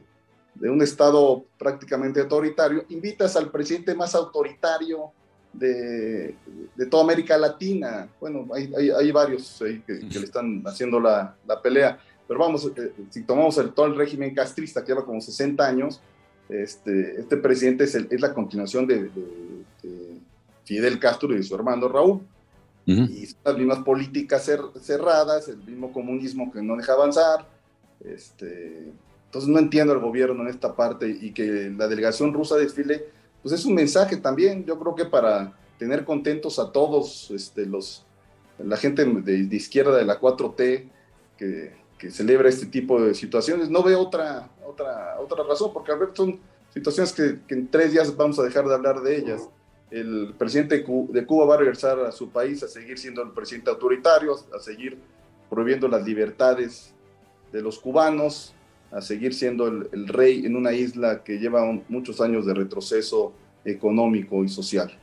de 0.54 0.70
un 0.70 0.80
Estado 0.80 1.44
prácticamente 1.58 2.20
autoritario, 2.20 2.86
invitas 2.88 3.36
al 3.36 3.50
presidente 3.50 3.94
más 3.94 4.14
autoritario 4.14 5.12
de, 5.54 6.34
de 6.74 6.86
toda 6.86 7.04
América 7.04 7.36
Latina. 7.38 8.08
Bueno, 8.20 8.46
hay, 8.54 8.72
hay, 8.90 9.12
varios 9.12 9.56
que, 9.58 9.82
que, 10.08 10.18
le 10.18 10.24
están 10.24 10.62
haciendo 10.66 11.00
la, 11.00 11.36
la 11.46 11.60
pelea, 11.60 11.98
pero 12.26 12.40
vamos, 12.40 12.70
eh, 12.76 12.92
si 13.10 13.22
tomamos 13.22 13.58
el, 13.58 13.72
todo 13.72 13.86
el 13.86 13.96
régimen 13.96 14.34
castrista 14.34 14.82
que 14.82 14.88
lleva 14.92 15.04
como 15.04 15.20
60 15.20 15.66
años, 15.66 16.00
este, 16.48 17.20
este 17.20 17.36
presidente 17.36 17.84
es, 17.84 17.94
es 17.94 18.20
la 18.20 18.32
continuación 18.34 18.86
de, 18.86 19.10
Fidel 20.64 20.98
Castro 20.98 21.30
y 21.32 21.36
de 21.36 21.42
su 21.42 21.54
hermano 21.54 21.88
Raúl. 21.88 22.22
Y 22.86 23.26
son 23.26 23.38
las 23.44 23.56
mismas 23.56 23.78
políticas 23.78 24.50
cerradas, 24.80 25.48
el 25.48 25.58
mismo 25.58 25.92
comunismo 25.92 26.50
que 26.52 26.62
no 26.62 26.76
deja 26.76 26.92
avanzar. 26.92 27.46
Este, 28.02 28.92
entonces 29.26 29.50
no 29.50 29.58
entiendo 29.58 29.94
el 29.94 30.00
gobierno 30.00 30.42
en 30.42 30.48
esta 30.48 30.74
parte 30.74 31.08
y 31.08 31.32
que 31.32 31.72
la 31.76 31.88
delegación 31.88 32.32
rusa 32.32 32.56
desfile, 32.56 33.06
pues 33.44 33.54
es 33.54 33.64
un 33.64 33.74
mensaje 33.74 34.16
también, 34.16 34.64
yo 34.64 34.76
creo 34.80 34.96
que 34.96 35.04
para 35.04 35.56
tener 35.78 36.04
contentos 36.04 36.58
a 36.58 36.72
todos 36.72 37.30
este, 37.30 37.64
los, 37.64 38.04
la 38.58 38.76
gente 38.76 39.04
de, 39.04 39.56
izquierda 39.56 39.96
de 39.96 40.04
la 40.04 40.20
4T 40.20 40.88
que, 41.38 41.76
que, 41.96 42.10
celebra 42.10 42.48
este 42.48 42.66
tipo 42.66 43.00
de 43.00 43.14
situaciones. 43.14 43.70
No 43.70 43.84
veo 43.84 44.00
otra, 44.00 44.50
otra, 44.66 45.20
otra 45.20 45.44
razón, 45.44 45.72
porque 45.72 45.92
a 45.92 45.96
ver, 45.96 46.08
son 46.14 46.40
situaciones 46.72 47.12
que, 47.12 47.38
que 47.46 47.54
en 47.54 47.68
tres 47.68 47.92
días 47.92 48.16
vamos 48.16 48.40
a 48.40 48.42
dejar 48.42 48.66
de 48.66 48.74
hablar 48.74 49.00
de 49.02 49.16
ellas 49.16 49.48
el 49.94 50.34
presidente 50.36 50.84
de 50.84 51.26
Cuba 51.26 51.44
va 51.44 51.54
a 51.54 51.58
regresar 51.58 52.00
a 52.00 52.10
su 52.10 52.28
país 52.30 52.62
a 52.64 52.68
seguir 52.68 52.98
siendo 52.98 53.22
el 53.22 53.30
presidente 53.30 53.70
autoritario, 53.70 54.34
a 54.52 54.58
seguir 54.58 54.98
prohibiendo 55.48 55.86
las 55.86 56.04
libertades 56.04 56.92
de 57.52 57.62
los 57.62 57.78
cubanos, 57.78 58.54
a 58.94 59.00
seguir 59.00 59.34
siendo 59.34 59.66
el, 59.66 60.08
rey 60.08 60.46
en 60.46 60.54
una 60.54 60.72
isla 60.72 61.24
que 61.24 61.38
lleva 61.38 61.64
muchos 61.88 62.20
años 62.20 62.46
de 62.46 62.54
retroceso 62.54 63.32
económico 63.64 64.44
y 64.44 64.48
social. 64.48 64.96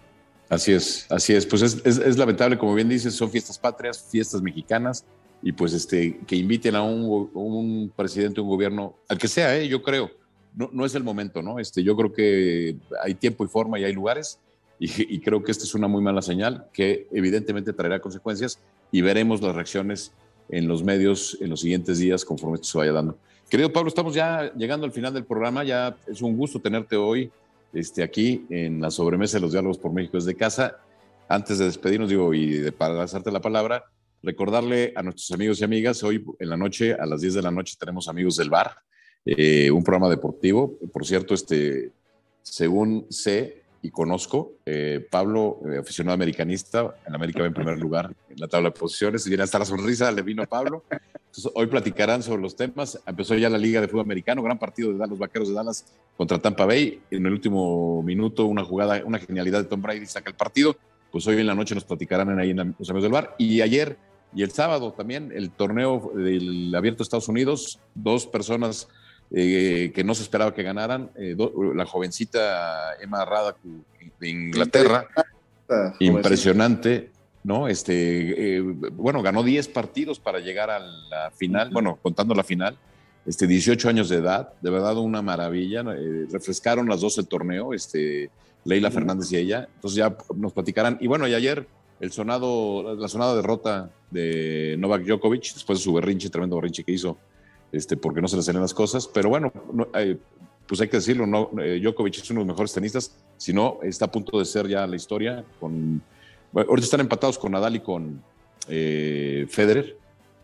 Así 0.49 0.71
es, 0.71 1.05
así 1.09 1.33
es. 1.33 1.45
Pues 1.45 1.61
es, 1.61 2.17
lamentable, 2.17 2.57
como 2.57 2.73
bien 2.73 2.89
dices, 2.89 3.13
son 3.13 3.29
fiestas 3.29 3.57
patrias, 3.59 4.07
fiestas 4.09 4.41
mexicanas, 4.41 5.05
y 5.43 5.51
pues 5.51 5.73
este, 5.73 6.19
que 6.25 6.35
inviten 6.35 6.75
a 6.75 6.83
un, 6.83 7.91
presidente, 7.95 8.39
un 8.39 8.47
gobierno, 8.47 8.95
al 9.09 9.17
que 9.17 9.27
sea, 9.27 9.57
¿eh? 9.57 9.67
yo 9.67 9.81
creo, 9.81 10.09
no, 10.55 10.69
no, 10.71 10.85
es 10.85 10.95
el 10.95 11.03
momento, 11.03 11.41
¿no? 11.41 11.59
Este, 11.59 11.83
yo 11.83 11.95
creo 11.95 12.13
que 12.13 12.77
hay 13.03 13.15
tiempo 13.15 13.43
y 13.43 13.47
forma 13.47 13.79
y 13.79 13.83
hay 13.83 13.93
lugares, 13.93 14.39
y, 14.83 15.19
creo 15.19 15.43
que 15.43 15.51
esta 15.51 15.63
es 15.63 15.75
una 15.75 15.87
muy 15.87 16.01
mala 16.01 16.23
señal 16.23 16.65
que 16.73 17.07
evidentemente 17.11 17.71
traerá 17.71 17.99
consecuencias 17.99 18.57
y 18.91 19.01
veremos 19.01 19.39
las 19.39 19.53
reacciones 19.53 20.11
en 20.49 20.67
los 20.67 20.83
medios 20.83 21.37
en 21.39 21.51
los 21.51 21.61
siguientes 21.61 21.99
días 21.99 22.25
conforme 22.25 22.55
esto 22.55 22.67
se 22.67 22.77
vaya 22.79 22.91
dando. 22.91 23.15
Querido 23.51 23.73
Pablo, 23.73 23.89
estamos 23.89 24.13
ya 24.13 24.53
llegando 24.53 24.85
al 24.85 24.93
final 24.93 25.13
del 25.13 25.25
programa, 25.25 25.65
ya 25.65 25.97
es 26.07 26.21
un 26.21 26.37
gusto 26.37 26.61
tenerte 26.61 26.95
hoy 26.95 27.29
este, 27.73 28.01
aquí 28.01 28.45
en 28.49 28.79
la 28.79 28.89
sobremesa 28.89 29.35
de 29.35 29.41
los 29.41 29.51
diálogos 29.51 29.77
por 29.77 29.91
México 29.91 30.15
desde 30.15 30.37
casa. 30.37 30.77
Antes 31.27 31.57
de 31.57 31.65
despedirnos, 31.65 32.07
digo, 32.07 32.33
y 32.33 32.59
de 32.59 32.71
pasarte 32.71 33.29
la 33.29 33.41
palabra, 33.41 33.83
recordarle 34.23 34.93
a 34.95 35.03
nuestros 35.03 35.29
amigos 35.33 35.59
y 35.59 35.65
amigas, 35.65 36.01
hoy 36.01 36.23
en 36.39 36.49
la 36.49 36.55
noche, 36.55 36.93
a 36.93 37.05
las 37.05 37.19
10 37.19 37.33
de 37.33 37.41
la 37.41 37.51
noche, 37.51 37.75
tenemos 37.77 38.07
Amigos 38.07 38.37
del 38.37 38.49
Bar, 38.49 38.73
eh, 39.25 39.69
un 39.69 39.83
programa 39.83 40.07
deportivo. 40.09 40.79
Por 40.93 41.05
cierto, 41.05 41.33
este, 41.33 41.91
según 42.43 43.05
sé, 43.09 43.60
y 43.81 43.89
conozco. 43.89 44.53
Eh, 44.65 45.05
Pablo, 45.09 45.59
eh, 45.65 45.77
aficionado 45.79 46.13
americanista, 46.13 46.95
en 47.05 47.15
América 47.15 47.41
va 47.41 47.47
en 47.47 47.53
primer 47.53 47.77
lugar 47.79 48.13
en 48.29 48.39
la 48.39 48.47
tabla 48.47 48.69
de 48.69 48.75
posiciones. 48.77 49.25
Y 49.25 49.29
viene 49.29 49.43
hasta 49.43 49.59
la 49.59 49.65
sonrisa, 49.65 50.11
le 50.11 50.21
vino 50.21 50.45
Pablo. 50.45 50.83
hoy 51.55 51.67
platicarán 51.67 52.21
sobre 52.21 52.41
los 52.41 52.55
temas. 52.55 52.99
Empezó 53.05 53.35
ya 53.35 53.49
la 53.49 53.57
Liga 53.57 53.81
de 53.81 53.87
Fútbol 53.87 54.05
Americano, 54.05 54.43
gran 54.43 54.59
partido 54.59 54.93
de 54.93 55.07
los 55.07 55.17
Vaqueros 55.17 55.49
de 55.49 55.55
Dallas 55.55 55.85
contra 56.15 56.39
Tampa 56.39 56.65
Bay. 56.65 57.01
En 57.09 57.25
el 57.25 57.31
último 57.31 58.03
minuto, 58.03 58.45
una 58.45 58.63
jugada, 58.63 59.01
una 59.05 59.19
genialidad 59.19 59.59
de 59.59 59.65
Tom 59.65 59.81
Brady 59.81 60.05
saca 60.05 60.29
el 60.29 60.35
partido. 60.35 60.75
Pues 61.11 61.27
hoy 61.27 61.39
en 61.39 61.47
la 61.47 61.55
noche 61.55 61.75
nos 61.75 61.83
platicarán 61.83 62.39
ahí 62.39 62.51
en 62.51 62.75
los 62.77 62.89
amigos 62.89 63.03
del 63.03 63.11
bar. 63.11 63.35
Y 63.37 63.61
ayer 63.61 63.97
y 64.33 64.43
el 64.43 64.51
sábado 64.51 64.93
también, 64.93 65.31
el 65.33 65.51
torneo 65.51 66.11
del 66.15 66.73
Abierto 66.73 66.99
de 66.99 67.03
Estados 67.03 67.27
Unidos, 67.27 67.79
dos 67.95 68.25
personas 68.25 68.87
eh, 69.33 69.93
que 69.95 70.03
no 70.03 70.13
se 70.13 70.23
esperaba 70.23 70.53
que 70.53 70.61
ganaran. 70.61 71.09
Eh, 71.15 71.35
la 71.73 71.85
jovencita 71.85 72.95
Emma 73.01 73.23
Rada 73.23 73.55
de 74.19 74.29
Inglaterra, 74.29 75.07
impresionante, 75.99 77.11
¿no? 77.43 77.69
Este, 77.69 78.57
eh, 78.57 78.61
bueno, 78.61 79.21
ganó 79.21 79.41
10 79.41 79.69
partidos 79.69 80.19
para 80.19 80.39
llegar 80.39 80.69
a 80.69 80.79
la 80.79 81.31
final, 81.31 81.69
bueno, 81.71 81.97
contando 82.01 82.35
la 82.35 82.43
final. 82.43 82.77
Este, 83.25 83.47
18 83.47 83.87
años 83.87 84.09
de 84.09 84.17
edad, 84.17 84.53
de 84.61 84.69
verdad 84.69 84.97
una 84.97 85.21
maravilla. 85.21 85.83
refrescaron 86.29 86.89
las 86.89 86.99
dos 86.99 87.17
el 87.17 87.27
torneo, 87.27 87.73
este, 87.73 88.29
Leila 88.65 88.91
Fernández 88.91 89.31
y 89.31 89.37
ella. 89.37 89.69
Entonces 89.75 89.97
ya 89.97 90.15
nos 90.35 90.51
platicarán. 90.51 90.97
Y 90.99 91.07
bueno, 91.07 91.25
y 91.27 91.35
ayer 91.35 91.67
el 92.01 92.11
sonado, 92.11 92.95
la 92.95 93.07
sonada 93.07 93.35
derrota 93.35 93.91
de 94.09 94.75
Novak 94.77 95.03
Djokovic, 95.03 95.53
después 95.53 95.79
de 95.79 95.83
su 95.83 95.93
berrinche, 95.93 96.29
tremendo 96.29 96.57
berrinche 96.57 96.83
que 96.83 96.91
hizo 96.91 97.17
este, 97.71 97.97
porque 97.97 98.21
no 98.21 98.27
se 98.27 98.37
le 98.37 98.43
salen 98.43 98.61
las 98.61 98.73
cosas. 98.73 99.07
Pero 99.07 99.29
bueno, 99.29 99.51
pues 100.71 100.79
hay 100.79 100.87
que 100.87 100.97
decirlo, 100.97 101.27
no, 101.27 101.51
eh, 101.61 101.81
Djokovic 101.81 102.17
es 102.17 102.31
uno 102.31 102.39
de 102.39 102.45
los 102.45 102.53
mejores 102.53 102.71
tenistas, 102.71 103.13
si 103.35 103.51
no, 103.51 103.79
está 103.83 104.05
a 104.05 104.11
punto 104.11 104.39
de 104.39 104.45
ser 104.45 104.69
ya 104.69 104.87
la 104.87 104.95
historia. 104.95 105.43
Con, 105.59 106.01
ahorita 106.53 106.85
están 106.85 107.01
empatados 107.01 107.37
con 107.37 107.51
Nadal 107.51 107.75
y 107.75 107.79
con 107.81 108.23
eh, 108.69 109.45
Federer, 109.49 109.97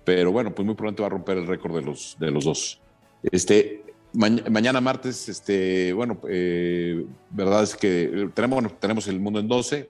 pero 0.04 0.34
bueno, 0.34 0.54
pues 0.54 0.66
muy 0.66 0.76
probablemente 0.76 1.02
va 1.02 1.08
a 1.08 1.12
romper 1.12 1.38
el 1.38 1.48
récord 1.48 1.76
de 1.76 1.82
los, 1.82 2.18
de 2.20 2.32
los 2.32 2.44
dos. 2.44 2.82
Este, 3.24 3.84
mañana 4.14 4.82
martes, 4.82 5.30
este, 5.30 5.94
bueno, 5.94 6.20
eh, 6.30 7.06
verdad 7.30 7.64
es 7.64 7.76
que 7.76 8.30
tenemos, 8.34 8.80
tenemos 8.82 9.08
el 9.08 9.22
mundo 9.22 9.40
en 9.40 9.48
12, 9.48 9.90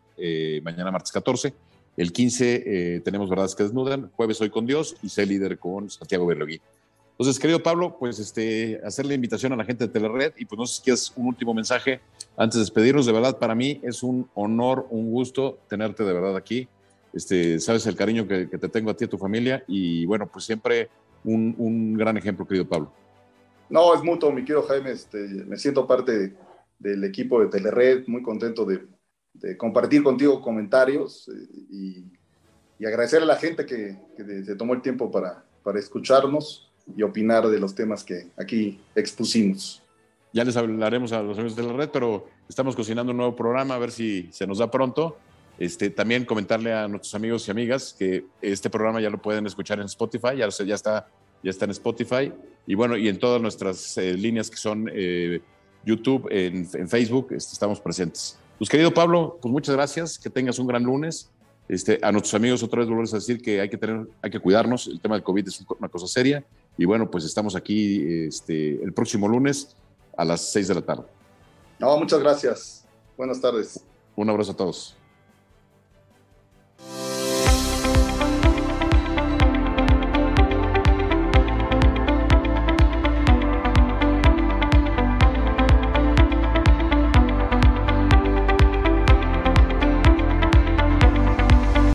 mañana 0.63 0.91
martes 0.91 1.11
14. 1.11 1.53
El 1.97 2.11
15 2.11 3.01
tenemos 3.03 3.27
verdades 3.27 3.55
que 3.55 3.63
desnudan, 3.63 4.11
jueves 4.15 4.39
hoy 4.39 4.51
con 4.51 4.67
Dios 4.67 4.95
y 5.01 5.09
sé 5.09 5.25
líder 5.25 5.57
con 5.57 5.89
Santiago 5.89 6.27
Berlogui. 6.27 6.61
Entonces, 7.19 7.39
querido 7.39 7.63
Pablo, 7.63 7.97
pues 7.97 8.19
este, 8.19 8.79
hacerle 8.85 9.15
invitación 9.15 9.51
a 9.51 9.55
la 9.55 9.65
gente 9.65 9.87
de 9.87 9.91
Telered 9.91 10.33
y 10.37 10.45
pues 10.45 10.59
no 10.59 10.67
sé 10.67 10.75
si 10.75 10.81
quieres 10.83 11.11
un 11.15 11.25
último 11.25 11.51
mensaje 11.51 11.99
antes 12.37 12.57
de 12.57 12.59
despedirnos. 12.59 13.07
De 13.07 13.11
verdad, 13.11 13.39
para 13.39 13.55
mí 13.55 13.79
es 13.81 14.03
un 14.03 14.29
honor, 14.35 14.85
un 14.91 15.09
gusto 15.09 15.57
tenerte 15.67 16.03
de 16.03 16.13
verdad 16.13 16.35
aquí. 16.35 16.67
Este, 17.11 17.59
sabes 17.59 17.87
el 17.87 17.95
cariño 17.95 18.27
que, 18.27 18.45
te 18.45 18.69
tengo 18.69 18.91
a 18.91 18.93
ti 18.93 19.05
y 19.05 19.07
a 19.07 19.09
tu 19.09 19.17
familia 19.17 19.63
y 19.67 20.05
bueno, 20.05 20.27
pues 20.27 20.45
siempre 20.45 20.89
un, 21.23 21.95
gran 21.97 22.17
ejemplo, 22.17 22.45
querido 22.45 22.67
Pablo. 22.67 22.93
No, 23.67 23.95
es 23.95 24.03
mutuo, 24.03 24.31
mi 24.31 24.41
querido 24.41 24.61
Jaime. 24.61 24.91
Este, 24.91 25.17
me 25.17 25.57
siento 25.57 25.87
parte 25.87 26.35
del 26.77 27.03
equipo 27.03 27.41
de 27.41 27.47
Telered, 27.47 28.05
muy 28.05 28.21
contento 28.21 28.63
de, 28.63 28.85
compartir 29.57 30.03
contigo 30.03 30.39
comentarios 30.39 31.29
eh, 31.29 31.47
y, 31.71 32.05
y, 32.79 32.85
agradecer 32.85 33.23
a 33.23 33.25
la 33.25 33.37
gente 33.37 33.65
que, 33.65 33.97
se 34.45 34.55
tomó 34.55 34.75
el 34.75 34.83
tiempo 34.83 35.09
para, 35.09 35.43
para 35.63 35.79
escucharnos 35.79 36.66
y 36.95 37.03
opinar 37.03 37.47
de 37.47 37.59
los 37.59 37.75
temas 37.75 38.03
que 38.03 38.27
aquí 38.37 38.79
expusimos. 38.95 39.81
Ya 40.33 40.43
les 40.43 40.55
hablaremos 40.55 41.11
a 41.13 41.21
los 41.21 41.37
amigos 41.37 41.55
de 41.55 41.63
la 41.63 41.73
red, 41.73 41.89
pero 41.89 42.27
estamos 42.47 42.75
cocinando 42.75 43.11
un 43.11 43.17
nuevo 43.17 43.35
programa, 43.35 43.75
a 43.75 43.79
ver 43.79 43.91
si 43.91 44.29
se 44.31 44.45
nos 44.45 44.59
da 44.59 44.69
pronto. 44.69 45.17
Este, 45.57 45.89
también 45.89 46.25
comentarle 46.25 46.71
a 46.73 46.87
nuestros 46.87 47.15
amigos 47.15 47.47
y 47.47 47.51
amigas 47.51 47.95
que 47.97 48.25
este 48.41 48.69
programa 48.69 49.01
ya 49.01 49.09
lo 49.09 49.19
pueden 49.19 49.47
escuchar 49.47 49.79
en 49.79 49.85
Spotify, 49.85 50.37
ya, 50.37 50.45
está, 50.45 50.63
ya 51.43 51.49
está 51.49 51.65
en 51.65 51.71
Spotify, 51.71 52.31
y 52.67 52.75
bueno, 52.75 52.95
y 52.95 53.07
en 53.07 53.17
todas 53.17 53.41
nuestras 53.41 53.97
eh, 53.97 54.13
líneas 54.13 54.51
que 54.51 54.57
son 54.57 54.87
eh, 54.93 55.41
YouTube, 55.83 56.27
en, 56.29 56.67
en 56.71 56.87
Facebook, 56.87 57.29
este, 57.31 57.53
estamos 57.53 57.79
presentes. 57.79 58.37
Pues 58.59 58.69
querido 58.69 58.93
Pablo, 58.93 59.39
pues 59.41 59.51
muchas 59.51 59.75
gracias, 59.75 60.19
que 60.19 60.29
tengas 60.29 60.59
un 60.59 60.67
gran 60.67 60.83
lunes. 60.83 61.31
Este, 61.67 61.99
a 62.01 62.11
nuestros 62.11 62.35
amigos 62.35 62.61
otra 62.63 62.79
vez 62.79 62.87
volvemos 62.87 63.13
a 63.13 63.17
decir 63.17 63.41
que 63.41 63.59
hay 63.59 63.69
que, 63.69 63.77
tener, 63.77 64.07
hay 64.21 64.29
que 64.29 64.39
cuidarnos, 64.39 64.87
el 64.87 65.01
tema 65.01 65.15
del 65.15 65.23
COVID 65.23 65.47
es 65.47 65.65
una 65.79 65.89
cosa 65.89 66.07
seria 66.07 66.45
y 66.77 66.85
bueno, 66.85 67.09
pues 67.09 67.25
estamos 67.25 67.55
aquí 67.55 68.25
este, 68.25 68.81
el 68.83 68.93
próximo 68.93 69.27
lunes 69.27 69.75
a 70.15 70.25
las 70.25 70.41
6 70.51 70.67
de 70.67 70.75
la 70.75 70.81
tarde. 70.81 71.03
No, 71.79 71.97
muchas 71.97 72.19
gracias. 72.19 72.85
Buenas 73.17 73.41
tardes. 73.41 73.83
Un 74.15 74.29
abrazo 74.29 74.51
a 74.51 74.55
todos. 74.55 74.95